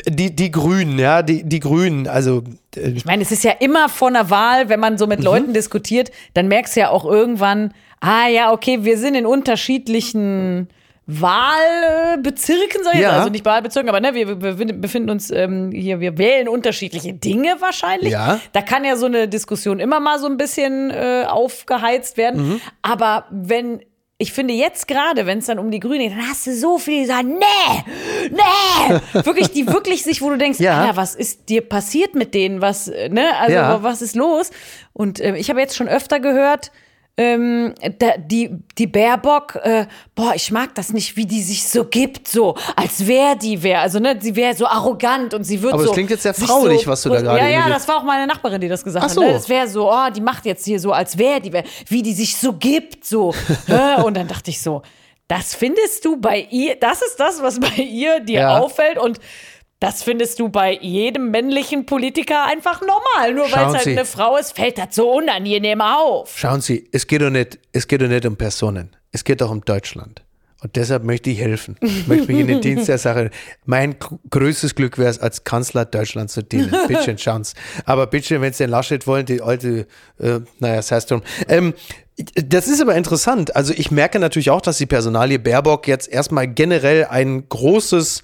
die, 0.08 0.36
die 0.36 0.50
Grünen, 0.52 0.98
ja, 0.98 1.22
die, 1.22 1.44
die 1.44 1.60
Grünen, 1.60 2.08
also 2.08 2.44
äh, 2.76 2.90
Ich 2.92 3.06
meine, 3.06 3.22
es 3.24 3.32
ist 3.32 3.44
ja 3.44 3.52
immer 3.52 3.90
vor 3.90 4.08
einer 4.08 4.30
Wahl, 4.30 4.70
wenn 4.70 4.80
man 4.80 4.98
so 4.98 5.06
Mhm. 5.06 5.10
mit 5.10 5.24
Leuten 5.24 5.54
diskutiert, 5.54 6.12
dann 6.34 6.48
merkst 6.48 6.76
du 6.76 6.80
ja 6.82 6.90
auch 6.90 7.06
irgendwann, 7.06 7.74
ah 8.00 8.28
ja, 8.28 8.52
okay, 8.54 8.84
wir 8.84 8.98
sind 8.98 9.16
in 9.16 9.26
unterschiedlichen 9.26 10.70
Wahlbezirken, 11.06 12.82
sag 12.84 12.96
ich 12.96 13.02
Ja. 13.02 13.12
also 13.12 13.30
nicht 13.30 13.46
Wahlbezirken, 13.46 13.90
aber 13.90 14.00
ne, 14.00 14.14
wir, 14.14 14.42
wir 14.42 14.74
befinden 14.74 15.10
uns 15.10 15.32
ähm, 15.32 15.72
hier, 15.74 16.00
wir 16.00 16.18
wählen 16.18 16.48
unterschiedliche 16.48 17.14
Dinge 17.14 17.56
wahrscheinlich. 17.60 18.12
Ja. 18.14 18.40
Da 18.54 18.62
kann 18.62 18.86
ja 18.86 18.96
so 18.96 19.06
eine 19.08 19.28
Diskussion 19.28 19.80
immer 19.80 20.00
mal 20.00 20.20
so 20.20 20.28
ein 20.28 20.38
bisschen 20.38 20.92
äh, 20.92 21.26
aufgeheizt 21.28 22.18
werden. 22.18 22.48
Mhm. 22.48 22.62
Aber 22.82 23.26
wenn, 23.32 23.82
ich 24.24 24.32
finde 24.32 24.54
jetzt 24.54 24.88
gerade, 24.88 25.26
wenn 25.26 25.40
es 25.40 25.48
dann 25.48 25.60
um 25.60 25.70
die 25.70 25.82
Grünen 25.82 26.00
geht, 26.00 26.12
dann 26.14 26.30
hast 26.30 26.48
du 26.48 26.56
so 26.56 26.78
viele, 26.78 27.02
die 27.02 27.06
sagen, 27.08 27.38
nee, 27.40 28.30
nee, 28.32 29.00
wirklich, 29.26 29.52
die 29.52 29.68
wirklich 29.68 30.02
sich, 30.04 30.22
wo 30.22 30.30
du 30.30 30.38
denkst, 30.38 30.60
Ja. 30.62 30.82
Alter, 30.82 30.96
was 30.96 31.14
ist 31.14 31.50
dir 31.50 31.62
passiert 31.62 32.16
mit 32.16 32.34
denen, 32.34 32.62
was, 32.62 32.88
äh, 32.88 33.10
ne, 33.10 33.36
also 33.38 33.54
Ja. 33.54 33.84
was 33.84 34.02
ist 34.02 34.16
los? 34.16 34.52
Und 34.94 35.20
äh, 35.20 35.36
ich 35.36 35.50
habe 35.50 35.60
jetzt 35.60 35.76
schon 35.76 35.90
öfter 35.90 36.22
gehört, 36.22 36.72
ähm, 37.16 37.76
da, 38.00 38.18
die, 38.18 38.50
die 38.78 38.88
Baerbock, 38.88 39.56
äh, 39.64 39.86
boah, 40.16 40.34
ich 40.36 40.50
mag 40.52 40.74
das 40.74 40.92
nicht, 40.94 41.16
wie 41.16 41.26
die 41.28 41.44
sich 41.44 41.68
so 41.70 41.86
gibt, 41.86 42.28
so, 42.28 42.56
als 42.76 43.06
wäre 43.06 43.38
die 43.38 43.62
wer. 43.62 43.82
Also, 43.82 44.00
ne, 44.00 44.18
sie 44.20 44.36
wäre 44.36 44.56
so 44.56 44.66
arrogant 44.66 45.34
und 45.36 45.44
sie 45.44 45.62
wird 45.62 45.74
Aber 45.74 45.84
so. 45.84 45.90
es 45.90 45.94
klingt 45.94 46.10
jetzt 46.10 46.24
sehr 46.24 46.34
fraulich, 46.34 46.88
was 46.88 47.04
du 47.04 47.10
da 47.10 47.22
gerade 47.22 47.40
Ja, 47.40 47.48
ja, 47.50 47.70
das 47.70 47.88
war 47.88 47.98
auch 47.98 48.04
meine 48.04 48.26
Nachbarin, 48.26 48.60
die 48.60 48.68
das 48.68 48.84
gesagt 48.84 49.06
Ach 49.06 49.10
hat. 49.10 49.16
so. 49.16 49.22
Ne? 49.22 49.32
Das 49.34 49.48
wäre 49.48 49.68
so, 49.68 49.92
oh, 49.92 50.10
die 50.16 50.22
macht 50.22 50.46
jetzt 50.46 50.66
hier 50.66 50.80
so, 50.80 50.92
als 50.92 51.18
wäre 51.18 51.40
die 51.40 51.54
wer, 51.54 51.64
wie 51.88 52.02
die 52.02 52.14
sich 52.14 52.36
so 52.36 52.54
gibt, 52.54 53.06
so. 53.06 53.34
Und 54.04 54.16
dann 54.18 54.28
dachte 54.28 54.50
ich 54.50 54.60
so, 54.62 54.82
das 55.28 55.56
findest 55.56 56.04
du 56.06 56.18
bei 56.18 56.48
ihr, 56.50 56.76
das 56.76 57.02
ist 57.02 57.20
das, 57.20 57.42
was 57.42 57.60
bei 57.60 57.76
ihr 57.84 58.20
dir 58.22 58.40
Ja. 58.42 58.60
auffällt 58.60 58.98
und 58.98 59.20
das 59.84 60.02
findest 60.02 60.40
du 60.40 60.48
bei 60.50 60.78
jedem 60.82 61.30
männlichen 61.30 61.86
Politiker 61.86 62.46
einfach 62.46 62.82
normal. 62.82 63.34
Nur 63.34 63.46
weil 63.52 63.68
es 63.68 63.74
halt 63.74 63.84
Sie. 63.84 63.92
eine 63.92 64.06
Frau 64.06 64.38
ist, 64.38 64.56
fällt 64.56 64.78
das 64.78 64.96
so 64.96 65.12
unangenehm 65.12 65.82
auf. 65.82 66.34
Schauen 66.38 66.62
Sie, 66.62 66.88
es 66.94 67.06
geht 67.08 67.22
doch 67.22 67.30
nicht, 67.30 67.60
es 67.74 67.88
geht 67.88 68.02
doch 68.02 68.08
nicht 68.08 68.26
um 68.26 68.38
Personen. 68.38 68.96
Es 69.12 69.24
geht 69.26 69.42
doch 69.42 69.52
um 69.52 69.60
Deutschland. 69.66 70.24
Und 70.64 70.78
deshalb 70.78 71.04
möchte 71.04 71.30
ich 71.30 71.40
helfen. 71.40 71.76
Ich 71.82 72.08
möchte 72.08 72.28
mich 72.32 72.40
in 72.40 72.48
den 72.48 72.62
Dienst 72.62 72.88
der 72.88 72.98
Sache. 72.98 73.30
Mein 73.66 74.00
gr- 74.00 74.18
größtes 74.30 74.76
Glück 74.76 74.98
wäre 74.98 75.10
es, 75.10 75.20
als 75.20 75.44
Kanzler 75.44 75.84
Deutschlands 75.84 76.34
zu 76.34 76.42
dienen. 76.42 76.74
Bitte 76.88 77.18
schauen 77.18 77.44
Sie. 77.44 77.54
Aber 77.84 78.08
bitte, 78.08 78.40
wenn 78.40 78.54
Sie 78.54 78.64
den 78.64 78.70
Laschet 78.70 79.06
wollen, 79.06 79.26
die 79.26 79.42
alte, 79.42 79.86
äh, 80.20 80.40
naja, 80.60 80.78
das 80.78 80.90
heißt 80.94 81.12
drum. 81.12 81.22
Ähm, 81.50 81.74
das 82.36 82.68
ist 82.70 82.80
aber 82.82 82.96
interessant. 82.96 83.56
Also 83.58 83.74
ich 83.76 83.92
merke 83.92 84.20
natürlich 84.20 84.52
auch, 84.52 84.62
dass 84.62 84.78
die 84.78 84.86
Personalie 84.86 85.40
Baerbock 85.40 85.86
jetzt 85.88 86.08
erstmal 86.08 86.48
generell 86.48 87.06
ein 87.06 87.50
großes 87.50 88.22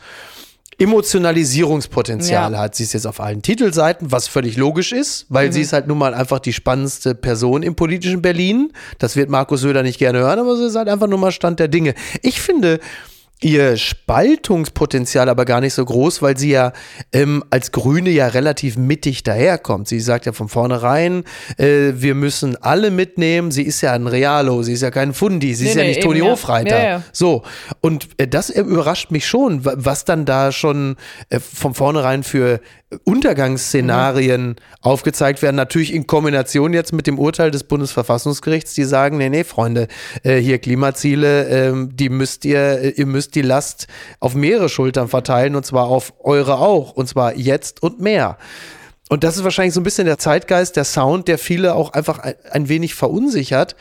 Emotionalisierungspotenzial 0.79 2.53
Ja. 2.53 2.59
hat. 2.59 2.75
Sie 2.75 2.83
ist 2.83 2.93
jetzt 2.93 3.05
auf 3.05 3.19
allen 3.19 3.41
Titelseiten, 3.41 4.11
was 4.11 4.27
völlig 4.27 4.57
logisch 4.57 4.91
ist, 4.91 5.25
weil 5.29 5.51
sie 5.51 5.61
ist 5.61 5.73
halt 5.73 5.87
nun 5.87 5.97
mal 5.97 6.13
einfach 6.13 6.39
die 6.39 6.53
spannendste 6.53 7.15
Person 7.15 7.63
im 7.63 7.75
politischen 7.75 8.21
Berlin. 8.21 8.71
Das 8.97 9.15
wird 9.15 9.29
Markus 9.29 9.61
Söder 9.61 9.83
nicht 9.83 9.99
gerne 9.99 10.19
hören, 10.19 10.39
aber 10.39 10.55
sie 10.57 10.65
ist 10.67 10.75
halt 10.75 10.89
einfach 10.89 11.07
nur 11.07 11.19
mal 11.19 11.31
Stand 11.31 11.59
der 11.59 11.67
Dinge. 11.67 11.93
Ich 12.21 12.41
finde 12.41 12.79
ihr 13.41 13.77
Spaltungspotenzial 13.77 15.29
aber 15.29 15.45
gar 15.45 15.61
nicht 15.61 15.73
so 15.73 15.85
groß, 15.85 16.21
weil 16.21 16.37
sie 16.37 16.51
ja 16.51 16.73
ähm, 17.13 17.43
als 17.49 17.71
Grüne 17.71 18.09
ja 18.09 18.27
relativ 18.27 18.77
mittig 18.77 19.23
daherkommt. 19.23 19.87
Sie 19.87 19.99
sagt 19.99 20.25
ja 20.25 20.33
von 20.33 20.49
vornherein, 20.49 21.23
äh, 21.57 21.93
wir 21.95 22.15
müssen 22.15 22.57
alle 22.61 22.91
mitnehmen. 22.91 23.51
Sie 23.51 23.63
ist 23.63 23.81
ja 23.81 23.93
ein 23.93 24.07
Realo, 24.07 24.61
sie 24.63 24.73
ist 24.73 24.81
ja 24.81 24.91
kein 24.91 25.13
Fundi, 25.13 25.53
sie 25.55 25.63
Nee, 25.65 25.69
ist 25.69 25.75
ja 25.75 25.81
nee, 25.83 25.87
nicht 25.89 25.97
eben, 25.99 26.07
Toni 26.07 26.19
ja. 26.19 26.25
Hofreiter. 26.25 26.77
Ja, 26.77 26.83
ja. 26.89 27.03
So, 27.13 27.43
und 27.81 28.09
äh, 28.17 28.27
das 28.27 28.49
überrascht 28.49 29.11
mich 29.11 29.25
schon, 29.27 29.63
wa- 29.63 29.73
was 29.77 30.03
dann 30.05 30.25
da 30.25 30.51
schon 30.51 30.97
äh, 31.29 31.39
von 31.39 31.73
vornherein 31.73 32.23
für 32.23 32.59
Untergangsszenarien 33.03 34.55
aufgezeigt 34.81 35.41
werden. 35.41 35.55
Natürlich 35.55 35.93
in 35.93 36.07
Kombination 36.07 36.73
jetzt 36.73 36.91
mit 36.91 37.05
dem 37.07 37.19
Urteil 37.19 37.51
des 37.51 37.63
Bundesverfassungsgerichts, 37.63 38.73
die 38.73 38.83
sagen, 38.83 39.17
nee, 39.17 39.29
nee, 39.29 39.43
Freunde, 39.43 39.87
äh, 40.23 40.37
hier 40.37 40.57
Klimaziele, 40.57 41.47
ähm, 41.49 41.89
die 41.95 42.09
müsst 42.09 42.45
ihr, 42.45 42.59
äh, 42.81 42.89
ihr 42.89 43.05
müsst 43.05 43.28
die 43.35 43.41
Last 43.41 43.87
auf 44.19 44.35
mehrere 44.35 44.69
Schultern 44.69 45.07
verteilen 45.07 45.55
und 45.55 45.65
zwar 45.65 45.85
auf 45.85 46.13
eure 46.19 46.59
auch 46.59 46.91
und 46.91 47.07
zwar 47.07 47.35
jetzt 47.35 47.81
und 47.83 47.99
mehr. 47.99 48.37
Und 49.09 49.23
das 49.23 49.37
ist 49.37 49.43
wahrscheinlich 49.43 49.73
so 49.73 49.81
ein 49.81 49.83
bisschen 49.83 50.05
der 50.05 50.19
Zeitgeist, 50.19 50.75
der 50.75 50.83
Sound, 50.83 51.27
der 51.27 51.37
viele 51.37 51.73
auch 51.75 51.93
einfach 51.93 52.19
ein, 52.19 52.35
ein 52.51 52.69
wenig 52.69 52.93
verunsichert, 52.93 53.75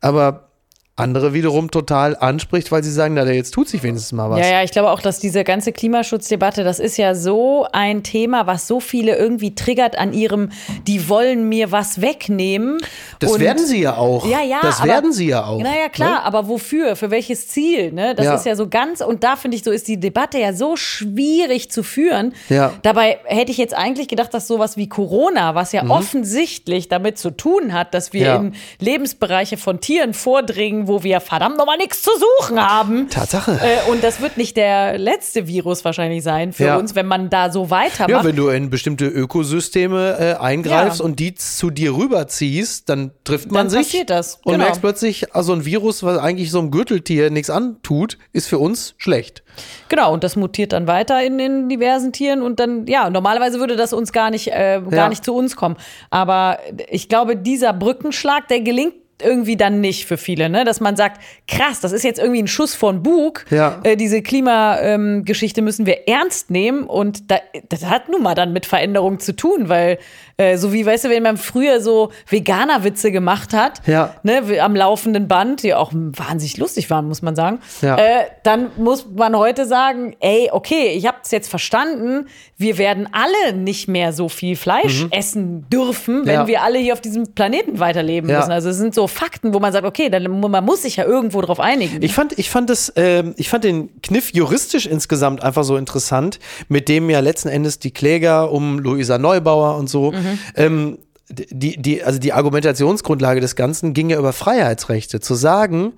aber 0.00 0.51
andere 0.94 1.32
wiederum 1.32 1.70
total 1.70 2.14
anspricht, 2.16 2.70
weil 2.70 2.84
sie 2.84 2.92
sagen, 2.92 3.14
na, 3.14 3.24
jetzt 3.24 3.52
tut 3.52 3.66
sich 3.66 3.82
wenigstens 3.82 4.12
mal 4.12 4.28
was. 4.28 4.40
Ja, 4.40 4.46
ja, 4.46 4.62
ich 4.62 4.72
glaube 4.72 4.90
auch, 4.90 5.00
dass 5.00 5.18
diese 5.20 5.42
ganze 5.42 5.72
Klimaschutzdebatte, 5.72 6.64
das 6.64 6.78
ist 6.78 6.98
ja 6.98 7.14
so 7.14 7.66
ein 7.72 8.02
Thema, 8.02 8.46
was 8.46 8.68
so 8.68 8.78
viele 8.78 9.16
irgendwie 9.16 9.54
triggert 9.54 9.96
an 9.96 10.12
ihrem, 10.12 10.50
die 10.86 11.08
wollen 11.08 11.48
mir 11.48 11.72
was 11.72 12.02
wegnehmen. 12.02 12.76
Das 13.20 13.32
Und- 13.32 13.40
werden 13.40 13.64
sie 13.66 13.80
ja 13.80 13.96
auch. 13.96 14.26
Ja, 14.28 14.42
ja. 14.42 14.58
Das 14.60 14.80
aber, 14.80 14.88
werden 14.88 15.12
sie 15.14 15.28
ja 15.28 15.46
auch. 15.46 15.62
Naja, 15.62 15.88
klar, 15.88 16.10
Ne? 16.20 16.24
aber 16.24 16.46
wofür? 16.48 16.94
Für 16.94 17.10
welches 17.10 17.48
Ziel? 17.48 17.90
Ne? 17.92 18.14
Das 18.14 18.26
Ja. 18.26 18.34
ist 18.34 18.44
ja 18.44 18.54
so 18.54 18.68
ganz, 18.68 19.00
und 19.00 19.24
da 19.24 19.36
finde 19.36 19.56
ich, 19.56 19.64
so 19.64 19.70
ist 19.70 19.88
die 19.88 19.98
Debatte 19.98 20.38
ja 20.38 20.52
so 20.52 20.76
schwierig 20.76 21.70
zu 21.70 21.82
führen. 21.82 22.34
Ja. 22.50 22.74
Dabei 22.82 23.18
hätte 23.24 23.50
ich 23.50 23.56
jetzt 23.56 23.74
eigentlich 23.74 24.08
gedacht, 24.08 24.34
dass 24.34 24.46
sowas 24.46 24.76
wie 24.76 24.90
Corona, 24.90 25.54
was 25.54 25.72
ja 25.72 25.84
offensichtlich 25.88 26.88
damit 26.88 27.16
zu 27.18 27.30
tun 27.30 27.72
hat, 27.72 27.94
dass 27.94 28.12
wir 28.12 28.20
Mhm. 28.20 28.26
Ja. 28.26 28.36
in 28.36 28.54
Lebensbereiche 28.78 29.56
von 29.56 29.80
Tieren 29.80 30.12
vordringen, 30.14 30.81
wo 30.88 31.02
wir 31.02 31.20
verdammt 31.20 31.56
nochmal 31.58 31.76
nichts 31.76 32.02
zu 32.02 32.10
suchen 32.40 32.60
haben. 32.60 33.08
Tatsache. 33.10 33.52
Äh, 33.62 33.90
und 33.90 34.02
das 34.04 34.20
wird 34.20 34.36
nicht 34.36 34.56
der 34.56 34.98
letzte 34.98 35.46
Virus 35.46 35.84
wahrscheinlich 35.84 36.22
sein 36.22 36.52
für 36.52 36.64
Ja. 36.64 36.76
uns, 36.76 36.94
wenn 36.94 37.06
man 37.06 37.30
da 37.30 37.50
so 37.50 37.70
weitermacht. 37.70 38.10
Ja, 38.10 38.24
wenn 38.24 38.36
du 38.36 38.48
in 38.48 38.70
bestimmte 38.70 39.06
Ökosysteme 39.06 40.16
äh, 40.18 40.34
eingreifst 40.42 41.00
Ja. 41.00 41.04
und 41.04 41.18
die 41.18 41.34
zu 41.34 41.70
dir 41.70 41.94
rüberziehst, 41.96 42.88
dann 42.88 43.12
trifft 43.24 43.46
man 43.50 43.54
Dann 43.66 43.70
sich 43.70 43.86
passiert 43.88 44.10
das, 44.10 44.36
und 44.44 44.52
genau. 44.52 44.64
merkst 44.64 44.80
plötzlich, 44.80 45.34
also 45.34 45.52
ein 45.52 45.64
Virus, 45.64 46.02
was 46.02 46.18
eigentlich 46.18 46.50
so 46.50 46.58
einem 46.58 46.70
Gürteltier 46.70 47.30
nichts 47.30 47.50
antut, 47.50 48.18
ist 48.32 48.48
für 48.48 48.58
uns 48.58 48.94
schlecht. 48.98 49.42
Genau, 49.88 50.12
und 50.12 50.24
das 50.24 50.36
mutiert 50.36 50.72
dann 50.72 50.86
weiter 50.86 51.22
in 51.22 51.36
den 51.38 51.68
diversen 51.68 52.12
Tieren 52.12 52.42
und 52.42 52.58
dann, 52.60 52.86
ja, 52.86 53.10
normalerweise 53.10 53.58
würde 53.60 53.76
das 53.76 53.92
uns 53.92 54.12
gar 54.12 54.30
nicht, 54.30 54.48
äh, 54.48 54.80
gar 54.82 54.92
Ja. 54.92 55.08
nicht 55.08 55.24
zu 55.24 55.34
uns 55.34 55.56
kommen. 55.56 55.76
Aber 56.10 56.58
ich 56.90 57.08
glaube, 57.08 57.36
dieser 57.36 57.72
Brückenschlag, 57.72 58.48
der 58.48 58.60
gelingt 58.60 58.94
irgendwie 59.24 59.56
dann 59.56 59.80
nicht 59.80 60.06
für 60.06 60.16
viele, 60.16 60.48
ne? 60.48 60.64
Dass 60.64 60.80
man 60.80 60.96
sagt, 60.96 61.20
krass, 61.48 61.80
das 61.80 61.92
ist 61.92 62.02
jetzt 62.04 62.18
irgendwie 62.20 62.42
ein 62.42 62.48
Schuss 62.48 62.74
von 62.74 63.02
Bug. 63.02 63.44
Ja. 63.50 63.80
Äh, 63.84 63.96
diese 63.96 64.22
Klimageschichte 64.22 65.62
müssen 65.62 65.86
wir 65.86 66.08
ernst 66.08 66.50
nehmen 66.50 66.84
und 66.84 67.30
da, 67.30 67.36
das 67.68 67.86
hat 67.86 68.08
nun 68.08 68.22
mal 68.22 68.34
dann 68.34 68.52
mit 68.52 68.66
Veränderung 68.66 69.20
zu 69.20 69.34
tun, 69.34 69.68
weil 69.68 69.98
äh, 70.36 70.56
so 70.56 70.72
wie, 70.72 70.84
weißt 70.84 71.04
du, 71.04 71.10
wenn 71.10 71.22
man 71.22 71.36
früher 71.36 71.80
so 71.80 72.10
Veganer-Witze 72.28 73.12
gemacht 73.12 73.52
hat, 73.52 73.86
Ja. 73.86 74.14
ne, 74.22 74.42
am 74.60 74.74
laufenden 74.74 75.28
Band, 75.28 75.62
die 75.62 75.74
auch 75.74 75.92
wahnsinnig 75.92 76.56
lustig 76.58 76.90
waren, 76.90 77.06
muss 77.06 77.22
man 77.22 77.36
sagen, 77.36 77.60
Ja. 77.80 77.96
äh, 77.96 78.24
dann 78.42 78.68
muss 78.76 79.06
man 79.14 79.36
heute 79.36 79.66
sagen, 79.66 80.16
ey, 80.20 80.48
okay, 80.52 80.92
ich 80.96 81.06
habe 81.06 81.18
es 81.22 81.30
jetzt 81.30 81.48
verstanden, 81.48 82.26
wir 82.56 82.78
werden 82.78 83.08
alle 83.12 83.56
nicht 83.56 83.88
mehr 83.88 84.12
so 84.12 84.28
viel 84.28 84.56
Fleisch 84.56 85.06
essen 85.10 85.68
dürfen, 85.70 86.26
wenn 86.26 86.42
Mhm. 86.42 86.46
Wir 86.46 86.62
alle 86.62 86.78
hier 86.78 86.92
auf 86.94 87.00
diesem 87.00 87.34
Planeten 87.34 87.78
weiterleben 87.78 88.28
müssen. 88.30 88.50
Also 88.50 88.70
es 88.70 88.76
sind 88.76 88.94
so 88.94 89.06
Fakten, 89.12 89.54
wo 89.54 89.60
man 89.60 89.72
sagt, 89.72 89.86
okay, 89.86 90.08
dann, 90.10 90.40
man 90.40 90.64
muss 90.64 90.82
sich 90.82 90.96
ja 90.96 91.04
irgendwo 91.04 91.40
drauf 91.40 91.60
einigen. 91.60 92.02
Ich 92.02 92.14
fand, 92.14 92.38
ich 92.38 92.50
fand 92.50 92.68
das, 92.70 92.92
ähm, 92.96 93.34
ich 93.36 93.48
fand 93.48 93.64
den 93.64 94.00
Kniff 94.02 94.32
juristisch 94.32 94.86
insgesamt 94.86 95.42
einfach 95.42 95.64
so 95.64 95.76
interessant, 95.76 96.38
mit 96.68 96.88
dem 96.88 97.08
ja 97.10 97.20
letzten 97.20 97.48
Endes 97.48 97.78
die 97.78 97.92
Kläger 97.92 98.50
um 98.50 98.78
Luisa 98.78 99.18
Neubauer 99.18 99.76
und 99.76 99.88
so, 99.88 100.12
ähm, 100.56 100.98
die, 101.28 101.80
die, 101.80 102.02
also 102.02 102.18
die 102.18 102.32
Argumentationsgrundlage 102.32 103.40
des 103.40 103.56
Ganzen 103.56 103.94
ging 103.94 104.10
ja 104.10 104.18
über 104.18 104.32
Freiheitsrechte. 104.32 105.20
Zu 105.20 105.34
sagen, 105.34 105.94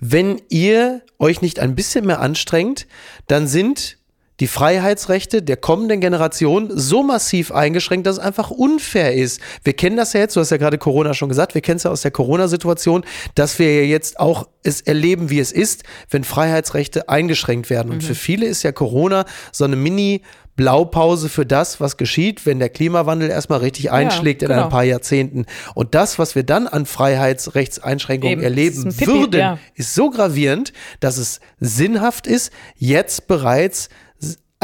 wenn 0.00 0.40
ihr 0.48 1.02
euch 1.18 1.40
nicht 1.40 1.60
ein 1.60 1.74
bisschen 1.74 2.06
mehr 2.06 2.20
anstrengt, 2.20 2.86
dann 3.26 3.46
sind 3.46 3.98
die 4.40 4.46
Freiheitsrechte 4.46 5.42
der 5.42 5.56
kommenden 5.56 6.00
Generation 6.00 6.70
so 6.72 7.02
massiv 7.02 7.52
eingeschränkt, 7.52 8.06
dass 8.06 8.16
es 8.16 8.22
einfach 8.22 8.50
unfair 8.50 9.14
ist. 9.14 9.40
Wir 9.62 9.74
kennen 9.74 9.96
das 9.96 10.12
ja 10.12 10.20
jetzt, 10.20 10.34
du 10.34 10.40
hast 10.40 10.50
ja 10.50 10.56
gerade 10.56 10.78
Corona 10.78 11.14
schon 11.14 11.28
gesagt, 11.28 11.54
wir 11.54 11.60
kennen 11.60 11.76
es 11.76 11.84
ja 11.84 11.90
aus 11.90 12.02
der 12.02 12.10
Corona-Situation, 12.10 13.04
dass 13.34 13.58
wir 13.58 13.82
ja 13.82 13.86
jetzt 13.86 14.18
auch 14.18 14.48
es 14.62 14.80
erleben, 14.80 15.30
wie 15.30 15.38
es 15.38 15.52
ist, 15.52 15.84
wenn 16.10 16.24
Freiheitsrechte 16.24 17.08
eingeschränkt 17.08 17.70
werden. 17.70 17.92
Und 17.92 18.02
für 18.02 18.14
viele 18.14 18.46
ist 18.46 18.62
ja 18.62 18.72
Corona 18.72 19.24
so 19.52 19.64
eine 19.64 19.76
Mini- 19.76 20.22
Blaupause 20.56 21.28
für 21.28 21.44
das, 21.44 21.80
was 21.80 21.96
geschieht, 21.96 22.46
wenn 22.46 22.60
der 22.60 22.68
Klimawandel 22.68 23.28
erstmal 23.28 23.58
richtig 23.58 23.90
einschlägt 23.90 24.42
in 24.42 24.48
genau. 24.48 24.64
ein 24.64 24.68
paar 24.68 24.84
Jahrzehnten. 24.84 25.46
Und 25.74 25.94
das, 25.94 26.18
was 26.18 26.36
wir 26.36 26.44
dann 26.44 26.68
an 26.68 26.86
Freiheitsrechtseinschränkungen 26.86 28.34
Eben, 28.34 28.42
erleben 28.42 28.86
ist 28.86 28.98
Pipi, 28.98 29.12
würden, 29.12 29.40
ja. 29.40 29.58
ist 29.74 29.94
so 29.94 30.10
gravierend, 30.10 30.72
dass 31.00 31.16
es 31.16 31.40
sinnhaft 31.58 32.26
ist, 32.26 32.52
jetzt 32.76 33.26
bereits 33.26 33.88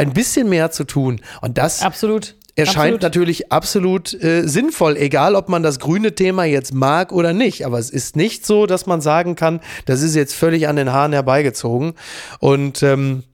ein 0.01 0.13
bisschen 0.13 0.49
mehr 0.49 0.71
zu 0.71 0.85
tun. 0.85 1.21
Und 1.41 1.59
das 1.59 1.83
Absolut. 1.83 2.37
erscheint 2.57 2.95
Absolut. 2.95 3.03
natürlich 3.03 3.53
absolut 3.53 4.15
äh, 4.23 4.47
sinnvoll, 4.47 4.97
egal 4.97 5.35
ob 5.35 5.49
man 5.49 5.63
das 5.63 5.79
grüne 5.79 6.15
Thema 6.15 6.45
jetzt 6.45 6.75
mag 6.75 7.13
oder 7.13 7.33
nicht. 7.33 7.67
Aber 7.67 7.79
es 7.79 7.91
ist 7.91 8.17
nicht 8.17 8.47
so, 8.47 8.67
dass 8.67 8.87
man 8.87 9.01
sagen 9.01 9.37
kann, 9.37 9.61
das 9.87 10.03
ist 10.03 10.15
jetzt 10.15 10.35
völlig 10.35 10.69
an 10.69 10.77
den 10.77 10.93
Haaren 10.93 11.13
herbeigezogen. 11.13 11.95
Und 12.39 12.83
ähm, 12.83 13.25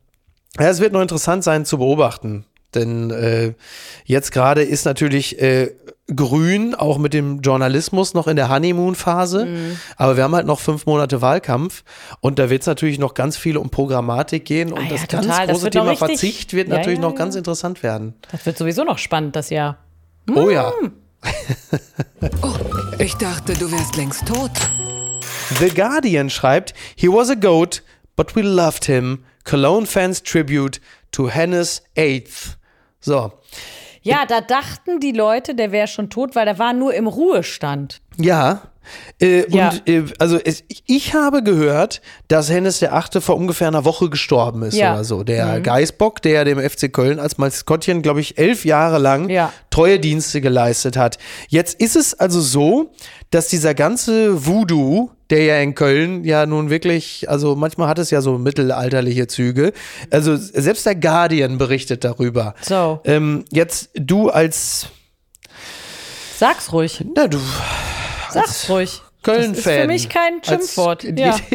ja, 0.58 0.68
es 0.68 0.80
wird 0.80 0.92
noch 0.92 1.02
interessant 1.02 1.44
sein 1.44 1.64
zu 1.64 1.78
beobachten. 1.78 2.44
Denn 2.74 3.10
äh, 3.10 3.54
jetzt 4.04 4.32
gerade 4.32 4.62
ist 4.62 4.84
natürlich 4.84 5.40
äh, 5.40 5.70
grün, 6.14 6.74
auch 6.74 6.98
mit 6.98 7.12
dem 7.14 7.40
Journalismus 7.40 8.14
noch 8.14 8.26
in 8.28 8.36
der 8.36 8.48
Honeymoon-Phase. 8.48 9.46
Mhm. 9.46 9.76
Aber 9.96 10.16
wir 10.16 10.22
haben 10.24 10.34
halt 10.34 10.46
noch 10.46 10.60
fünf 10.60 10.86
Monate 10.86 11.20
Wahlkampf 11.20 11.82
und 12.20 12.38
da 12.38 12.48
wird 12.50 12.60
es 12.62 12.66
natürlich 12.66 12.98
noch 12.98 13.14
ganz 13.14 13.36
viel 13.36 13.56
um 13.56 13.70
Programmatik 13.70 14.44
gehen 14.44 14.72
und 14.72 14.78
Ah 14.78 14.82
ja, 14.84 14.88
das 14.90 15.08
ganz 15.08 15.26
total. 15.26 15.46
Das 15.46 15.54
große 15.54 15.64
noch 15.66 15.70
Thema 15.72 15.90
richtig- 15.90 16.06
Verzicht 16.06 16.52
wird 16.52 16.68
Ja, 16.68 16.76
natürlich 16.76 16.98
ja, 16.98 17.02
noch 17.02 17.12
ja. 17.12 17.16
ganz 17.18 17.34
interessant 17.34 17.82
werden. 17.82 18.14
Das 18.30 18.46
wird 18.46 18.56
sowieso 18.56 18.84
noch 18.84 18.98
spannend, 18.98 19.34
das 19.34 19.50
Jahr. 19.50 19.78
Oh 20.34 20.48
ja. 20.50 20.72
Oh, 22.42 22.54
ich 22.98 23.14
dachte, 23.14 23.54
du 23.54 23.70
wärst 23.72 23.96
längst 23.96 24.26
tot. 24.26 24.50
The 25.58 25.70
Guardian 25.70 26.30
schreibt, 26.30 26.74
he 26.94 27.08
was 27.08 27.30
a 27.30 27.34
goat, 27.34 27.82
but 28.16 28.34
we 28.36 28.42
loved 28.42 28.84
him. 28.84 29.24
Cologne 29.44 29.86
fans 29.86 30.22
tribute 30.22 30.80
to 31.12 31.28
Hennes 31.28 31.82
Eighth. 31.96 32.58
So. 33.00 33.32
Ja, 34.06 34.24
da 34.26 34.40
dachten 34.40 35.00
die 35.00 35.12
Leute, 35.12 35.54
der 35.54 35.72
wäre 35.72 35.86
schon 35.88 36.10
tot, 36.10 36.34
weil 36.34 36.44
der 36.46 36.58
war 36.58 36.72
nur 36.72 36.94
im 36.94 37.06
Ruhestand. 37.06 38.00
Ja. 38.16 38.62
Äh, 39.20 39.44
Ja. 39.52 39.70
Und 39.70 39.88
äh, 39.88 40.04
also 40.20 40.38
es, 40.42 40.62
ich 40.86 41.12
habe 41.14 41.42
gehört, 41.42 42.00
dass 42.28 42.48
Hennes 42.50 42.78
der 42.78 42.94
Achte 42.94 43.20
vor 43.20 43.36
ungefähr 43.36 43.66
einer 43.66 43.84
Woche 43.84 44.08
gestorben 44.10 44.62
ist 44.62 44.76
Ja. 44.76 44.90
Mhm. 44.90 44.94
oder 44.94 45.04
so. 45.04 45.22
Der 45.24 45.60
Geißbock, 45.60 46.22
der 46.22 46.44
dem 46.44 46.58
FC 46.60 46.92
Köln 46.92 47.18
als 47.18 47.36
Maskottchen, 47.36 48.00
glaube 48.02 48.20
ich, 48.20 48.38
elf 48.38 48.64
Jahre 48.64 48.98
lang 48.98 49.28
Ja. 49.28 49.52
treue 49.70 49.98
Dienste 49.98 50.40
geleistet 50.40 50.96
hat. 50.96 51.18
Jetzt 51.48 51.80
ist 51.80 51.96
es 51.96 52.14
also 52.14 52.40
so, 52.40 52.92
dass 53.30 53.48
dieser 53.48 53.74
ganze 53.74 54.46
Voodoo, 54.46 55.10
der 55.30 55.44
ja 55.44 55.56
in 55.60 55.74
Köln 55.74 56.24
ja 56.24 56.46
nun 56.46 56.70
wirklich, 56.70 57.28
also 57.28 57.56
manchmal 57.56 57.88
hat 57.88 57.98
es 57.98 58.10
ja 58.10 58.20
so 58.20 58.38
mittelalterliche 58.38 59.26
Züge. 59.26 59.72
Also 60.10 60.36
selbst 60.36 60.86
der 60.86 60.94
Guardian 60.94 61.58
berichtet 61.58 62.04
darüber. 62.04 62.54
So. 62.62 63.00
Ähm, 63.04 63.44
jetzt 63.50 63.90
du 63.94 64.28
als, 64.30 64.86
Sag's 66.38 66.72
ruhig. 66.72 67.04
na 67.14 67.26
du, 67.26 67.38
Sag's 68.30 68.68
ruhig. 68.68 69.02
Köln-Fan. 69.26 69.52
Das 69.54 69.58
ist 69.66 69.80
für 69.80 69.86
mich 69.86 70.08
kein 70.08 70.42
Schimpfwort. 70.42 71.04
Ja. 71.04 71.36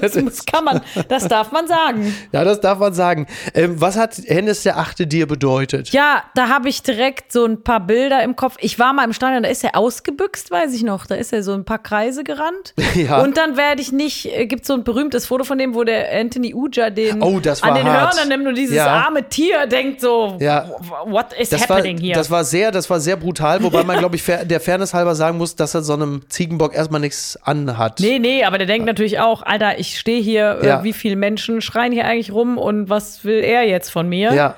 Das, 0.00 0.12
das 0.12 0.46
kann 0.46 0.64
man, 0.64 0.80
das 1.08 1.28
darf 1.28 1.52
man 1.52 1.66
sagen. 1.68 2.14
Ja, 2.32 2.44
das 2.44 2.60
darf 2.60 2.78
man 2.78 2.92
sagen. 2.94 3.26
Ähm, 3.54 3.80
was 3.80 3.96
hat 3.96 4.16
Hennes 4.26 4.62
der 4.62 4.78
Achte 4.78 5.06
dir 5.06 5.26
bedeutet? 5.26 5.90
Ja, 5.90 6.22
da 6.34 6.48
habe 6.48 6.68
ich 6.68 6.82
direkt 6.82 7.32
so 7.32 7.44
ein 7.44 7.62
paar 7.62 7.80
Bilder 7.80 8.22
im 8.22 8.36
Kopf. 8.36 8.56
Ich 8.60 8.78
war 8.78 8.92
mal 8.92 9.04
im 9.04 9.12
Stadion, 9.12 9.42
da 9.42 9.48
ist 9.48 9.64
er 9.64 9.76
ausgebüxt, 9.76 10.50
weiß 10.50 10.74
ich 10.74 10.82
noch. 10.82 11.06
Da 11.06 11.14
ist 11.14 11.32
er 11.32 11.42
so 11.42 11.52
ein 11.54 11.64
paar 11.64 11.78
Kreise 11.78 12.24
gerannt. 12.24 12.74
Ja. 12.96 13.20
Und 13.22 13.36
dann 13.36 13.56
werde 13.58 13.82
ich 13.82 13.92
nicht, 13.92 14.24
äh, 14.34 14.46
gibt 14.46 14.64
so 14.64 14.72
ein 14.72 14.82
berühmtes 14.82 15.26
Foto 15.26 15.44
von 15.44 15.58
dem, 15.58 15.74
wo 15.74 15.84
der 15.84 16.10
Anthony 16.18 16.54
Uja 16.54 16.88
den 16.88 17.20
Oh, 17.22 17.40
das 17.40 17.62
war 17.62 17.70
an 17.70 17.74
den 17.76 17.86
hart. 17.86 18.14
Hörnern 18.14 18.28
nimmt 18.28 18.46
und 18.48 18.54
dieses 18.54 18.76
Ja. 18.76 18.86
arme 18.86 19.28
Tier 19.28 19.66
denkt 19.66 20.00
so, 20.00 20.36
Ja. 20.40 20.70
what 21.04 21.26
is 21.38 21.50
Das 21.50 21.68
war, 21.68 21.76
happening 21.76 21.98
here? 21.98 22.14
das 22.14 22.30
war 22.30 22.42
sehr, 22.44 22.70
das 22.72 22.88
war 22.88 22.98
sehr 23.00 23.16
brutal, 23.16 23.62
wobei 23.62 23.84
man, 23.84 23.98
glaube 23.98 24.16
ich, 24.16 24.24
der 24.24 24.60
Fairness 24.60 24.94
halber 24.94 25.14
sagen 25.14 25.36
muss, 25.36 25.56
dass 25.56 25.74
er 25.74 25.82
so 25.82 25.92
einem 25.92 26.22
Ziegenbock 26.30 26.74
erstmal 26.74 27.00
nichts 27.00 27.15
anhat. 27.42 28.00
Nee, 28.00 28.18
nee, 28.18 28.44
aber 28.44 28.58
der 28.58 28.66
denkt 28.66 28.86
natürlich 28.86 29.18
auch, 29.20 29.42
Alter, 29.42 29.78
ich 29.78 29.98
stehe 29.98 30.20
hier, 30.22 30.58
Ja. 30.62 30.80
äh, 30.80 30.84
wie 30.84 30.92
viele 30.92 31.16
Menschen 31.16 31.60
schreien 31.60 31.92
hier 31.92 32.04
eigentlich 32.06 32.32
rum 32.32 32.58
und 32.58 32.88
was 32.88 33.24
will 33.24 33.40
er 33.42 33.62
jetzt 33.66 33.90
von 33.90 34.08
mir? 34.08 34.32
Ja. 34.34 34.54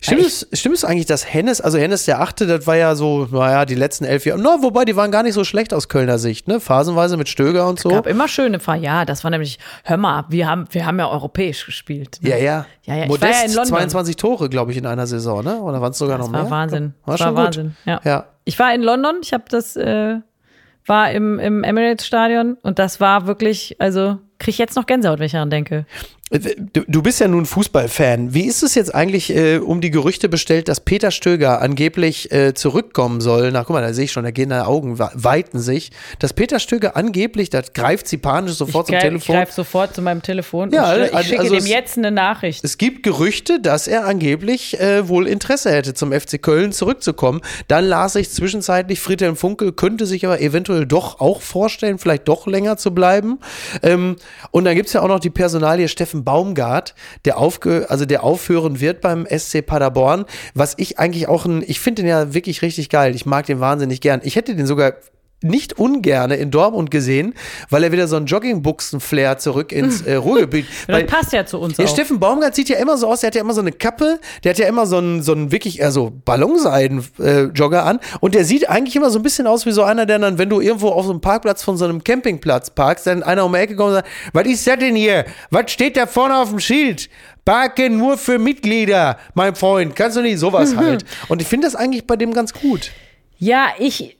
Stimmt 0.00 0.20
es, 0.20 0.46
stimmt 0.52 0.76
es 0.76 0.84
eigentlich, 0.84 1.06
dass 1.06 1.26
Hennes, 1.34 1.60
also 1.60 1.76
Hennes 1.76 2.04
der 2.04 2.20
Achte, 2.20 2.46
das 2.46 2.68
war 2.68 2.76
ja 2.76 2.94
so, 2.94 3.26
naja, 3.32 3.64
die 3.64 3.74
letzten 3.74 4.04
elf 4.04 4.26
Jahre, 4.26 4.40
no, 4.40 4.58
wobei 4.62 4.84
die 4.84 4.94
waren 4.94 5.10
gar 5.10 5.24
nicht 5.24 5.34
so 5.34 5.42
schlecht 5.42 5.74
aus 5.74 5.88
Kölner 5.88 6.18
Sicht, 6.18 6.46
ne? 6.46 6.60
Phasenweise 6.60 7.16
mit 7.16 7.28
Stöger 7.28 7.66
und 7.68 7.80
so. 7.80 7.88
gab 7.88 8.06
immer 8.06 8.28
schöne 8.28 8.60
Fahr. 8.60 8.76
Ja, 8.76 9.04
das 9.04 9.24
war 9.24 9.32
nämlich, 9.32 9.58
hör 9.82 9.96
mal, 9.96 10.24
wir 10.28 10.48
haben, 10.48 10.66
wir 10.70 10.86
haben 10.86 11.00
ja 11.00 11.08
europäisch 11.10 11.66
gespielt. 11.66 12.18
ne? 12.22 12.30
Ja, 12.30 12.36
ja. 12.36 12.66
Ja, 12.84 12.94
ja, 12.94 13.02
ich 13.02 13.08
Modest 13.08 13.22
war 13.24 13.30
ja 13.40 13.44
in 13.48 13.54
London. 13.54 13.70
22 13.76 14.14
Tore, 14.16 14.48
glaube 14.48 14.70
ich, 14.70 14.78
in 14.78 14.86
einer 14.86 15.08
Saison, 15.08 15.42
ne? 15.42 15.60
Oder 15.60 15.80
waren 15.80 15.90
es 15.90 15.98
sogar 15.98 16.18
Das 16.18 16.28
noch 16.28 16.32
war 16.32 16.42
mehr? 16.42 16.50
Wahnsinn. 16.52 16.94
War 17.04 17.14
Das 17.16 17.20
war 17.20 17.26
schon 17.26 17.34
gut. 17.34 17.44
Wahnsinn. 17.46 17.76
Ja. 17.84 18.00
Ja. 18.04 18.24
Ich 18.44 18.56
war 18.60 18.72
in 18.72 18.82
London, 18.82 19.16
ich 19.20 19.32
habe 19.32 19.44
das, 19.50 19.74
äh, 19.74 20.18
war 20.88 21.10
im, 21.10 21.38
im 21.38 21.64
Emirates-Stadion 21.64 22.56
und 22.62 22.78
das 22.78 23.00
war 23.00 23.26
wirklich, 23.26 23.76
also 23.78 24.18
kriege 24.38 24.50
ich 24.50 24.58
jetzt 24.58 24.76
noch 24.76 24.86
Gänsehaut, 24.86 25.18
wenn 25.18 25.26
ich 25.26 25.32
daran 25.32 25.50
denke. 25.50 25.86
Du, 26.30 27.02
bist 27.02 27.20
ja 27.20 27.28
nun 27.28 27.46
Fußballfan. 27.46 28.34
Wie 28.34 28.44
ist 28.44 28.62
es 28.62 28.74
jetzt 28.74 28.94
eigentlich 28.94 29.34
äh, 29.34 29.58
um 29.58 29.80
die 29.80 29.90
Gerüchte 29.90 30.28
bestellt, 30.28 30.68
dass 30.68 30.80
Peter 30.80 31.10
Stöger 31.10 31.62
angeblich 31.62 32.30
äh, 32.30 32.52
zurückkommen 32.52 33.22
soll? 33.22 33.50
Na, 33.50 33.64
guck 33.64 33.70
mal, 33.74 33.80
da 33.80 33.94
sehe 33.94 34.04
ich 34.04 34.12
schon, 34.12 34.24
da 34.24 34.30
gehen 34.30 34.50
deine 34.50 34.66
Augen 34.66 34.98
weiten 34.98 35.58
sich. 35.58 35.90
Dass 36.18 36.34
Peter 36.34 36.58
Stöger 36.58 36.96
angeblich, 36.96 37.48
da 37.48 37.62
greift 37.62 38.08
sie 38.08 38.18
panisch 38.18 38.52
sofort 38.56 38.90
ich 38.90 38.94
zum 38.94 39.00
Telefon. 39.00 39.18
Ich 39.34 39.40
greife 39.40 39.52
sofort 39.52 39.94
zu 39.94 40.02
meinem 40.02 40.20
Telefon 40.20 40.70
Ja, 40.70 40.92
und 40.92 41.04
ich, 41.04 41.14
also- 41.14 41.28
schicke 41.28 41.40
also 41.40 41.54
dem 41.54 41.66
jetzt 41.66 41.96
eine 41.96 42.10
Nachricht. 42.10 42.62
Es 42.62 42.76
gibt 42.76 43.04
Gerüchte, 43.04 43.58
dass 43.60 43.88
er 43.88 44.04
angeblich 44.04 44.78
äh, 44.78 45.08
wohl 45.08 45.26
Interesse 45.26 45.70
hätte, 45.70 45.94
zum 45.94 46.12
FC 46.12 46.42
Köln 46.42 46.72
zurückzukommen. 46.72 47.40
Dann 47.68 47.86
las 47.86 48.16
ich 48.16 48.30
zwischenzeitlich, 48.30 49.00
Friedhelm 49.00 49.36
Funkel 49.36 49.72
könnte 49.72 50.04
sich 50.04 50.26
aber 50.26 50.42
eventuell 50.42 50.84
doch 50.84 51.20
auch 51.20 51.40
vorstellen, 51.40 51.98
vielleicht 51.98 52.28
doch 52.28 52.46
länger 52.46 52.76
zu 52.76 52.92
bleiben. 52.92 53.38
Ähm, 53.82 54.16
und 54.50 54.64
dann 54.66 54.74
gibt 54.74 54.88
es 54.88 54.92
ja 54.92 55.00
auch 55.00 55.08
noch 55.08 55.20
die 55.20 55.30
Personalie 55.30 55.88
Steffen 55.88 56.17
Baumgart, 56.24 56.94
der, 57.24 57.38
aufge 57.38 57.86
also 57.88 58.04
der 58.04 58.22
aufhören 58.22 58.80
wird 58.80 59.00
beim 59.00 59.26
SC 59.26 59.64
Paderborn. 59.64 60.24
Was 60.54 60.74
ich 60.76 60.98
eigentlich 60.98 61.28
auch 61.28 61.44
ein, 61.44 61.62
ich 61.66 61.80
finde 61.80 62.02
den 62.02 62.08
ja 62.08 62.34
wirklich 62.34 62.62
richtig 62.62 62.88
geil. 62.88 63.14
Ich 63.14 63.26
mag 63.26 63.46
den 63.46 63.60
wahnsinnig 63.60 64.00
gern. 64.00 64.20
Ich 64.24 64.36
hätte 64.36 64.54
den 64.54 64.66
sogar 64.66 64.94
nicht 65.42 65.78
ungerne 65.78 66.36
in 66.36 66.50
Dortmund 66.50 66.90
gesehen, 66.90 67.34
weil 67.70 67.84
er 67.84 67.92
wieder 67.92 68.08
so 68.08 68.16
einen 68.16 68.26
Joggingbuchsen-Flair 68.26 69.38
zurück 69.38 69.72
ins 69.72 70.02
äh, 70.02 70.14
Ruhrgebiet. 70.16 70.66
das 70.86 70.96
weil, 70.96 71.04
passt 71.04 71.32
ja 71.32 71.46
zu 71.46 71.58
uns 71.58 71.76
ja, 71.76 71.84
auch. 71.84 71.88
Steffen 71.88 72.18
Baumgart 72.18 72.54
sieht 72.54 72.68
ja 72.68 72.78
immer 72.78 72.96
so 72.96 73.08
aus, 73.08 73.20
der 73.20 73.28
hat 73.28 73.34
ja 73.36 73.40
immer 73.40 73.54
so 73.54 73.60
eine 73.60 73.72
Kappe, 73.72 74.18
der 74.42 74.50
hat 74.50 74.58
ja 74.58 74.66
immer 74.66 74.86
so 74.86 74.98
einen, 74.98 75.22
so 75.22 75.32
einen 75.32 75.52
wirklich 75.52 75.78
eher 75.78 75.92
so 75.92 76.12
Ballonseiden-Jogger 76.24 77.84
an 77.84 78.00
und 78.20 78.34
der 78.34 78.44
sieht 78.44 78.68
eigentlich 78.68 78.96
immer 78.96 79.10
so 79.10 79.18
ein 79.20 79.22
bisschen 79.22 79.46
aus 79.46 79.64
wie 79.64 79.72
so 79.72 79.84
einer, 79.84 80.06
der 80.06 80.18
dann, 80.18 80.38
wenn 80.38 80.48
du 80.48 80.60
irgendwo 80.60 80.88
auf 80.88 81.04
so 81.04 81.12
einem 81.12 81.20
Parkplatz 81.20 81.62
von 81.62 81.76
so 81.76 81.84
einem 81.84 82.02
Campingplatz 82.02 82.70
parkst, 82.70 83.06
dann 83.06 83.22
einer 83.22 83.44
um 83.44 83.52
die 83.52 83.58
Ecke 83.58 83.76
kommt 83.76 83.90
und 83.90 83.94
sagt, 83.94 84.08
was 84.32 84.46
ist 84.46 84.66
das 84.66 84.78
denn 84.78 84.96
hier? 84.96 85.24
Was 85.50 85.70
steht 85.70 85.96
da 85.96 86.06
vorne 86.06 86.36
auf 86.36 86.50
dem 86.50 86.60
Schild? 86.60 87.08
Parken 87.44 87.96
nur 87.96 88.18
für 88.18 88.38
Mitglieder, 88.38 89.16
mein 89.34 89.54
Freund. 89.54 89.96
Kannst 89.96 90.16
du 90.16 90.20
nicht 90.20 90.38
sowas 90.38 90.76
halt? 90.76 91.04
Und 91.28 91.40
ich 91.40 91.48
finde 91.48 91.66
das 91.66 91.76
eigentlich 91.76 92.06
bei 92.06 92.16
dem 92.16 92.34
ganz 92.34 92.52
gut. 92.52 92.90
Ja, 93.38 93.68
ich, 93.78 94.17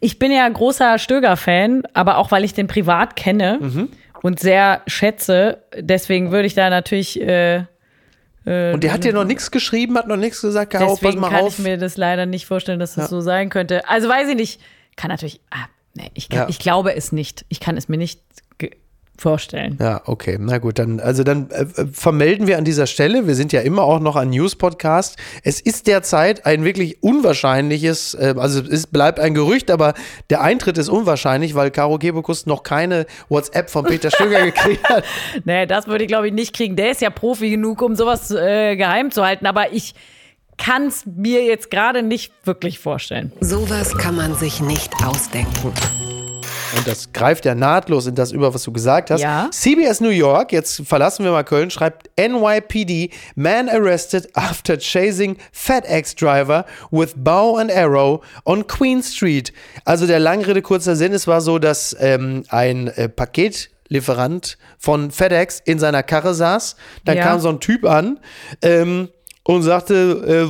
ich 0.00 0.18
bin 0.18 0.30
ja 0.32 0.48
großer 0.48 0.98
Stöger-Fan, 0.98 1.82
aber 1.94 2.18
auch 2.18 2.30
weil 2.30 2.44
ich 2.44 2.54
den 2.54 2.66
privat 2.68 3.16
kenne 3.16 3.58
Mhm. 3.60 3.88
und 4.22 4.40
sehr 4.40 4.82
schätze. 4.86 5.62
Deswegen 5.78 6.30
würde 6.30 6.46
ich 6.46 6.54
da 6.54 6.70
natürlich, 6.70 7.20
äh, 7.20 7.64
Und 8.44 8.82
der 8.82 8.92
hat 8.92 9.04
dir 9.04 9.12
noch 9.12 9.24
nichts 9.24 9.50
geschrieben, 9.50 9.98
hat 9.98 10.06
noch 10.08 10.16
nichts 10.16 10.40
gesagt, 10.40 10.74
hau, 10.74 10.78
pass 10.86 11.00
deswegen 11.00 11.20
mal 11.20 11.30
kann 11.30 11.44
auf. 11.44 11.58
ich 11.58 11.64
mir 11.64 11.76
das 11.76 11.96
leider 11.96 12.24
nicht 12.26 12.46
vorstellen, 12.46 12.78
dass 12.80 12.94
das 12.94 13.10
so 13.10 13.20
sein 13.20 13.50
könnte. 13.50 13.86
Also 13.88 14.08
weiß 14.08 14.28
ich 14.30 14.36
nicht. 14.36 14.60
Kann 14.96 15.10
natürlich, 15.10 15.40
ah, 15.50 15.66
nee, 15.94 16.10
ich, 16.14 16.28
kann, 16.28 16.40
Ja. 16.40 16.48
ich 16.48 16.58
glaube 16.58 16.94
es 16.96 17.12
nicht. 17.12 17.44
Ich 17.48 17.60
kann 17.60 17.76
es 17.76 17.88
mir 17.88 17.98
nicht 17.98 18.20
vorstellen. 19.20 19.78
Ja, 19.80 20.00
okay, 20.04 20.36
na 20.40 20.58
gut, 20.58 20.78
dann 20.78 21.00
also 21.00 21.24
dann 21.24 21.50
äh, 21.50 21.62
äh, 21.62 21.86
vermelden 21.92 22.46
wir 22.46 22.58
an 22.58 22.64
dieser 22.64 22.86
Stelle, 22.86 23.26
wir 23.26 23.34
sind 23.34 23.52
ja 23.52 23.60
immer 23.60 23.82
auch 23.82 24.00
noch 24.00 24.16
ein 24.16 24.30
News-Podcast. 24.30 25.16
Es 25.42 25.60
ist 25.60 25.86
derzeit 25.86 26.46
ein 26.46 26.64
wirklich 26.64 27.02
unwahrscheinliches, 27.02 28.14
äh, 28.14 28.34
also 28.36 28.60
es 28.60 28.86
bleibt 28.86 29.20
ein 29.20 29.34
Gerücht, 29.34 29.70
aber 29.70 29.94
der 30.30 30.42
Eintritt 30.42 30.78
ist 30.78 30.88
unwahrscheinlich, 30.88 31.54
weil 31.54 31.70
Caro 31.70 31.98
Kebekus 31.98 32.46
noch 32.46 32.62
keine 32.62 33.06
WhatsApp 33.28 33.70
von 33.70 33.84
Peter 33.84 34.10
Stöger 34.10 34.44
gekriegt 34.44 34.88
hat. 34.88 35.04
Nee, 35.44 35.66
das 35.66 35.86
würde 35.86 36.04
ich 36.04 36.08
glaube 36.08 36.28
ich 36.28 36.32
nicht 36.32 36.54
kriegen. 36.54 36.76
Der 36.76 36.90
ist 36.90 37.00
ja 37.00 37.10
Profi 37.10 37.50
genug, 37.50 37.82
um 37.82 37.96
sowas 37.96 38.30
äh, 38.30 38.76
geheim 38.76 39.10
zu 39.10 39.24
halten. 39.24 39.46
Aber 39.46 39.72
ich 39.72 39.94
kann 40.58 40.88
es 40.88 41.06
mir 41.06 41.44
jetzt 41.44 41.70
gerade 41.70 42.02
nicht 42.02 42.32
wirklich 42.44 42.78
vorstellen. 42.78 43.32
Sowas 43.40 43.96
kann 43.96 44.16
man 44.16 44.34
sich 44.34 44.60
nicht 44.60 44.92
ausdenken. 45.04 45.72
Und 46.76 46.86
das 46.86 47.12
greift 47.12 47.44
ja 47.44 47.54
nahtlos 47.54 48.06
in 48.06 48.14
das 48.14 48.32
über, 48.32 48.52
was 48.52 48.62
du 48.62 48.72
gesagt 48.72 49.10
hast. 49.10 49.20
Ja. 49.20 49.48
CBS 49.50 50.00
New 50.00 50.10
York, 50.10 50.52
jetzt 50.52 50.82
verlassen 50.86 51.24
wir 51.24 51.32
mal 51.32 51.44
Köln, 51.44 51.70
schreibt 51.70 52.10
NYPD, 52.18 53.10
man 53.36 53.68
arrested 53.68 54.28
after 54.34 54.76
chasing 54.78 55.36
FedEx 55.52 56.14
driver 56.14 56.64
with 56.90 57.14
bow 57.16 57.56
and 57.56 57.70
arrow 57.72 58.22
on 58.44 58.66
Queen 58.66 59.02
Street. 59.02 59.52
Also 59.84 60.06
der 60.06 60.18
Langrede 60.18 60.62
kurzer 60.62 60.96
Sinn, 60.96 61.12
es 61.12 61.26
war 61.26 61.40
so, 61.40 61.58
dass 61.58 61.96
ähm, 62.00 62.44
ein 62.48 62.88
äh, 62.88 63.08
Paketlieferant 63.08 64.58
von 64.78 65.10
FedEx 65.10 65.60
in 65.64 65.78
seiner 65.78 66.02
Karre 66.02 66.34
saß. 66.34 66.76
Dann 67.04 67.16
Ja. 67.16 67.24
kam 67.24 67.40
so 67.40 67.48
ein 67.48 67.60
Typ 67.60 67.84
an 67.84 68.20
ähm, 68.62 69.08
und 69.44 69.62
sagte, 69.62 69.94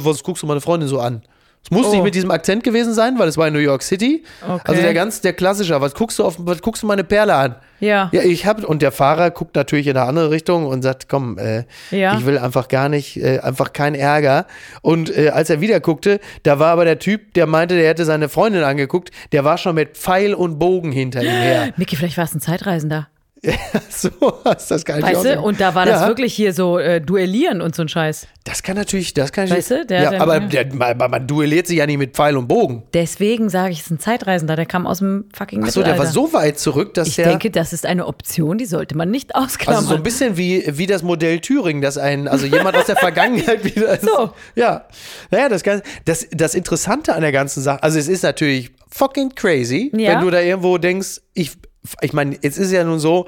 äh, 0.01 0.05
was 0.05 0.23
guckst 0.23 0.43
du 0.43 0.47
meine 0.47 0.61
Freundin 0.61 0.89
so 0.89 0.99
an? 1.01 1.23
Es 1.65 1.71
muss 1.71 1.87
Oh. 1.87 1.93
nicht 1.93 2.03
mit 2.05 2.15
diesem 2.15 2.31
Akzent 2.31 2.65
gewesen 2.65 2.95
sein, 2.95 3.19
weil 3.19 3.29
es 3.29 3.37
war 3.37 3.47
in 3.49 3.53
New 3.53 3.59
York 3.61 3.83
City. 3.83 4.25
Okay. 4.43 4.61
Also 4.65 4.81
der 4.83 4.95
ganz, 4.95 5.21
der 5.21 5.33
Klassischer, 5.35 5.81
was 5.81 5.93
guckst 5.95 6.19
du 6.19 6.25
auf, 6.25 6.37
was 6.39 6.63
guckst 6.63 6.83
du 6.83 6.87
meine 6.87 7.05
Perle 7.05 7.35
an? 7.35 7.57
Ja. 7.81 8.09
Ja, 8.13 8.23
ich 8.23 8.47
hab, 8.47 8.65
und 8.65 8.81
der 8.81 8.91
Fahrer 8.91 9.31
guckt 9.31 9.55
natürlich 9.55 9.87
in 9.87 9.97
eine 9.97 10.07
andere 10.09 10.31
Richtung 10.31 10.67
und 10.67 10.83
sagt, 10.83 11.09
komm, 11.09 11.37
äh, 11.39 11.65
Ja. 11.91 12.17
ich 12.19 12.25
will 12.25 12.39
einfach 12.39 12.69
gar 12.69 12.89
nicht, 12.89 13.19
äh, 13.19 13.41
einfach 13.41 13.73
keinen 13.73 13.97
Ärger. 13.97 14.47
Und 14.83 15.15
äh, 15.17 15.29
als 15.29 15.51
er 15.51 15.61
wieder 15.61 15.79
guckte, 15.81 16.21
da 16.43 16.59
war 16.59 16.69
aber 16.73 16.85
der 16.87 16.99
Typ, 16.99 17.35
der 17.35 17.47
meinte, 17.47 17.77
der 17.77 17.87
hätte 17.89 18.05
seine 18.05 18.29
Freundin 18.29 18.63
angeguckt, 18.65 19.11
der 19.33 19.45
war 19.45 19.59
schon 19.59 19.75
mit 19.75 19.97
Pfeil 19.97 20.33
und 20.35 20.59
Bogen 20.59 20.91
hinter 20.91 21.23
ihm 21.23 21.29
her. 21.29 21.73
Micky, 21.77 21.97
vielleicht 21.97 22.17
war 22.17 22.25
es 22.25 22.35
ein 22.35 22.41
Zeitreisender. 22.41 23.09
so 23.91 24.11
hast 24.45 24.71
das 24.71 24.85
gar 24.85 24.97
nicht 24.97 25.07
Weißt 25.07 25.25
du? 25.25 25.41
Und 25.41 25.61
da 25.61 25.75
war 25.75 25.87
das 25.87 26.01
Ja. 26.03 26.09
wirklich 26.09 26.35
hier 26.35 26.53
so 26.53 26.79
äh, 26.79 27.01
Duellieren 27.01 27.61
und 27.63 27.75
so 27.75 27.83
ein 27.83 27.89
Scheiß. 27.89 28.27
Das 28.45 28.63
kann 28.63 28.77
natürlich, 28.77 29.15
das 29.15 29.31
kann 29.33 29.49
Weißt 29.49 29.71
du, 29.71 29.87
der- 29.87 30.03
ja, 30.03 30.11
der- 30.11 30.21
aber 30.23 30.41
ja. 30.41 30.47
der, 30.65 30.75
man, 30.75 30.97
man 30.97 31.27
duelliert 31.27 31.67
sich 31.67 31.79
ja 31.79 31.87
nicht 31.87 31.99
mit 31.99 32.15
Pfeil 32.17 32.37
und 32.37 32.49
Bogen. 32.49 32.83
Deswegen 32.95 33.49
sage 33.49 33.73
ich, 33.73 33.81
es 33.81 33.85
ist 33.87 33.91
ein 33.93 33.99
Zeitreisender, 34.01 34.57
der 34.57 34.67
kam 34.67 34.87
aus 34.87 34.99
dem 34.99 35.27
fucking 35.35 35.63
Achso, 35.63 35.81
der 35.83 35.93
Mittelalter. 35.93 35.99
war 36.05 36.13
so 36.13 36.33
weit 36.33 36.59
zurück, 36.59 36.95
dass 36.95 37.09
ich 37.09 37.17
der. 37.17 37.29
denke, 37.29 37.51
das 37.51 37.73
ist 37.73 37.87
eine 37.87 38.07
Option, 38.07 38.59
die 38.59 38.67
sollte 38.67 38.97
man 38.97 39.11
nicht 39.11 39.35
ausklammern. 39.35 39.79
also 39.81 39.91
so 39.91 39.97
ein 39.97 40.03
bisschen 40.03 40.37
wie, 40.37 40.65
wie 40.67 40.87
das 40.87 41.03
Modell 41.03 41.41
Thüringen, 41.41 41.83
dass 41.83 41.99
ein, 41.99 42.27
also 42.27 42.47
jemand 42.47 42.77
aus 42.77 42.87
der 42.87 42.97
Vergangenheit 43.09 43.65
wieder 43.65 43.95
ist. 43.95 44.03
So. 44.05 44.31
Ja. 44.57 44.87
Naja, 45.31 45.49
das, 45.49 45.63
Ganze- 45.63 45.85
das, 46.05 46.27
das 46.33 46.55
Interessante 46.55 47.15
an 47.15 47.21
der 47.21 47.33
ganzen 47.33 47.63
Sache, 47.63 47.83
also 47.83 47.99
es 47.99 48.09
ist 48.09 48.23
natürlich 48.23 48.71
fucking 48.91 49.35
crazy, 49.35 49.93
Ja. 49.95 50.13
wenn 50.15 50.21
du 50.25 50.31
da 50.31 50.41
irgendwo 50.41 50.79
denkst, 50.79 51.21
ich, 51.35 51.53
ich 52.01 52.13
meine, 52.13 52.35
jetzt 52.35 52.59
ist 52.59 52.67
es 52.67 52.73
ja 52.73 52.85
nun 52.85 52.99
so, 52.99 53.27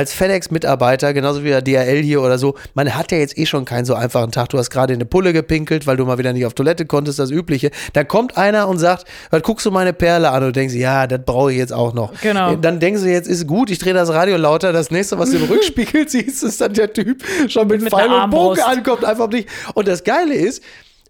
als 0.00 0.14
FedEx-Mitarbeiter, 0.14 1.12
genauso 1.12 1.44
wie 1.44 1.48
der 1.48 1.62
DHL 1.62 2.02
hier 2.02 2.22
oder 2.22 2.38
so, 2.38 2.54
man 2.74 2.94
hat 2.94 3.12
ja 3.12 3.18
jetzt 3.18 3.36
eh 3.36 3.44
schon 3.44 3.64
keinen 3.64 3.84
so 3.84 3.94
einfachen 3.94 4.30
Tag. 4.30 4.48
Du 4.48 4.56
hast 4.56 4.70
gerade 4.70 4.94
in 4.94 4.98
eine 4.98 5.04
Pulle 5.04 5.32
gepinkelt, 5.32 5.86
weil 5.86 5.96
du 5.96 6.06
mal 6.06 6.16
wieder 6.16 6.32
nicht 6.32 6.46
auf 6.46 6.54
Toilette 6.54 6.86
konntest, 6.86 7.18
das 7.18 7.30
Übliche. 7.30 7.70
Dann 7.92 8.08
kommt 8.08 8.36
einer 8.38 8.68
und 8.68 8.78
sagt, 8.78 9.04
was 9.30 9.42
guckst 9.42 9.66
du 9.66 9.70
meine 9.70 9.92
Perle 9.92 10.30
an 10.30 10.44
und 10.44 10.56
denkst, 10.56 10.74
ja, 10.74 11.06
das 11.06 11.20
brauche 11.26 11.52
ich 11.52 11.58
jetzt 11.58 11.72
auch 11.72 11.92
noch. 11.92 12.18
Genau. 12.22 12.54
Dann 12.56 12.80
denkst 12.80 13.02
du, 13.02 13.10
jetzt 13.10 13.28
ist 13.28 13.46
gut, 13.46 13.70
ich 13.70 13.78
drehe 13.78 13.92
das 13.92 14.10
Radio 14.10 14.36
lauter. 14.36 14.72
Das 14.72 14.90
nächste, 14.90 15.18
was 15.18 15.30
du 15.30 15.36
im 15.36 15.44
Rückspiegel 15.50 16.08
siehst, 16.08 16.44
ist 16.44 16.60
dann 16.60 16.72
der 16.72 16.92
Typ 16.92 17.22
schon 17.48 17.66
mit, 17.66 17.82
Mit 17.82 17.92
Pfeil 17.92 18.08
und 18.08 18.30
Bogen 18.30 18.60
ankommt, 18.60 19.04
einfach 19.04 19.28
dich. 19.28 19.46
Und 19.74 19.86
das 19.86 20.04
Geile 20.04 20.34
ist, 20.34 20.62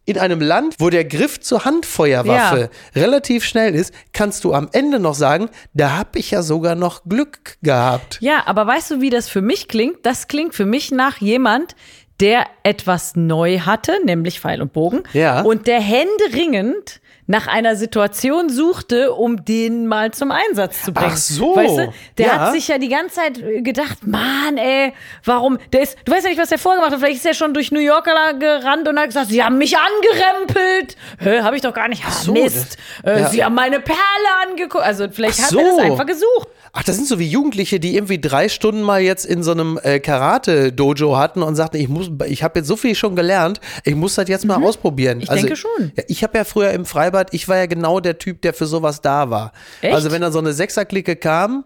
in 0.07 0.19
einem 0.19 0.41
Land, 0.41 0.75
wo 0.79 0.91
der 0.91 1.05
Griff 1.05 1.41
zur 1.41 1.65
Handfeuerwaffe 1.65 2.71
relativ 2.97 3.45
schnell 3.45 3.75
ist, 3.75 3.95
kannst 4.13 4.45
du 4.45 4.55
am 4.55 4.69
Ende 4.73 4.99
noch 4.99 5.15
sagen, 5.15 5.51
da 5.75 5.97
habe 5.97 6.19
ich 6.19 6.31
ja 6.31 6.43
sogar 6.43 6.75
noch 6.75 7.05
Glück 7.05 7.59
gehabt. 7.63 8.19
Ja, 8.21 8.43
aber 8.47 8.67
weißt 8.67 8.91
du, 8.91 9.01
wie 9.01 9.11
das 9.11 9.29
für 9.29 9.43
mich 9.43 9.69
klingt? 9.69 10.05
Das 10.05 10.27
klingt 10.27 10.55
für 10.55 10.67
mich 10.67 10.91
nach 10.91 11.19
jemand, 11.19 11.77
der 12.21 12.47
etwas 12.63 13.17
neu 13.17 13.61
hatte, 13.61 13.95
nämlich 14.05 14.41
Pfeil 14.41 14.61
und 14.61 14.73
Bogen. 14.73 15.03
Ja. 15.13 15.43
Und 15.43 15.67
der 15.67 15.81
händeringend 15.81 17.01
nach 17.31 17.47
einer 17.47 17.77
Situation 17.77 18.49
suchte, 18.49 19.13
um 19.13 19.45
den 19.45 19.87
mal 19.87 20.11
zum 20.11 20.33
Einsatz 20.33 20.83
zu 20.83 20.93
bringen. 20.93 21.13
Ach 21.13 21.17
so. 21.17 21.55
Weißt 21.55 21.79
du, 21.79 21.93
der 22.19 22.27
Ja. 22.27 22.33
hat 22.41 22.53
sich 22.53 22.67
ja 22.67 22.77
die 22.77 22.89
ganze 22.89 23.15
Zeit 23.21 23.35
gedacht, 23.65 23.99
Mann, 24.05 24.57
ey, 24.59 24.93
warum, 25.25 25.59
der 25.73 25.83
ist, 25.83 25.97
du 26.05 26.11
weißt 26.13 26.25
ja 26.25 26.31
nicht, 26.31 26.41
was 26.41 26.49
der 26.49 26.59
vorgemacht 26.59 26.91
hat, 26.91 26.99
vielleicht 26.99 27.19
ist 27.19 27.27
er 27.27 27.35
schon 27.35 27.55
durch 27.55 27.71
New 27.71 27.79
York 27.79 28.05
gerannt 28.05 28.89
und 28.89 28.99
hat 28.99 29.07
gesagt, 29.07 29.29
sie 29.29 29.45
haben 29.45 29.59
mich 29.59 29.77
angerempelt. 29.79 30.97
Hä, 31.21 31.41
hab 31.43 31.55
ich 31.55 31.63
doch 31.63 31.73
gar 31.73 31.87
nicht. 31.87 32.03
Ah, 32.05 32.11
so, 32.11 32.33
Mist. 32.33 32.77
das- 33.05 33.15
Äh, 33.17 33.21
ja. 33.21 33.29
Sie 33.29 33.45
haben 33.45 33.55
meine 33.55 33.79
Perle 33.79 34.01
angeguckt. 34.49 34.83
Also 34.83 35.07
vielleicht 35.09 35.39
Ach 35.41 35.47
hat 35.47 35.53
er 35.53 35.65
das 35.65 35.77
so. 35.77 35.81
einfach 35.83 36.07
gesucht. 36.07 36.49
Ach, 36.73 36.85
das 36.85 36.97
sind 36.97 37.09
so 37.09 37.19
wie 37.19 37.27
Jugendliche, 37.27 37.81
die 37.81 37.97
irgendwie 37.97 38.21
drei 38.21 38.49
Stunden 38.49 38.83
mal 38.83 39.01
jetzt 39.01 39.27
in 39.27 39.43
so 39.43 39.51
einem 39.51 39.79
äh, 39.83 39.99
Karate-Dojo 39.99 41.17
hatten 41.17 41.43
und 41.43 41.57
sagten, 41.57 41.79
ich 41.79 41.89
muss, 41.89 42.11
ich 42.27 42.43
habe 42.43 42.61
jetzt 42.61 42.69
so 42.69 42.77
viel 42.77 42.95
schon 42.95 43.17
gelernt, 43.17 43.61
ich 43.85 43.97
muss 43.97 44.15
das 44.15 44.29
jetzt 44.29 44.45
mal 44.45 44.63
ausprobieren. 44.63 45.19
Mhm. 45.19 45.23
Ich 45.25 45.31
also, 45.31 45.43
denke 45.43 45.57
schon. 45.57 45.93
Ja, 45.97 46.05
ich 46.07 46.23
habe 46.23 46.39
ja 46.39 46.45
früher 46.45 46.71
im 46.71 46.85
Freibad, 46.85 47.35
ich 47.35 47.49
war 47.49 47.57
ja 47.57 47.67
genau 47.67 47.99
der 47.99 48.19
Typ, 48.19 48.43
der 48.43 48.55
für 48.55 48.67
sowas 48.67 49.01
da 49.01 49.31
war. 49.31 49.53
Echt? 49.81 49.95
Also 49.95 50.13
wenn 50.13 50.23
da 50.23 50.31
so 50.31 50.39
eine 50.39 50.53
Sechserklicke 50.53 51.17
kam 51.17 51.65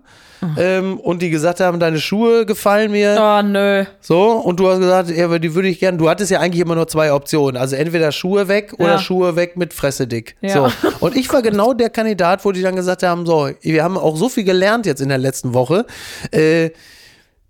ähm, 0.59 0.99
und 1.01 1.23
die 1.23 1.31
gesagt 1.31 1.61
haben, 1.61 1.81
deine 1.81 1.99
Schuhe 1.99 2.45
gefallen 2.47 2.91
mir, 2.93 3.17
Oh, 3.21 3.43
nö. 3.43 3.85
so, 4.01 4.33
und 4.33 4.61
du 4.61 4.69
hast 4.69 4.79
gesagt, 4.81 5.11
ja, 5.11 5.25
aber 5.25 5.39
die 5.39 5.55
würde 5.55 5.69
ich 5.69 5.79
gerne, 5.81 5.97
du 5.99 6.09
hattest 6.09 6.31
ja 6.31 6.41
eigentlich 6.41 6.61
immer 6.61 6.75
nur 6.75 6.87
zwei 6.89 7.13
Optionen, 7.13 7.57
also 7.57 7.77
entweder 7.77 8.13
Schuhe 8.13 8.49
weg 8.49 8.73
oder 8.79 8.93
Ja. 8.93 8.99
Schuhe 8.99 9.37
weg 9.37 9.57
mit 9.57 9.73
Fresse 9.75 10.07
dick. 10.07 10.37
Ja. 10.41 10.71
So. 10.71 10.89
Und 11.01 11.17
ich 11.17 11.33
war 11.33 11.43
genau 11.43 11.73
der 11.75 11.91
Kandidat, 11.91 12.45
wo 12.45 12.53
die 12.53 12.63
dann 12.63 12.77
gesagt 12.77 13.03
haben, 13.03 13.27
so, 13.27 13.51
wir 13.61 13.83
haben 13.85 13.97
auch 13.99 14.17
so 14.17 14.29
viel 14.29 14.45
gelernt 14.45 14.87
jetzt 14.87 15.01
in 15.01 15.09
der 15.09 15.19
letzten 15.19 15.55
Woche. 15.55 15.87
Äh, 16.31 16.71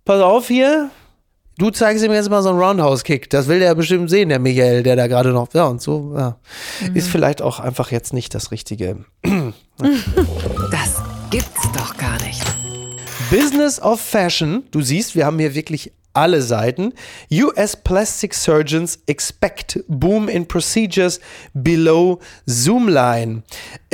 pass 0.05 0.21
auf 0.21 0.49
hier, 0.49 0.91
du 1.59 1.71
zeigst 1.71 2.05
ihm 2.05 2.13
jetzt 2.13 2.31
mal 2.31 2.43
so 2.43 2.51
einen 2.51 2.59
Roundhouse-Kick. 2.59 3.31
Das 3.31 3.49
will 3.49 3.59
der 3.61 3.75
bestimmt 3.75 4.11
sehen, 4.11 4.29
der 4.29 4.39
Michael, 4.39 4.83
der 4.83 4.97
da 4.97 5.07
gerade 5.07 5.31
noch, 5.31 5.49
ja, 5.55 5.65
und 5.67 5.81
so, 5.81 6.15
ja. 6.17 6.37
Mhm. 6.89 6.97
Ist 6.97 7.09
vielleicht 7.09 7.43
auch 7.43 7.61
einfach 7.61 7.91
jetzt 7.91 8.13
nicht 8.13 8.35
das 8.35 8.51
Richtige. 8.51 8.99
Das 10.71 11.03
gibt's 11.31 11.73
doch 11.77 11.97
gar 11.97 12.13
nicht. 12.23 12.43
Business 13.31 13.81
of 13.81 14.01
Fashion. 14.01 14.65
Du 14.71 14.81
siehst, 14.83 15.15
wir 15.15 15.27
haben 15.27 15.39
hier 15.39 15.55
wirklich 15.55 15.93
alle 16.13 16.43
Seiten. 16.43 16.93
US 17.31 17.77
Plastic 17.77 18.35
Surgeons 18.35 18.99
expect 19.07 19.81
boom 19.89 20.29
in 20.29 20.47
procedures 20.47 21.21
below 21.53 22.21
Zoomline. 22.47 23.43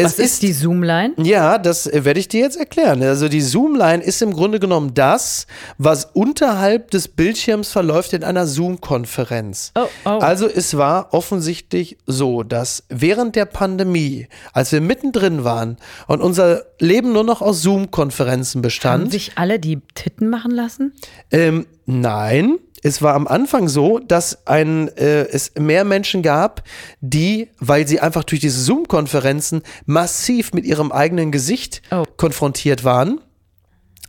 Es 0.04 0.18
Was 0.18 0.18
ist 0.18 0.42
die 0.42 0.52
Zoomline? 0.52 1.14
ja, 1.18 1.58
das 1.58 1.86
äh, 1.86 2.04
werde 2.04 2.20
ich 2.20 2.28
dir 2.28 2.40
jetzt 2.40 2.56
erklären. 2.56 3.02
Also 3.02 3.28
die 3.28 3.42
Zoomline 3.42 4.02
ist 4.02 4.22
im 4.22 4.32
Grunde 4.32 4.58
genommen 4.60 4.94
das, 4.94 5.46
was 5.78 6.06
unterhalb 6.12 6.90
des 6.90 7.08
Bildschirms 7.08 7.70
verläuft 7.70 8.12
in 8.12 8.24
einer 8.24 8.46
Zoom-Konferenz. 8.46 9.72
Oh, 9.74 9.86
oh. 10.04 10.08
Also 10.08 10.48
es 10.48 10.76
war 10.76 11.12
offensichtlich 11.12 11.98
so, 12.06 12.42
dass 12.42 12.84
während 12.88 13.36
der 13.36 13.44
Pandemie, 13.44 14.28
als 14.52 14.72
wir 14.72 14.80
mittendrin 14.80 15.44
waren 15.44 15.76
und 16.06 16.20
unser 16.20 16.62
Leben 16.78 17.12
nur 17.12 17.24
noch 17.24 17.42
aus 17.42 17.62
Zoom-Konferenzen 17.62 18.58
Haben 18.58 18.62
bestand, 18.62 19.12
sich 19.12 19.32
alle 19.36 19.58
die 19.58 19.80
Titten 19.94 20.30
machen 20.30 20.50
lassen? 20.50 20.94
ähm, 21.30 21.66
nein, 21.86 22.58
es 22.82 23.02
war 23.02 23.14
am 23.14 23.26
Anfang 23.26 23.68
so, 23.68 23.98
dass 23.98 24.46
ein, 24.46 24.88
äh, 24.96 25.22
es 25.30 25.52
mehr 25.58 25.84
Menschen 25.84 26.22
gab, 26.22 26.62
die, 27.00 27.48
weil 27.58 27.86
sie 27.86 28.00
einfach 28.00 28.24
durch 28.24 28.40
diese 28.40 28.60
Zoom-Konferenzen 28.60 29.62
massiv 29.86 30.52
mit 30.52 30.64
ihrem 30.64 30.92
eigenen 30.92 31.30
Gesicht 31.32 31.82
Oh. 31.90 32.04
konfrontiert 32.16 32.84
waren 32.84 33.20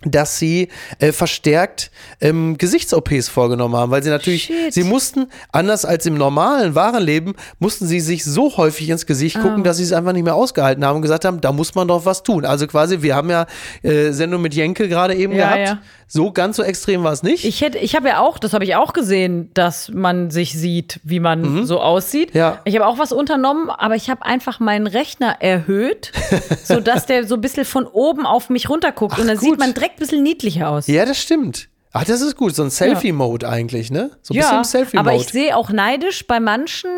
dass 0.03 0.39
sie 0.39 0.69
äh, 0.97 1.11
verstärkt 1.11 1.91
ähm, 2.21 2.57
Gesichts-OPs 2.57 3.29
vorgenommen 3.29 3.75
haben, 3.75 3.91
weil 3.91 4.01
sie 4.01 4.09
natürlich, 4.09 4.45
Shit. 4.45 4.73
sie 4.73 4.83
mussten, 4.83 5.27
anders 5.51 5.85
als 5.85 6.07
im 6.07 6.15
normalen, 6.15 6.73
wahren 6.73 7.03
Leben, 7.03 7.35
mussten 7.59 7.85
sie 7.85 7.99
sich 7.99 8.25
so 8.25 8.57
häufig 8.57 8.89
ins 8.89 9.05
Gesicht 9.05 9.39
gucken, 9.39 9.63
dass 9.63 9.77
sie 9.77 9.83
es 9.83 9.93
einfach 9.93 10.13
nicht 10.13 10.23
mehr 10.23 10.33
ausgehalten 10.33 10.83
haben 10.83 10.95
und 10.95 11.01
gesagt 11.03 11.23
haben, 11.23 11.39
da 11.39 11.51
muss 11.51 11.75
man 11.75 11.87
doch 11.87 12.03
was 12.03 12.23
tun. 12.23 12.45
Also 12.45 12.65
quasi, 12.65 13.03
wir 13.03 13.15
haben 13.15 13.29
ja 13.29 13.45
äh, 13.83 14.11
Sendung 14.11 14.41
mit 14.41 14.55
Jenke 14.55 14.89
gerade 14.89 15.13
eben 15.13 15.33
Ja, 15.33 15.55
gehabt. 15.55 15.67
ja. 15.67 15.81
So 16.13 16.31
ganz 16.33 16.57
so 16.57 16.63
extrem 16.63 17.03
war 17.05 17.13
es 17.13 17.23
nicht. 17.23 17.45
Ich 17.45 17.61
hätte, 17.61 17.77
ich 17.77 17.95
habe 17.95 18.09
ja 18.09 18.19
auch, 18.19 18.37
das 18.37 18.51
habe 18.51 18.65
ich 18.65 18.75
auch 18.75 18.91
gesehen, 18.91 19.49
dass 19.53 19.87
man 19.87 20.29
sich 20.29 20.51
sieht, 20.59 20.99
wie 21.03 21.21
man 21.21 21.65
so 21.65 21.79
aussieht. 21.79 22.33
Mhm. 22.33 22.37
Ja. 22.39 22.59
Ich 22.65 22.75
habe 22.75 22.85
auch 22.85 22.97
was 22.97 23.13
unternommen, 23.13 23.69
aber 23.69 23.95
ich 23.95 24.09
habe 24.09 24.25
einfach 24.25 24.59
meinen 24.59 24.87
Rechner 24.87 25.37
erhöht, 25.39 26.11
sodass 26.65 27.05
der 27.05 27.25
so 27.25 27.35
ein 27.35 27.41
bisschen 27.41 27.63
von 27.63 27.85
oben 27.87 28.25
auf 28.25 28.49
mich 28.49 28.69
runterguckt. 28.69 29.17
und 29.19 29.27
dann 29.27 29.37
gut. 29.37 29.45
sieht 29.51 29.59
man 29.59 29.73
direkt 29.73 29.95
ein 29.95 29.99
bisschen 29.99 30.21
niedlicher 30.23 30.69
aus. 30.69 30.87
ja, 30.87 31.05
das 31.05 31.17
stimmt. 31.17 31.69
Ach, 31.93 32.03
das 32.03 32.19
ist 32.21 32.35
gut. 32.35 32.55
So 32.55 32.63
ein 32.63 32.69
Selfie-Mode 32.71 33.47
eigentlich, 33.47 33.89
ne? 33.89 34.11
So 34.21 34.33
ein 34.33 34.37
bisschen 34.37 34.57
im 34.57 34.63
Selfie-Mode. 34.65 35.09
aber 35.09 35.17
ich 35.17 35.27
sehe 35.29 35.55
auch 35.55 35.69
neidisch 35.71 36.27
bei 36.27 36.39
manchen 36.41 36.89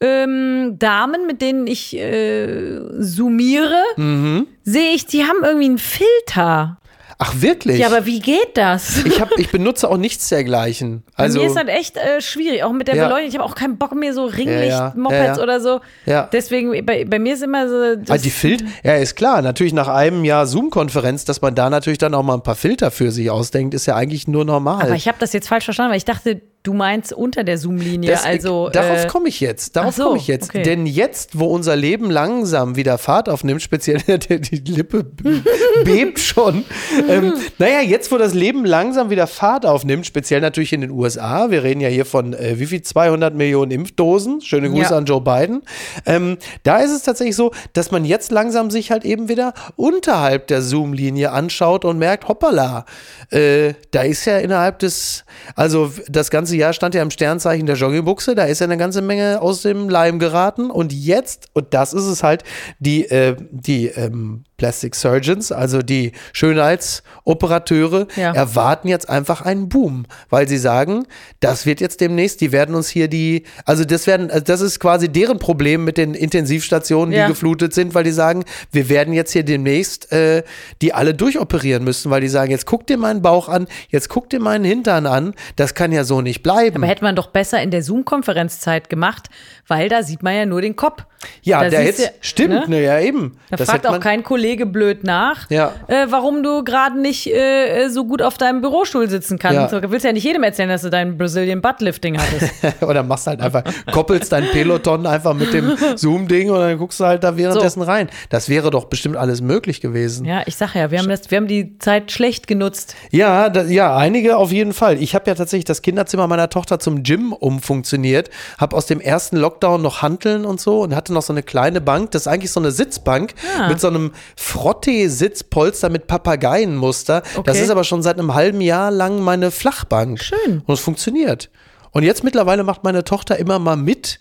ähm, 0.00 0.76
Damen, 0.78 1.26
mit 1.26 1.40
denen 1.42 1.66
ich 1.66 1.96
äh, 1.96 2.80
zoomiere, 3.00 3.82
Mhm. 3.96 4.46
sehe 4.62 4.92
ich, 4.94 5.06
die 5.06 5.24
haben 5.24 5.42
irgendwie 5.42 5.66
einen 5.66 5.78
Filter. 5.78 6.78
Ach, 7.18 7.32
wirklich? 7.40 7.78
Ja, 7.78 7.86
aber 7.86 8.04
wie 8.04 8.20
geht 8.20 8.56
das? 8.58 9.04
ich, 9.04 9.20
hab, 9.20 9.30
ich 9.38 9.50
benutze 9.50 9.88
auch 9.88 9.96
nichts 9.96 10.28
dergleichen. 10.28 11.02
Bei 11.16 11.24
Also, 11.24 11.40
mir 11.40 11.46
ist 11.46 11.56
das 11.56 11.66
echt 11.68 11.96
äh, 11.96 12.20
schwierig, 12.20 12.62
auch 12.62 12.72
mit 12.72 12.88
der 12.88 12.96
Ja. 12.96 13.04
Beleuchtung. 13.06 13.28
Ich 13.28 13.34
habe 13.36 13.44
auch 13.44 13.54
keinen 13.54 13.78
Bock 13.78 13.94
mehr 13.94 14.12
so. 14.12 14.26
Ringlicht-Mopeds 14.26 15.38
oder 15.38 15.60
so. 15.60 15.80
Ja. 16.04 16.28
Deswegen, 16.32 16.84
bei, 16.84 17.04
bei 17.06 17.18
mir 17.18 17.34
ist 17.34 17.42
immer 17.42 17.68
so. 17.68 18.12
Ah, 18.12 18.18
die 18.18 18.30
Filter, 18.30 18.66
ja, 18.82 18.94
ist 18.96 19.16
klar. 19.16 19.40
Natürlich 19.40 19.72
nach 19.72 19.88
einem 19.88 20.24
Jahr 20.24 20.46
Zoom-Konferenz, 20.46 21.24
dass 21.24 21.40
man 21.40 21.54
da 21.54 21.70
natürlich 21.70 21.98
dann 21.98 22.14
auch 22.14 22.22
mal 22.22 22.34
ein 22.34 22.42
paar 22.42 22.54
Filter 22.56 22.90
für 22.90 23.10
sich 23.10 23.30
ausdenkt, 23.30 23.72
ist 23.74 23.86
ja 23.86 23.96
eigentlich 23.96 24.28
nur 24.28 24.44
normal. 24.44 24.82
aber 24.82 24.94
ich 24.94 25.08
habe 25.08 25.16
das 25.18 25.32
jetzt 25.32 25.48
falsch 25.48 25.64
verstanden, 25.64 25.90
weil 25.92 25.98
ich 25.98 26.04
dachte, 26.04 26.42
du 26.66 26.74
meinst 26.74 27.12
unter 27.12 27.44
der 27.44 27.58
Zoom-Linie. 27.58 28.10
Das- 28.10 28.24
Also, 28.24 28.68
darauf 28.70 29.04
äh, 29.04 29.06
komme 29.06 29.28
ich 29.28 29.40
jetzt. 29.40 29.76
Darauf 29.76 29.94
so, 29.94 30.04
komme 30.04 30.16
ich 30.18 30.26
jetzt. 30.26 30.50
okay. 30.50 30.62
Denn 30.62 30.86
jetzt, 30.86 31.38
wo 31.38 31.46
unser 31.46 31.76
Leben 31.76 32.10
langsam 32.10 32.76
wieder 32.76 32.98
Fahrt 32.98 33.28
aufnimmt, 33.28 33.62
speziell 33.62 34.00
die, 34.18 34.40
die 34.40 34.72
Lippe 34.72 35.04
bebt 35.84 36.18
schon. 36.18 36.64
ähm, 37.08 37.34
naja, 37.58 37.80
jetzt, 37.80 38.10
wo 38.12 38.18
das 38.18 38.34
Leben 38.34 38.64
langsam 38.64 39.10
wieder 39.10 39.26
Fahrt 39.26 39.64
aufnimmt, 39.66 40.06
speziell 40.06 40.40
natürlich 40.40 40.72
in 40.72 40.80
den 40.80 40.90
USA, 40.90 41.50
wir 41.50 41.62
reden 41.62 41.80
ja 41.80 41.88
hier 41.88 42.04
von 42.04 42.32
äh, 42.34 42.58
wie 42.58 42.66
viel 42.66 42.82
200 42.82 43.34
Millionen 43.34 43.70
Impfdosen. 43.70 44.40
Schöne 44.40 44.68
Grüße 44.70 44.90
Ja. 44.90 44.96
an 44.98 45.04
Joe 45.06 45.20
Biden. 45.20 45.62
Ähm, 46.04 46.38
da 46.62 46.78
ist 46.78 46.90
es 46.92 47.02
tatsächlich 47.02 47.36
so, 47.36 47.52
dass 47.72 47.90
man 47.90 48.04
jetzt 48.04 48.30
langsam 48.32 48.70
sich 48.70 48.90
halt 48.90 49.04
eben 49.04 49.28
wieder 49.28 49.54
unterhalb 49.76 50.46
der 50.48 50.62
Zoom-Linie 50.62 51.30
anschaut 51.32 51.84
und 51.84 51.98
merkt, 51.98 52.28
hoppala, 52.28 52.84
äh, 53.30 53.74
da 53.90 54.02
ist 54.02 54.24
ja 54.24 54.38
innerhalb 54.38 54.78
des, 54.80 55.24
also 55.54 55.92
das 56.08 56.30
ganze 56.30 56.55
Jahr 56.56 56.72
stand 56.72 56.94
ja 56.94 57.02
im 57.02 57.10
Sternzeichen 57.10 57.66
der 57.66 57.76
Joggingbuchse, 57.76 58.34
da 58.34 58.44
ist 58.44 58.60
ja 58.60 58.64
eine 58.64 58.76
ganze 58.76 59.02
Menge 59.02 59.40
aus 59.40 59.62
dem 59.62 59.88
Leim 59.88 60.18
geraten. 60.18 60.70
Und 60.70 60.92
jetzt, 60.92 61.48
und 61.52 61.74
das 61.74 61.92
ist 61.92 62.06
es 62.06 62.22
halt, 62.22 62.44
die, 62.78 63.04
äh, 63.04 63.36
die 63.50 63.86
ähm, 63.86 64.44
Plastic 64.56 64.94
Surgeons, 64.94 65.52
also 65.52 65.82
die 65.82 66.12
Schönheitsoperateure, 66.32 68.06
Ja. 68.16 68.32
erwarten 68.32 68.88
jetzt 68.88 69.08
einfach 69.08 69.42
einen 69.42 69.68
Boom, 69.68 70.06
weil 70.30 70.48
sie 70.48 70.58
sagen, 70.58 71.06
das 71.40 71.66
wird 71.66 71.80
jetzt 71.80 72.00
demnächst, 72.00 72.40
die 72.40 72.52
werden 72.52 72.74
uns 72.74 72.88
hier 72.88 73.08
die, 73.08 73.42
also 73.64 73.84
das 73.84 74.06
werden, 74.06 74.30
also 74.30 74.44
das 74.44 74.60
ist 74.60 74.80
quasi 74.80 75.08
deren 75.10 75.38
Problem 75.38 75.84
mit 75.84 75.98
den 75.98 76.14
Intensivstationen, 76.14 77.10
die 77.12 77.18
Ja. 77.18 77.28
geflutet 77.28 77.74
sind, 77.74 77.94
weil 77.94 78.04
die 78.04 78.12
sagen, 78.12 78.44
wir 78.72 78.88
werden 78.88 79.12
jetzt 79.12 79.32
hier 79.32 79.42
demnächst 79.44 80.10
äh, 80.12 80.42
die 80.82 80.94
alle 80.94 81.12
durchoperieren 81.14 81.84
müssen, 81.84 82.10
weil 82.10 82.20
die 82.20 82.28
sagen, 82.28 82.50
jetzt 82.50 82.64
guck 82.66 82.86
dir 82.86 82.96
meinen 82.96 83.20
Bauch 83.22 83.48
an, 83.48 83.66
jetzt 83.90 84.08
guck 84.08 84.30
dir 84.30 84.40
meinen 84.40 84.64
Hintern 84.64 85.06
an, 85.06 85.34
das 85.56 85.74
kann 85.74 85.92
ja 85.92 86.04
so 86.04 86.20
nicht 86.22 86.42
bleiben. 86.42 86.76
Aber 86.76 86.86
hätte 86.86 87.04
man 87.04 87.14
doch 87.16 87.26
besser 87.28 87.62
in 87.62 87.70
der 87.70 87.82
Zoom-Konferenzzeit 87.82 88.88
gemacht, 88.88 89.28
weil 89.66 89.88
da 89.88 90.02
sieht 90.02 90.22
man 90.22 90.34
ja 90.34 90.46
nur 90.46 90.62
den 90.62 90.76
Kopf. 90.76 91.04
ja, 91.42 91.62
da 91.64 91.70
der 91.70 91.84
jetzt, 91.84 92.12
stimmt, 92.20 92.68
ne? 92.68 92.82
ja 92.82 93.00
eben. 93.00 93.36
Da 93.50 93.56
Das 93.56 93.68
fragt 93.68 93.86
auch 93.86 94.00
kein 94.00 94.22
Kollege 94.22 94.45
blöd 94.54 95.02
nach, 95.04 95.50
Ja. 95.50 95.72
äh, 95.88 96.06
warum 96.08 96.42
du 96.42 96.62
gerade 96.62 96.98
nicht 97.00 97.26
äh, 97.26 97.88
so 97.88 98.04
gut 98.04 98.22
auf 98.22 98.38
deinem 98.38 98.60
Bürostuhl 98.60 99.08
sitzen 99.10 99.38
kannst. 99.38 99.72
Ja. 99.72 99.80
Du 99.80 99.90
willst 99.90 100.04
ja 100.04 100.12
nicht 100.12 100.24
jedem 100.24 100.42
erzählen, 100.44 100.68
dass 100.68 100.82
du 100.82 100.90
dein 100.90 101.16
Brazilian 101.18 101.60
Buttlifting 101.60 102.18
hattest. 102.18 102.52
Oder 102.82 103.02
machst 103.02 103.26
halt 103.26 103.40
einfach, 103.40 103.64
koppelst 103.92 104.30
dein 104.32 104.44
Peloton 104.52 105.06
einfach 105.06 105.34
mit 105.34 105.52
dem 105.52 105.76
Zoom-Ding 105.96 106.50
und 106.50 106.60
dann 106.60 106.78
guckst 106.78 107.00
du 107.00 107.04
halt 107.04 107.24
da 107.24 107.36
währenddessen 107.36 107.82
rein. 107.82 108.08
Das 108.30 108.48
wäre 108.48 108.70
doch 108.70 108.84
bestimmt 108.84 109.16
alles 109.16 109.40
möglich 109.40 109.80
gewesen. 109.80 110.24
ja, 110.26 110.42
ich 110.46 110.56
sag 110.56 110.74
ja, 110.74 110.90
wir 110.90 110.98
haben, 111.00 111.08
das, 111.08 111.30
wir 111.30 111.38
haben 111.38 111.48
die 111.48 111.78
Zeit 111.78 112.12
schlecht 112.12 112.46
genutzt. 112.46 112.94
Ja, 113.10 113.48
da, 113.48 113.62
ja, 113.64 113.96
einige 113.96 114.36
auf 114.36 114.52
jeden 114.52 114.72
Fall. 114.72 115.02
Ich 115.02 115.14
habe 115.14 115.24
ja 115.28 115.34
tatsächlich 115.34 115.64
das 115.64 115.82
Kinderzimmer 115.82 116.26
meiner 116.28 116.48
Tochter 116.50 116.78
zum 116.78 117.02
Gym 117.02 117.32
umfunktioniert, 117.32 118.30
habe 118.58 118.76
aus 118.76 118.86
dem 118.86 119.00
ersten 119.00 119.36
Lockdown 119.36 119.82
noch 119.82 120.02
Hanteln 120.02 120.44
und 120.44 120.60
so 120.60 120.82
und 120.82 120.94
hatte 120.94 121.12
noch 121.12 121.22
so 121.22 121.32
eine 121.32 121.42
kleine 121.42 121.80
Bank. 121.80 122.10
Das 122.12 122.22
ist 122.22 122.28
eigentlich 122.28 122.52
so 122.52 122.60
eine 122.60 122.70
Sitzbank 122.70 123.34
Ah. 123.58 123.68
mit 123.68 123.80
so 123.80 123.88
einem 123.88 124.12
Frottee-Sitzpolster 124.36 125.88
mit 125.88 126.06
Papageienmuster. 126.06 127.20
Das 127.22 127.36
Okay. 127.36 127.60
ist 127.62 127.70
aber 127.70 127.84
schon 127.84 128.02
seit 128.02 128.18
einem 128.18 128.34
halben 128.34 128.60
Jahr 128.60 128.90
lang 128.90 129.20
meine 129.20 129.50
Flachbank. 129.50 130.22
Schön. 130.22 130.62
Und 130.66 130.74
es 130.74 130.80
funktioniert. 130.80 131.50
Und 131.92 132.02
jetzt 132.02 132.24
mittlerweile 132.24 132.62
macht 132.62 132.84
meine 132.84 133.04
Tochter 133.04 133.38
immer 133.38 133.58
mal 133.58 133.76
mit. 133.76 134.18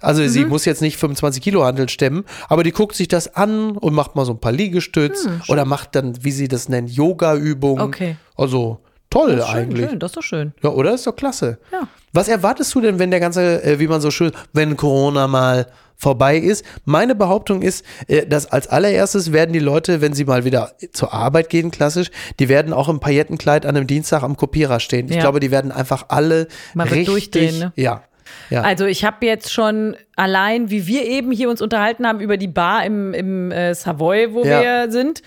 Also 0.00 0.26
sie 0.28 0.44
Mhm. 0.44 0.50
muss 0.50 0.64
jetzt 0.64 0.80
nicht 0.80 0.96
25 0.96 1.42
Kilo 1.42 1.64
Handeln 1.64 1.88
stemmen, 1.88 2.24
aber 2.48 2.62
die 2.62 2.70
guckt 2.70 2.94
sich 2.94 3.08
das 3.08 3.34
an 3.34 3.72
und 3.76 3.94
macht 3.94 4.14
mal 4.14 4.24
so 4.24 4.32
ein 4.32 4.38
paar 4.40 4.52
Liegestütz 4.52 5.26
oder 5.48 5.64
macht 5.64 5.94
dann, 5.96 6.22
wie 6.24 6.30
sie 6.30 6.46
das 6.48 6.68
nennt, 6.68 6.90
Yoga-Übungen. 6.90 7.80
Hm, 7.82 7.88
Okay. 7.88 8.16
Also 8.36 8.78
toll 9.10 9.36
Das 9.36 9.48
schön, 9.48 9.56
eigentlich. 9.58 9.88
schön, 9.90 9.98
das 9.98 10.10
ist 10.10 10.16
doch 10.16 10.22
schön. 10.22 10.52
Ja, 10.62 10.70
oder? 10.70 10.92
Ist 10.94 11.06
doch 11.06 11.16
klasse. 11.16 11.58
Ja. 11.72 11.88
Was 12.12 12.28
erwartest 12.28 12.74
du 12.74 12.80
denn, 12.80 12.98
wenn 12.98 13.10
der 13.10 13.20
ganze, 13.20 13.62
äh, 13.62 13.78
wie 13.78 13.86
man 13.86 14.00
so 14.00 14.10
schön, 14.10 14.32
wenn 14.52 14.76
Corona 14.76 15.26
mal 15.28 15.66
vorbei 15.96 16.36
ist? 16.38 16.64
Meine 16.84 17.14
Behauptung 17.14 17.60
ist, 17.62 17.84
äh, 18.06 18.26
dass 18.26 18.46
als 18.46 18.66
allererstes 18.68 19.32
werden 19.32 19.52
die 19.52 19.58
Leute, 19.58 20.00
wenn 20.00 20.12
sie 20.14 20.24
mal 20.24 20.44
wieder 20.44 20.72
zur 20.92 21.12
Arbeit 21.12 21.50
gehen, 21.50 21.70
klassisch, 21.70 22.10
die 22.38 22.48
werden 22.48 22.72
auch 22.72 22.88
im 22.88 23.00
Paillettenkleid 23.00 23.66
an 23.66 23.76
einem 23.76 23.86
Dienstag 23.86 24.22
am 24.22 24.36
Kopierer 24.36 24.80
stehen. 24.80 25.08
Ich 25.08 25.16
Ja. 25.16 25.20
glaube, 25.22 25.40
die 25.40 25.50
werden 25.50 25.70
einfach 25.72 26.06
alle 26.08 26.48
Man 26.74 26.86
wird 26.88 26.98
richtig, 27.08 27.30
durchdrehen, 27.30 27.58
ne? 27.58 27.72
ja. 27.76 28.02
Ja. 28.50 28.60
Also 28.60 28.84
ich 28.84 29.04
habe 29.06 29.24
jetzt 29.24 29.50
schon 29.52 29.96
allein, 30.14 30.70
wie 30.70 30.86
wir 30.86 31.06
eben 31.06 31.32
hier 31.32 31.48
uns 31.48 31.62
unterhalten 31.62 32.06
haben 32.06 32.20
über 32.20 32.36
die 32.36 32.46
Bar 32.48 32.84
im, 32.84 33.14
im 33.14 33.50
äh, 33.50 33.74
Savoy, 33.74 34.32
wo 34.34 34.44
Ja. 34.44 34.60
wir 34.60 34.90
sind. 34.92 35.22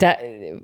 Da, 0.00 0.14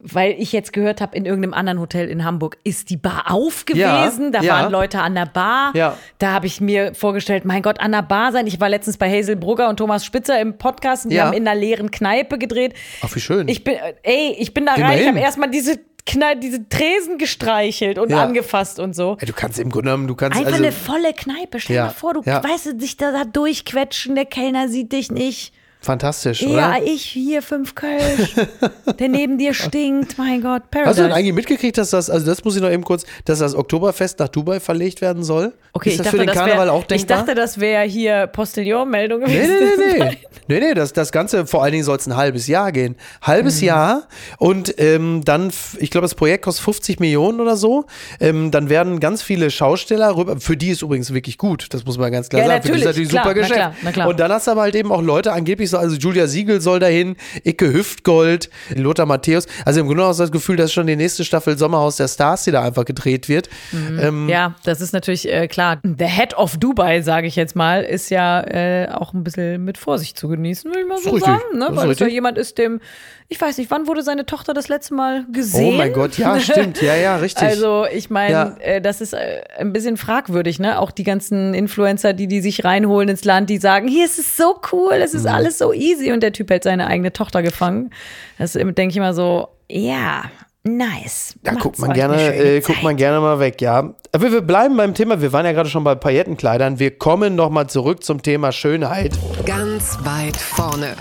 weil 0.03 0.37
ich 0.39 0.53
jetzt 0.53 0.72
gehört 0.72 1.01
habe, 1.01 1.16
in 1.16 1.26
irgendeinem 1.26 1.55
anderen 1.55 1.80
Hotel 1.80 2.09
in 2.09 2.24
Hamburg 2.24 2.57
ist 2.62 2.89
die 2.91 2.97
Bar 2.97 3.24
auf 3.32 3.64
gewesen. 3.64 4.26
Ja, 4.26 4.30
da 4.30 4.41
ja. 4.43 4.53
waren 4.55 4.70
Leute 4.70 5.01
an 5.01 5.16
der 5.16 5.26
Bar. 5.26 5.72
Ja. 5.74 5.99
Da 6.18 6.30
habe 6.30 6.47
ich 6.47 6.61
mir 6.61 6.95
vorgestellt, 6.95 7.45
mein 7.45 7.61
Gott, 7.62 7.80
an 7.80 7.91
der 7.91 8.03
Bar 8.03 8.30
sein. 8.30 8.47
Ich 8.47 8.61
war 8.61 8.68
letztens 8.68 8.97
bei 8.97 9.11
Hazel 9.11 9.35
Brugger 9.35 9.68
und 9.68 9.76
Thomas 9.78 10.05
Spitzer 10.05 10.41
im 10.41 10.57
Podcast 10.57 11.05
und 11.05 11.11
die 11.11 11.16
Ja. 11.16 11.24
haben 11.26 11.32
in 11.32 11.49
einer 11.49 11.59
leeren 11.59 11.91
Kneipe 11.91 12.39
gedreht. 12.39 12.74
Ach, 13.03 13.12
wie 13.12 13.18
schön. 13.20 13.49
Ich 13.49 13.64
bin, 13.64 13.74
ey, 14.05 14.37
ich 14.39 14.55
bin 14.55 14.66
da 14.66 14.74
rein, 14.74 15.01
ich 15.01 15.09
habe 15.09 15.18
erstmal 15.18 15.51
diese, 15.51 15.80
Knall, 16.07 16.39
diese 16.39 16.68
Tresen 16.68 17.18
gestreichelt 17.18 17.99
und 17.99 18.11
Ja. 18.11 18.22
angefasst 18.22 18.78
und 18.78 18.95
so. 18.95 19.16
Ey, 19.20 19.26
du 19.26 19.32
kannst 19.32 19.59
im 19.59 19.70
Grunde 19.70 19.87
genommen, 19.87 20.07
du 20.07 20.14
kannst 20.14 20.39
Einfach 20.39 20.53
also, 20.53 20.62
eine 20.62 20.72
volle 20.72 21.12
Kneipe. 21.14 21.59
Stell 21.59 21.76
Ja, 21.76 21.87
dir 21.89 21.93
vor, 21.95 22.14
du 22.14 22.20
ja. 22.24 22.45
weißt 22.45 22.80
dich 22.80 22.99
da, 22.99 23.11
da 23.11 23.24
durchquetschen, 23.24 24.14
der 24.14 24.26
Kellner 24.26 24.68
sieht 24.68 24.93
dich 24.93 25.11
nicht. 25.11 25.55
Fantastisch, 25.85 26.43
Ja, 26.43 26.49
oder? 26.76 26.82
ich 26.85 27.03
hier 27.03 27.43
fünf 27.43 27.74
Kölsch. 27.74 28.35
der 28.99 29.09
neben 29.09 29.39
dir 29.39 29.55
stinkt. 29.55 30.18
Mein 30.18 30.41
Gott, 30.43 30.62
Hast 30.62 30.72
du 30.72 30.78
Paradise. 30.80 31.03
denn 31.03 31.12
eigentlich 31.12 31.35
mitgekriegt, 31.35 31.78
dass 31.78 31.91
das, 31.91 32.11
also 32.11 32.26
das 32.26 32.45
muss 32.45 32.57
ich 32.57 32.62
noch 32.62 32.70
eben 32.70 32.85
kurz, 32.85 33.05
dass 33.24 33.39
das 33.39 33.55
Oktoberfest 33.55 34.18
nach 34.18 34.28
Dubai 34.28 34.61
verlegt 34.61 35.01
werden 35.01 35.22
soll? 35.22 35.53
okay, 35.72 35.91
ist 35.91 35.95
ich 35.95 35.99
das 35.99 36.05
dachte, 36.07 36.16
für 36.18 36.22
den 36.24 36.26
das 36.28 36.37
Karneval 36.37 36.66
wär, 36.66 36.72
auch 36.72 36.80
ich 36.82 36.87
denkbar? 36.87 37.18
dachte, 37.18 37.35
das 37.35 37.59
wäre 37.61 37.82
hier 37.85 38.26
Postillon-Meldung 38.28 39.20
Nee, 39.20 39.26
gewesen. 39.26 39.55
nee, 39.78 39.99
nee, 39.99 40.05
nee. 40.11 40.18
Nee, 40.47 40.61
nee, 40.61 40.74
das, 40.74 40.93
das 40.93 41.11
Ganze, 41.11 41.47
vor 41.47 41.62
allen 41.62 41.72
Dingen 41.72 41.85
soll 41.85 41.97
es 41.97 42.07
ein 42.07 42.16
halbes 42.16 42.49
Jahr 42.49 42.70
gehen. 42.70 42.97
Halbes 43.22 43.62
Mhm. 43.62 43.66
Jahr 43.66 44.03
und 44.39 44.74
ähm, 44.78 45.22
dann, 45.24 45.51
ich 45.78 45.91
glaube, 45.91 46.05
das 46.05 46.14
Projekt 46.14 46.45
kostet 46.45 46.64
50 46.66 47.01
Millionen 47.01 47.41
oder 47.41 47.57
so. 47.57 47.87
Ähm, 48.20 48.51
dann 48.51 48.68
werden 48.68 49.01
ganz 49.01 49.22
viele 49.22 49.51
Schausteller 49.51 50.14
rüber, 50.14 50.39
für 50.39 50.55
die 50.59 50.68
ist 50.68 50.82
übrigens 50.82 51.14
wirklich 51.14 51.39
gut, 51.39 51.68
das 51.70 51.87
muss 51.87 51.97
man 51.97 52.12
ganz 52.12 52.28
klar 52.28 52.43
Ja, 52.43 52.49
sagen. 52.49 52.62
Für 52.62 52.72
die 52.72 52.78
ist 52.80 52.85
natürlich, 52.85 53.09
natürlich 53.09 53.09
klar, 53.09 53.24
super 53.24 53.35
na 53.35 53.41
Geschäft. 53.41 53.59
klar, 53.59 53.74
na 53.85 53.93
klar. 53.93 54.09
Und 54.09 54.20
dann 54.20 54.32
hast 54.32 54.47
du 54.47 54.51
aber 54.51 54.61
halt 54.61 54.74
eben 54.74 54.93
auch 54.93 55.01
Leute, 55.01 55.32
angeblich 55.32 55.70
so, 55.74 55.78
also 55.78 55.96
Julia 55.96 56.26
Siegel 56.26 56.60
soll 56.60 56.78
dahin, 56.78 57.16
Icke 57.42 57.72
Hüftgold, 57.72 58.48
Lothar 58.74 59.06
Matthäus. 59.06 59.46
Also 59.64 59.80
im 59.80 59.86
Grunde 59.86 59.96
genommen 59.96 60.10
hast 60.10 60.20
du 60.20 60.24
das 60.24 60.32
Gefühl, 60.32 60.56
dass 60.56 60.72
schon 60.72 60.86
die 60.86 60.96
nächste 60.96 61.24
Staffel 61.24 61.58
Sommerhaus 61.58 61.96
der 61.96 62.08
Stars, 62.08 62.44
die 62.44 62.52
da 62.52 62.62
einfach 62.62 62.84
gedreht 62.84 63.28
wird. 63.28 63.48
Ähm, 63.72 64.28
Ja, 64.28 64.54
das 64.64 64.80
ist 64.80 64.92
natürlich 64.92 65.30
äh, 65.30 65.48
klar. 65.48 65.80
The 65.82 66.04
Head 66.04 66.34
of 66.36 66.56
Dubai, 66.58 67.02
sage 67.02 67.26
ich 67.26 67.36
jetzt 67.36 67.56
mal, 67.56 67.82
ist 67.82 68.10
ja 68.10 68.40
äh, 68.42 68.88
auch 68.88 69.12
ein 69.12 69.24
bisschen 69.24 69.64
mit 69.64 69.78
Vorsicht 69.78 70.18
zu 70.18 70.28
genießen, 70.28 70.70
will 70.72 70.82
ich 70.82 70.88
mal 70.88 70.98
so 70.98 71.10
richtig, 71.10 71.24
sagen. 71.24 71.58
Ne? 71.58 71.68
Weil 71.70 71.90
es 71.90 71.98
ja 71.98 72.06
jemand 72.06 72.38
ist, 72.38 72.58
dem, 72.58 72.80
ich 73.28 73.40
weiß 73.40 73.58
nicht, 73.58 73.70
wann 73.70 73.86
wurde 73.86 74.02
seine 74.02 74.26
Tochter 74.26 74.54
das 74.54 74.68
letzte 74.68 74.94
Mal 74.94 75.24
gesehen? 75.32 75.74
Oh 75.74 75.76
mein 75.78 75.92
Gott, 75.92 76.18
ja, 76.18 76.38
stimmt. 76.40 76.80
Ja, 76.82 76.94
ja, 76.94 77.16
richtig. 77.16 77.42
Also 77.42 77.86
ich 77.92 78.10
meine, 78.10 78.32
Ja. 78.32 78.56
äh, 78.60 78.80
das 78.80 79.00
ist 79.00 79.12
äh, 79.14 79.42
ein 79.58 79.72
bisschen 79.72 79.96
fragwürdig, 79.96 80.58
ne? 80.60 80.78
Auch 80.78 80.90
die 80.90 81.04
ganzen 81.04 81.54
Influencer, 81.54 82.12
die 82.12 82.28
die 82.28 82.40
sich 82.40 82.64
reinholen 82.64 83.08
ins 83.08 83.24
Land, 83.24 83.50
die 83.50 83.58
sagen, 83.58 83.88
hier 83.88 84.04
ist 84.04 84.18
es 84.18 84.36
so 84.36 84.60
cool, 84.72 84.92
es 84.94 85.12
Mhm. 85.14 85.18
ist 85.20 85.26
alles 85.26 85.58
so 85.58 85.72
easy 85.72 86.12
und 86.12 86.22
der 86.22 86.32
Typ 86.32 86.50
hält 86.50 86.64
seine 86.64 86.86
eigene 86.86 87.12
Tochter 87.12 87.42
gefangen. 87.42 87.90
Das 88.38 88.52
denke 88.52 88.88
ich 88.88 88.96
immer 88.96 89.14
so, 89.14 89.48
ja, 89.70 90.24
nice. 90.62 91.34
Da 91.42 91.52
Macht's 91.52 91.62
guckt 91.62 91.78
man 91.78 91.92
gerne, 91.94 92.34
äh, 92.34 92.60
guckt 92.60 92.82
man 92.82 92.96
gerne 92.96 93.20
mal 93.20 93.38
weg, 93.40 93.60
ja. 93.60 93.94
Aber 94.12 94.30
wir 94.32 94.42
bleiben 94.42 94.76
beim 94.76 94.94
Thema. 94.94 95.20
Wir 95.20 95.32
waren 95.32 95.44
ja 95.46 95.52
gerade 95.52 95.68
schon 95.70 95.82
bei 95.82 95.94
Paillettenkleidern. 95.94 96.78
Wir 96.78 96.96
kommen 96.98 97.34
noch 97.34 97.50
mal 97.50 97.66
zurück 97.68 98.04
zum 98.04 98.22
Thema 98.22 98.52
Schönheit. 98.52 99.12
Ganz 99.46 99.98
weit 100.04 100.36
vorne. 100.36 100.94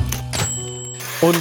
Und 1.22 1.38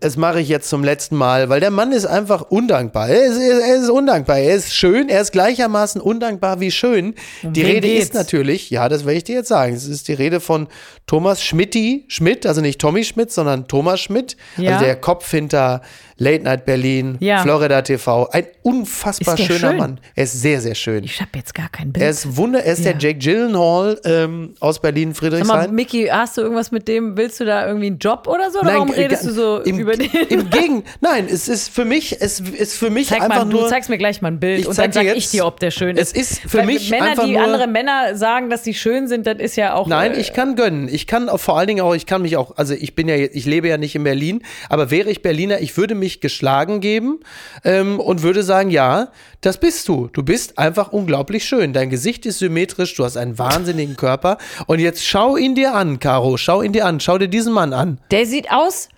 das 0.00 0.16
mache 0.18 0.40
ich 0.40 0.48
jetzt 0.48 0.68
zum 0.68 0.84
letzten 0.84 1.16
Mal, 1.16 1.48
weil 1.48 1.60
der 1.60 1.70
Mann 1.70 1.90
ist 1.92 2.04
einfach 2.04 2.42
undankbar. 2.50 3.08
Er 3.08 3.24
ist, 3.24 3.38
er 3.38 3.76
ist 3.76 3.88
undankbar. 3.88 4.38
Er 4.38 4.54
ist 4.54 4.74
schön. 4.74 5.08
Er 5.08 5.22
ist 5.22 5.32
gleichermaßen 5.32 6.00
undankbar 6.00 6.60
wie 6.60 6.70
schön. 6.70 7.14
die 7.42 7.62
wen 7.62 7.66
Rede 7.66 7.88
geht's? 7.88 8.04
ist 8.06 8.14
natürlich, 8.14 8.68
ja, 8.70 8.88
das 8.90 9.06
werde 9.06 9.16
ich 9.18 9.24
dir 9.24 9.36
jetzt 9.36 9.48
sagen. 9.48 9.74
Es 9.74 9.86
ist 9.86 10.08
die 10.08 10.12
Rede 10.12 10.40
von 10.40 10.68
Thomas 11.06 11.42
Schmidti, 11.42 12.04
Schmidt, 12.08 12.44
also 12.46 12.60
nicht 12.60 12.80
Tommy 12.80 13.04
Schmidt, 13.04 13.32
sondern 13.32 13.68
Thomas 13.68 14.00
Schmidt. 14.00 14.36
Ja. 14.58 14.72
Also 14.74 14.84
der 14.84 14.96
Kopf 14.96 15.30
hinter 15.30 15.80
Late 16.18 16.44
Night 16.44 16.64
Berlin, 16.64 17.16
Ja. 17.20 17.42
Florida 17.42 17.82
TV. 17.82 18.28
Ein 18.30 18.46
unfassbar 18.62 19.36
schöner 19.36 19.68
schön? 19.70 19.76
Mann. 19.76 20.00
Er 20.14 20.24
ist 20.24 20.40
sehr, 20.40 20.60
sehr 20.62 20.74
schön. 20.74 21.04
Ich 21.04 21.20
habe 21.20 21.30
jetzt 21.36 21.54
gar 21.54 21.68
kein 21.68 21.92
Bild. 21.92 22.02
Er 22.02 22.10
ist 22.10 22.36
Wunder, 22.36 22.62
er 22.64 22.72
ist 22.72 22.84
Ja. 22.84 22.92
der 22.92 23.00
Jake 23.00 23.18
Gyllenhaal 23.18 24.00
ähm, 24.04 24.54
aus 24.60 24.80
Berlin, 24.80 25.12
Sag 25.12 25.22
mal, 25.22 25.30
Friedrichshain. 25.30 25.74
Mickey, 25.74 26.06
hast 26.10 26.36
du 26.38 26.42
irgendwas 26.42 26.70
mit 26.70 26.88
dem? 26.88 27.16
Willst 27.16 27.38
du 27.40 27.44
da 27.44 27.66
irgendwie 27.66 27.86
einen 27.88 27.98
Job 27.98 28.26
oder 28.28 28.50
so? 28.50 28.60
Oder 28.60 28.74
warum 28.74 28.92
äh, 28.92 29.00
redest 29.02 29.26
du 29.26 29.30
so 29.32 29.60
im, 29.60 29.78
über 29.78 29.95
den? 29.98 30.10
Im 30.28 30.50
Gegen, 30.50 30.84
nein, 31.00 31.26
es 31.30 31.48
ist 31.48 31.68
für 31.70 31.84
mich, 31.84 32.20
es 32.20 32.40
ist 32.40 32.76
für 32.76 32.90
mich 32.90 33.08
Zeig 33.08 33.22
einfach 33.22 33.44
mal, 33.44 33.52
nur. 33.52 33.62
du 33.62 33.68
zeigst 33.68 33.88
mir 33.90 33.98
gleich 33.98 34.22
mal 34.22 34.28
ein 34.28 34.40
Bild 34.40 34.66
und 34.66 34.76
dann 34.78 34.92
sag 34.92 35.04
jetzt- 35.04 35.16
ich 35.16 35.30
dir, 35.30 35.46
ob 35.46 35.60
der 35.60 35.70
schön 35.70 35.96
ist. 35.96 36.16
Es 36.16 36.30
ist 36.30 36.40
für 36.40 36.58
Weil 36.58 36.66
mich 36.66 36.90
Männer, 36.90 37.06
einfach 37.06 37.24
die 37.24 37.32
nur- 37.32 37.42
andere 37.42 37.66
Männer 37.66 38.16
sagen, 38.16 38.50
dass 38.50 38.64
sie 38.64 38.74
schön 38.74 39.08
sind, 39.08 39.26
das 39.26 39.38
ist 39.38 39.56
ja 39.56 39.74
auch. 39.74 39.86
Nein, 39.86 40.12
äh, 40.14 40.20
ich 40.20 40.32
kann 40.32 40.56
gönnen. 40.56 40.88
Ich 40.88 41.06
kann 41.06 41.28
auch 41.28 41.38
vor 41.40 41.58
allen 41.58 41.68
Dingen 41.68 41.80
auch, 41.80 41.94
ich 41.94 42.06
kann 42.06 42.22
mich 42.22 42.36
auch, 42.36 42.56
also 42.56 42.74
ich 42.74 42.94
bin 42.94 43.08
ja, 43.08 43.16
ich 43.16 43.44
lebe 43.46 43.68
ja 43.68 43.76
nicht 43.78 43.94
in 43.94 44.04
Berlin, 44.04 44.42
aber 44.68 44.90
wäre 44.90 45.10
ich 45.10 45.22
Berliner, 45.22 45.60
ich 45.60 45.76
würde 45.76 45.94
mich 45.94 46.20
geschlagen 46.20 46.80
geben 46.80 47.20
ähm, 47.64 48.00
und 48.00 48.22
würde 48.22 48.42
sagen, 48.42 48.70
ja, 48.70 49.08
das 49.40 49.58
bist 49.58 49.86
du. 49.88 50.08
Du 50.12 50.22
bist 50.22 50.58
einfach 50.58 50.92
unglaublich 50.92 51.44
schön. 51.44 51.72
Dein 51.72 51.90
Gesicht 51.90 52.26
ist 52.26 52.38
symmetrisch, 52.38 52.94
du 52.94 53.04
hast 53.04 53.16
einen 53.16 53.38
wahnsinnigen 53.38 53.96
Körper 53.96 54.38
und 54.66 54.78
jetzt 54.80 55.04
schau 55.06 55.36
ihn 55.36 55.54
dir 55.54 55.74
an, 55.74 55.98
Caro, 56.00 56.36
schau 56.36 56.62
ihn 56.62 56.72
dir 56.72 56.86
an, 56.86 57.00
schau 57.00 57.18
dir 57.18 57.28
diesen 57.28 57.52
Mann 57.52 57.72
an. 57.72 57.98
Der 58.10 58.26
sieht 58.26 58.50
aus 58.50 58.88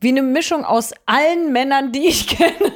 wie 0.00 0.08
eine 0.08 0.22
Mischung 0.22 0.64
aus 0.64 0.92
allen 1.06 1.52
Männern, 1.52 1.92
die 1.92 2.06
ich 2.08 2.26
kenne. 2.36 2.72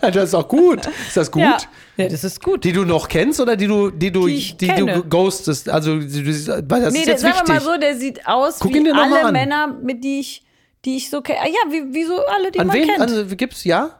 Das 0.00 0.24
ist 0.30 0.34
auch 0.34 0.48
gut. 0.48 0.80
Ist 1.06 1.16
das 1.16 1.30
gut? 1.30 1.42
Ja, 1.42 1.58
ja 1.96 2.08
das 2.08 2.22
ist 2.24 2.42
gut. 2.42 2.64
Die 2.64 2.72
du 2.72 2.84
noch 2.84 3.08
kennst 3.08 3.40
oder 3.40 3.56
die 3.56 3.66
du, 3.66 3.90
die 3.90 4.10
du, 4.12 4.26
Die 4.28 4.54
die 4.58 4.68
du 4.68 5.02
ghostest? 5.04 5.68
Also, 5.68 5.98
du- 5.98 6.64
weil 6.68 6.82
das 6.82 6.92
nee, 6.92 7.00
ist 7.00 7.06
der, 7.06 7.14
jetzt 7.14 7.20
sagen 7.22 7.34
wichtig. 7.34 7.48
wir 7.48 7.54
mal 7.54 7.60
so, 7.60 7.76
der 7.78 7.96
sieht 7.96 8.26
aus 8.26 8.58
Guck 8.60 8.72
wie 8.72 8.78
alle. 9.24 9.32
Männer, 9.32 9.66
mit 9.82 10.04
die 10.04 10.20
ich, 10.20 10.44
die 10.84 10.96
ich 10.96 11.10
so 11.10 11.20
kenne. 11.22 11.40
Ah, 11.42 11.46
ja, 11.48 11.72
wie, 11.72 11.92
wie 11.94 12.04
so 12.04 12.14
alle, 12.26 12.50
die 12.52 12.60
An 12.60 12.68
man 12.68 12.76
wen? 12.76 12.86
kennt. 12.88 13.00
Also, 13.00 13.24
gibt's 13.36 13.64
ja? 13.64 13.90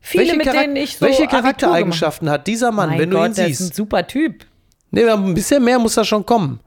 Viele, 0.00 0.24
welche 0.24 0.36
mit 0.36 0.46
Charak- 0.46 0.60
denen 0.62 0.76
ich 0.76 0.96
so 0.96 1.04
welche 1.06 1.26
Charaktereigenschaften 1.26 2.30
hat 2.30 2.46
dieser 2.46 2.70
Mann, 2.70 2.90
habe. 2.90 3.02
wenn 3.02 3.10
du 3.10 3.16
mein 3.16 3.26
ihn 3.26 3.30
Gott, 3.30 3.38
der 3.38 3.48
ist 3.48 3.60
ein 3.60 3.64
siehst? 3.64 3.74
super 3.76 4.06
Typ. 4.06 4.44
Nee, 4.90 5.04
ein 5.08 5.34
bisschen 5.34 5.62
mehr 5.64 5.78
muss 5.78 5.94
da 5.94 6.04
schon 6.04 6.24
kommen. 6.24 6.60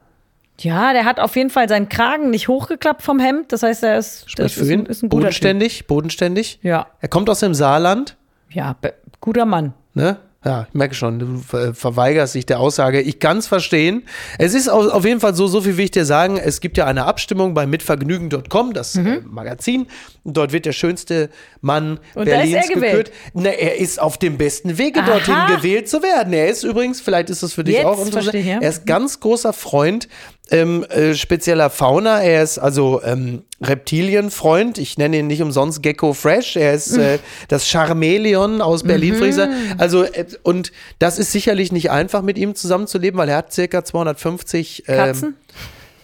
Ja, 0.60 0.92
der 0.92 1.04
hat 1.04 1.18
auf 1.18 1.34
jeden 1.36 1.50
Fall 1.50 1.68
seinen 1.68 1.88
Kragen 1.88 2.30
nicht 2.30 2.46
hochgeklappt 2.48 3.02
vom 3.02 3.18
Hemd. 3.18 3.52
Das 3.52 3.62
heißt, 3.62 3.82
er 3.82 3.98
ist, 3.98 4.26
das 4.36 4.56
ist, 4.56 4.70
ein, 4.70 4.86
ist 4.86 5.02
ein 5.02 5.08
guter 5.08 5.22
Typ. 5.22 5.30
bodenständig, 5.30 5.86
bodenständig. 5.86 6.58
Ja. 6.62 6.86
Er 7.00 7.08
kommt 7.08 7.28
aus 7.30 7.40
dem 7.40 7.54
Saarland, 7.54 8.16
Ja, 8.50 8.76
guter 9.20 9.44
Mann. 9.46 9.72
ne? 9.94 10.18
Ja, 10.44 10.66
ich 10.68 10.74
merke 10.74 10.94
schon, 10.96 11.18
du 11.20 11.38
ver- 11.38 11.72
verweigerst 11.72 12.34
dich 12.34 12.46
der 12.46 12.58
Aussage. 12.58 13.00
Ich 13.00 13.20
kann 13.20 13.38
es 13.38 13.46
verstehen. 13.46 14.02
Es 14.38 14.54
ist 14.54 14.68
auf, 14.68 15.04
jeden 15.04 15.20
Fall 15.20 15.36
so, 15.36 15.46
so 15.46 15.60
viel 15.60 15.76
will 15.76 15.84
ich 15.84 15.92
dir 15.92 16.04
sagen. 16.04 16.36
Es 16.36 16.60
gibt 16.60 16.76
ja 16.76 16.84
eine 16.86 17.04
Abstimmung 17.04 17.54
bei 17.54 17.64
mitvergnügen.com, 17.66 18.72
das 18.72 18.96
Mhm. 18.96 19.06
äh, 19.06 19.20
Magazin. 19.24 19.86
Und 20.24 20.36
dort 20.36 20.52
wird 20.52 20.66
der 20.66 20.72
schönste 20.72 21.30
Mann 21.60 22.00
Und 22.14 22.24
Berlins 22.24 22.68
er 22.68 22.74
gewählt. 22.74 23.06
gekürt. 23.06 23.12
Na, 23.34 23.50
er 23.50 23.76
ist 23.78 24.00
auf 24.00 24.18
dem 24.18 24.36
besten 24.36 24.78
Wege, 24.78 25.00
Aha. 25.00 25.10
dorthin 25.10 25.56
gewählt 25.56 25.88
zu 25.88 26.02
werden. 26.02 26.32
Er 26.32 26.48
ist 26.48 26.64
übrigens, 26.64 27.00
vielleicht 27.00 27.30
ist 27.30 27.42
es 27.42 27.52
für 27.52 27.62
dich 27.64 27.76
Jetzt 27.76 27.86
auch 27.86 27.98
interessant, 28.04 28.30
verstehe 28.32 28.58
er 28.60 28.68
ist 28.68 28.84
ganz 28.86 29.20
großer 29.20 29.52
Freund 29.52 30.08
ähm, 30.50 30.84
äh, 30.90 31.14
spezieller 31.14 31.70
Fauna. 31.70 32.20
Er 32.20 32.42
ist 32.42 32.58
also 32.58 33.00
ähm, 33.04 33.42
Reptilienfreund. 33.62 34.78
Ich 34.78 34.98
nenne 34.98 35.18
ihn 35.18 35.26
nicht 35.26 35.42
umsonst 35.42 35.82
Gecko 35.82 36.12
Fresh. 36.12 36.56
Er 36.56 36.74
ist 36.74 36.96
äh, 36.96 37.18
das 37.48 37.68
Charmeleon 37.68 38.60
aus 38.60 38.82
Berlin, 38.82 39.16
Frieser. 39.16 39.48
Also, 39.78 40.04
äh, 40.04 40.26
und 40.42 40.72
das 40.98 41.18
ist 41.18 41.32
sicherlich 41.32 41.72
nicht 41.72 41.90
einfach, 41.90 42.22
mit 42.22 42.38
ihm 42.38 42.54
zusammenzuleben, 42.54 43.18
weil 43.18 43.28
er 43.28 43.36
hat 43.36 43.52
circa 43.52 43.84
250 43.84 44.84
ähm, 44.86 44.96
Katzen? 44.96 45.36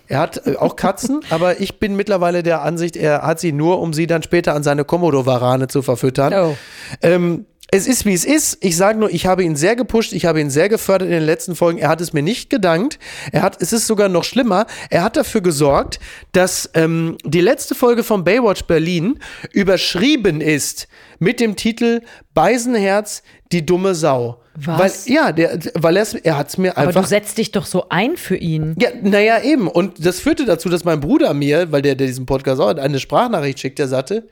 er 0.08 0.20
hat 0.20 0.46
äh, 0.46 0.56
auch 0.56 0.76
Katzen, 0.76 1.20
aber 1.30 1.60
ich 1.60 1.78
bin 1.78 1.96
mittlerweile 1.96 2.42
der 2.42 2.62
Ansicht, 2.62 2.96
er 2.96 3.22
hat 3.22 3.40
sie 3.40 3.52
nur, 3.52 3.80
um 3.80 3.92
sie 3.92 4.06
dann 4.06 4.22
später 4.22 4.54
an 4.54 4.62
seine 4.62 4.84
Komodo-Warane 4.84 5.68
zu 5.68 5.82
verfüttern. 5.82 6.32
Oh. 6.34 6.56
Ähm, 7.02 7.46
es 7.70 7.86
ist, 7.86 8.06
wie 8.06 8.14
es 8.14 8.24
ist. 8.24 8.58
Ich 8.62 8.76
sage 8.76 8.98
nur, 8.98 9.10
ich 9.10 9.26
habe 9.26 9.44
ihn 9.44 9.54
sehr 9.54 9.76
gepusht, 9.76 10.14
ich 10.14 10.24
habe 10.24 10.40
ihn 10.40 10.48
sehr 10.48 10.70
gefördert 10.70 11.08
in 11.08 11.14
den 11.14 11.24
letzten 11.24 11.54
Folgen. 11.54 11.78
Er 11.78 11.90
hat 11.90 12.00
es 12.00 12.14
mir 12.14 12.22
nicht 12.22 12.48
gedankt. 12.48 12.98
Er 13.30 13.42
hat, 13.42 13.60
es 13.60 13.74
ist 13.74 13.86
sogar 13.86 14.08
noch 14.08 14.24
schlimmer, 14.24 14.66
er 14.88 15.02
hat 15.02 15.16
dafür 15.16 15.42
gesorgt, 15.42 16.00
dass 16.32 16.70
ähm, 16.72 17.18
die 17.24 17.42
letzte 17.42 17.74
Folge 17.74 18.04
von 18.04 18.24
Baywatch 18.24 18.64
Berlin 18.64 19.18
überschrieben 19.52 20.40
ist 20.40 20.88
mit 21.18 21.40
dem 21.40 21.56
Titel 21.56 22.00
Beisenherz, 22.32 23.22
die 23.52 23.66
dumme 23.66 23.94
Sau. 23.94 24.42
Was? 24.54 25.06
Weil, 25.06 25.14
ja, 25.14 25.32
der, 25.32 25.58
weil 25.74 25.96
er 25.96 26.38
hat 26.38 26.48
es 26.48 26.58
mir 26.58 26.76
Aber 26.76 26.88
einfach 26.88 27.02
du 27.02 27.08
setzt 27.08 27.36
dich 27.36 27.52
doch 27.52 27.66
so 27.66 27.90
ein 27.90 28.16
für 28.16 28.36
ihn. 28.36 28.76
ja, 28.80 28.90
naja, 29.02 29.42
eben. 29.42 29.68
Und 29.68 30.04
das 30.04 30.20
führte 30.20 30.46
dazu, 30.46 30.68
dass 30.70 30.84
mein 30.84 31.00
Bruder 31.00 31.34
mir, 31.34 31.70
weil 31.70 31.82
der, 31.82 31.94
der 31.96 32.06
diesen 32.06 32.24
Podcast 32.26 32.60
auch 32.60 32.68
hat, 32.68 32.78
eine 32.78 32.98
Sprachnachricht 32.98 33.60
schickt, 33.60 33.78
der 33.78 33.88
sagte, 33.88 34.26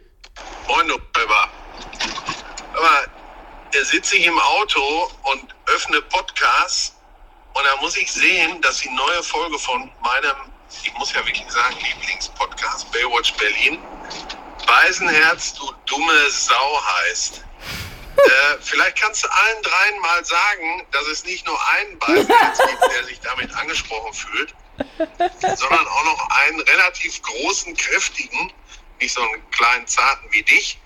Moin. 0.68 0.90
Aber 0.90 1.55
da 3.76 3.84
sitze 3.84 4.16
ich 4.16 4.26
im 4.26 4.38
Auto 4.38 5.10
und 5.24 5.54
öffne 5.66 6.00
Podcasts 6.02 6.94
und 7.52 7.64
da 7.64 7.76
muss 7.76 7.96
ich 7.96 8.10
sehen, 8.10 8.60
dass 8.62 8.78
die 8.78 8.88
neue 8.90 9.22
Folge 9.22 9.58
von 9.58 9.90
meinem, 10.02 10.36
ich 10.82 10.92
muss 10.94 11.12
ja 11.12 11.24
wirklich 11.26 11.50
sagen, 11.50 11.76
Lieblingspodcast 11.80 12.90
Baywatch 12.92 13.34
Berlin, 13.34 13.78
Beisenherz, 14.66 15.54
du 15.54 15.72
dumme 15.86 16.30
Sau 16.30 16.82
heißt. 16.84 17.42
Äh, 18.18 18.58
vielleicht 18.62 18.98
kannst 18.98 19.22
du 19.22 19.28
allen 19.28 19.62
dreien 19.62 20.00
mal 20.00 20.24
sagen, 20.24 20.86
dass 20.90 21.06
es 21.06 21.24
nicht 21.24 21.44
nur 21.44 21.58
einen 21.72 21.98
Beisenherz 21.98 22.58
gibt, 22.66 22.82
der 22.90 23.04
sich 23.04 23.20
damit 23.20 23.54
angesprochen 23.54 24.14
fühlt, 24.14 24.54
sondern 25.38 25.86
auch 25.86 26.04
noch 26.04 26.30
einen 26.30 26.60
relativ 26.60 27.20
großen, 27.20 27.76
kräftigen, 27.76 28.50
nicht 29.00 29.12
so 29.12 29.20
einen 29.20 29.50
kleinen, 29.50 29.86
zarten 29.86 30.26
wie 30.32 30.42
dich, 30.42 30.78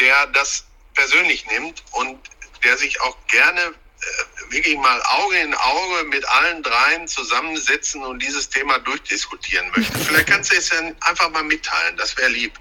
der 0.00 0.26
das 0.26 0.64
persönlich 1.00 1.46
nimmt 1.46 1.82
und 1.92 2.18
der 2.64 2.76
sich 2.76 3.00
auch 3.00 3.16
gerne 3.28 3.60
äh, 3.60 4.52
wirklich 4.52 4.76
mal 4.76 5.00
Auge 5.18 5.36
in 5.38 5.54
Auge 5.54 6.04
mit 6.10 6.24
allen 6.28 6.62
dreien 6.62 7.08
zusammensetzen 7.08 8.02
und 8.02 8.20
dieses 8.22 8.48
Thema 8.50 8.78
durchdiskutieren 8.80 9.66
möchte. 9.74 9.98
Vielleicht 9.98 10.26
kannst 10.28 10.52
du 10.52 10.56
es 10.56 10.68
dann 10.68 10.94
einfach 11.00 11.30
mal 11.30 11.42
mitteilen, 11.44 11.96
das 11.96 12.16
wäre 12.18 12.28
lieb. 12.30 12.52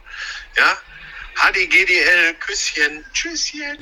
Ja? 0.58 0.78
HDGDL, 1.36 2.34
Küsschen, 2.40 3.06
Tschüsschen. 3.14 3.78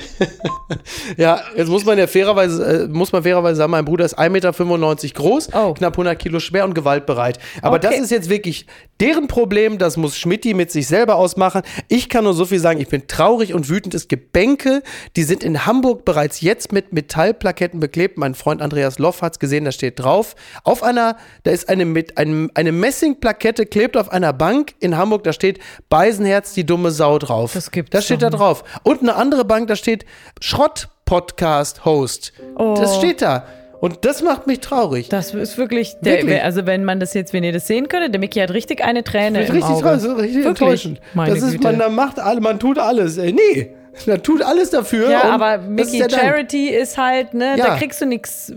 ja, 1.17 1.43
jetzt 1.55 1.69
muss 1.69 1.85
man 1.85 1.97
ja 1.97 2.05
fairerweise, 2.05 2.83
äh, 2.83 2.87
muss 2.87 3.11
man 3.11 3.23
fairerweise 3.23 3.55
sagen, 3.57 3.71
mein 3.71 3.85
Bruder 3.85 4.05
ist 4.05 4.17
1,95 4.17 4.29
Meter 4.29 5.13
groß, 5.13 5.49
Oh. 5.53 5.73
knapp 5.73 5.93
100 5.93 6.19
Kilo 6.19 6.39
schwer 6.39 6.65
und 6.65 6.75
gewaltbereit. 6.75 7.39
Aber 7.63 7.77
Okay. 7.77 7.87
das 7.89 7.99
ist 7.99 8.11
jetzt 8.11 8.29
wirklich 8.29 8.67
deren 8.99 9.27
Problem, 9.27 9.77
das 9.77 9.97
muss 9.97 10.17
Schmidti 10.17 10.53
mit 10.53 10.71
sich 10.71 10.87
selber 10.87 11.15
ausmachen. 11.15 11.61
Ich 11.87 12.09
kann 12.09 12.23
nur 12.23 12.33
so 12.33 12.45
viel 12.45 12.59
sagen, 12.59 12.79
ich 12.79 12.87
bin 12.87 13.07
traurig 13.07 13.53
und 13.53 13.69
wütend. 13.69 13.93
Es 13.93 14.07
gibt 14.07 14.33
Bänke, 14.33 14.81
die 15.15 15.23
sind 15.23 15.43
in 15.43 15.65
Hamburg 15.65 16.05
bereits 16.05 16.41
jetzt 16.41 16.71
mit 16.71 16.93
Metallplaketten 16.93 17.79
beklebt. 17.79 18.17
Mein 18.17 18.35
Freund 18.35 18.61
Andreas 18.61 18.99
Loff 18.99 19.21
hat 19.21 19.33
es 19.33 19.39
gesehen, 19.39 19.65
da 19.65 19.71
steht 19.71 19.99
drauf. 19.99 20.35
Auf 20.63 20.83
einer, 20.83 21.17
da 21.43 21.51
ist 21.51 21.69
eine, 21.69 21.85
mit, 21.85 22.17
einem, 22.17 22.51
eine 22.53 22.71
Messingplakette, 22.71 23.65
klebt 23.65 23.97
auf 23.97 24.11
einer 24.11 24.33
Bank 24.33 24.75
in 24.79 24.97
Hamburg, 24.97 25.23
da 25.23 25.33
steht 25.33 25.59
Beisenherz, 25.89 26.53
die 26.53 26.65
dumme 26.65 26.91
Sau 26.91 27.19
drauf. 27.19 27.53
Das 27.53 27.71
gibt's 27.71 27.91
Da 27.91 28.01
steht 28.01 28.21
da 28.21 28.29
drauf. 28.29 28.63
Und 28.83 29.01
eine 29.01 29.15
andere 29.15 29.45
Bank, 29.45 29.67
da 29.67 29.75
steht 29.75 30.05
Schrott-Podcast-Host. 30.41 32.33
Das 32.57 32.97
steht 32.97 33.21
da. 33.21 33.45
Und 33.79 34.05
das 34.05 34.23
macht 34.23 34.47
mich 34.47 34.59
traurig. 34.59 35.09
Das 35.09 35.33
ist 35.35 35.57
wirklich, 35.57 35.97
der, 36.01 36.17
Wirklich? 36.19 36.41
also 36.43 36.65
wenn 36.65 36.83
man 36.83 36.99
das 36.99 37.13
jetzt, 37.13 37.31
wenn 37.33 37.43
ihr 37.43 37.51
das 37.53 37.67
sehen 37.67 37.87
könntet, 37.89 38.11
der 38.13 38.19
Micky 38.19 38.39
hat 38.39 38.51
richtig 38.51 38.83
eine 38.83 39.03
Träne 39.03 39.39
Das 39.39 39.49
ist 39.49 39.55
im 39.55 39.55
richtig, 39.57 39.75
Auge. 39.75 39.83
das 39.83 40.03
ist 40.03 40.17
richtig 40.17 40.35
Wirklich? 40.45 40.47
enttäuschend. 40.61 41.01
Meine 41.13 41.33
das 41.35 41.43
ist, 41.43 41.51
Güte. 41.61 41.73
man 41.77 41.93
macht 41.95 42.19
alle, 42.19 42.41
man 42.41 42.59
tut 42.59 42.79
alles. 42.79 43.17
Ey, 43.17 43.33
nee, 43.33 43.71
man 44.07 44.23
tut 44.23 44.41
alles 44.41 44.71
dafür. 44.71 45.11
ja, 45.11 45.23
aber 45.25 45.57
das 45.59 45.65
ist 45.65 45.69
Mickey, 45.69 45.97
der 45.99 46.07
Dank. 46.07 46.21
Charity 46.23 46.69
ist 46.69 46.97
halt, 46.97 47.33
ne, 47.35 47.55
Ja. 47.57 47.65
da 47.67 47.77
kriegst 47.77 48.01
du 48.01 48.05
nichts, 48.07 48.51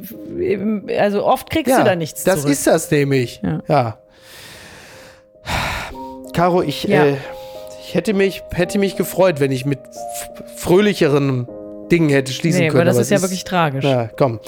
also 0.98 1.24
oft 1.26 1.50
kriegst 1.50 1.68
ja, 1.70 1.80
du 1.80 1.84
da 1.84 1.96
nichts 1.96 2.24
Das 2.24 2.40
zurück. 2.40 2.52
ist 2.52 2.66
das 2.66 2.90
nämlich. 2.90 3.40
Ja. 3.42 3.60
Ja. 3.68 3.98
Caro, 6.32 6.62
ich, 6.62 6.88
äh, 6.88 7.16
ich 7.82 7.94
hätte 7.94 8.14
mich, 8.14 8.42
hätte 8.52 8.78
mich 8.78 8.96
gefreut, 8.96 9.40
wenn 9.40 9.50
ich 9.50 9.66
mit 9.66 9.80
fröhlicheren 10.56 11.48
Dingen 11.90 12.08
hätte 12.08 12.32
schließen 12.32 12.60
nee, 12.60 12.68
können. 12.68 12.80
aber 12.82 12.84
das 12.86 12.96
aber 12.96 13.02
ist 13.02 13.10
ja 13.10 13.16
es 13.16 13.22
wirklich 13.22 13.44
tragisch. 13.44 13.84
Ja, 13.84 14.08
komm. 14.16 14.38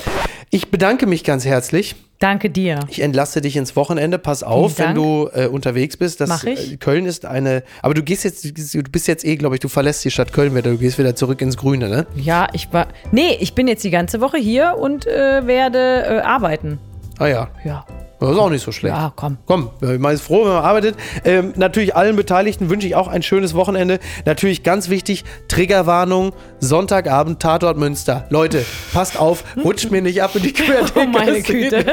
Ich 0.54 0.70
bedanke 0.70 1.06
mich 1.06 1.24
ganz 1.24 1.46
herzlich. 1.46 1.94
Danke 2.18 2.50
dir. 2.50 2.80
Ich 2.88 3.00
entlasse 3.00 3.40
dich 3.40 3.56
ins 3.56 3.74
Wochenende. 3.74 4.18
Pass 4.18 4.42
auf, 4.42 4.78
wenn 4.78 4.94
du 4.94 5.30
äh, 5.32 5.46
unterwegs 5.46 5.96
bist. 5.96 6.20
Das, 6.20 6.28
Mach 6.28 6.44
ich. 6.44 6.74
äh, 6.74 6.76
Köln 6.76 7.06
ist 7.06 7.24
eine. 7.24 7.62
Aber 7.80 7.94
du 7.94 8.02
gehst 8.02 8.24
jetzt, 8.24 8.44
du 8.44 8.82
bist 8.82 9.08
jetzt 9.08 9.24
eh, 9.24 9.36
glaube 9.36 9.56
ich, 9.56 9.60
du 9.60 9.68
verlässt 9.68 10.04
die 10.04 10.10
Stadt 10.10 10.34
Köln 10.34 10.54
wieder. 10.54 10.70
Du 10.72 10.76
gehst 10.76 10.98
wieder 10.98 11.16
zurück 11.16 11.40
ins 11.40 11.56
Grüne, 11.56 11.88
ne? 11.88 12.06
Ja, 12.16 12.48
ich 12.52 12.70
war, 12.70 12.88
nee, 13.12 13.34
ich 13.40 13.54
bin 13.54 13.66
jetzt 13.66 13.82
die 13.82 13.90
ganze 13.90 14.20
Woche 14.20 14.36
hier 14.36 14.76
und 14.78 15.06
äh, 15.06 15.46
werde 15.46 16.04
äh, 16.04 16.20
arbeiten. 16.20 16.78
Ah 17.18 17.28
ja, 17.28 17.48
Ja, 17.64 17.86
das 18.26 18.36
ist 18.36 18.38
auch 18.38 18.50
nicht 18.50 18.64
so 18.64 18.72
schlecht. 18.72 18.94
ja, 18.94 19.12
komm. 19.14 19.38
Komm, 19.46 19.70
äh, 19.82 19.98
man 19.98 20.14
ist 20.14 20.22
froh, 20.22 20.44
wenn 20.44 20.52
man 20.52 20.64
arbeitet. 20.64 20.96
Ähm, 21.24 21.52
natürlich 21.56 21.94
allen 21.96 22.16
Beteiligten 22.16 22.70
wünsche 22.70 22.86
ich 22.86 22.94
auch 22.94 23.08
ein 23.08 23.22
schönes 23.22 23.54
Wochenende. 23.54 23.98
Natürlich 24.24 24.62
ganz 24.62 24.88
wichtig, 24.88 25.24
Triggerwarnung, 25.48 26.32
Sonntagabend, 26.60 27.40
Tatort 27.40 27.76
Münster. 27.76 28.26
Leute, 28.30 28.64
passt 28.92 29.18
auf, 29.18 29.44
rutscht 29.64 29.90
mir 29.90 30.02
nicht 30.02 30.22
ab 30.22 30.30
in 30.34 30.42
die 30.42 30.52
Querdenker. 30.54 30.92
Oh 31.02 31.06
meine 31.06 31.42
Güte. 31.42 31.84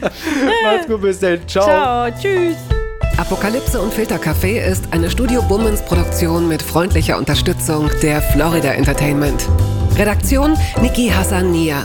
Macht's 0.00 0.86
gut, 0.86 1.02
bis 1.02 1.18
dann. 1.20 1.38
Ciao. 1.46 1.64
Ciao, 1.64 2.10
tschüss. 2.20 2.56
Apokalypse 3.18 3.80
und 3.80 3.92
Filtercafé 3.94 4.60
ist 4.60 4.84
eine 4.92 5.10
Studio 5.10 5.40
Bummens 5.42 5.80
Produktion 5.82 6.48
mit 6.48 6.62
freundlicher 6.62 7.16
Unterstützung 7.16 7.90
der 8.02 8.20
Florida 8.20 8.72
Entertainment. 8.72 9.48
Redaktion 9.96 10.54
Niki 10.82 11.08
Hassania. 11.08 11.84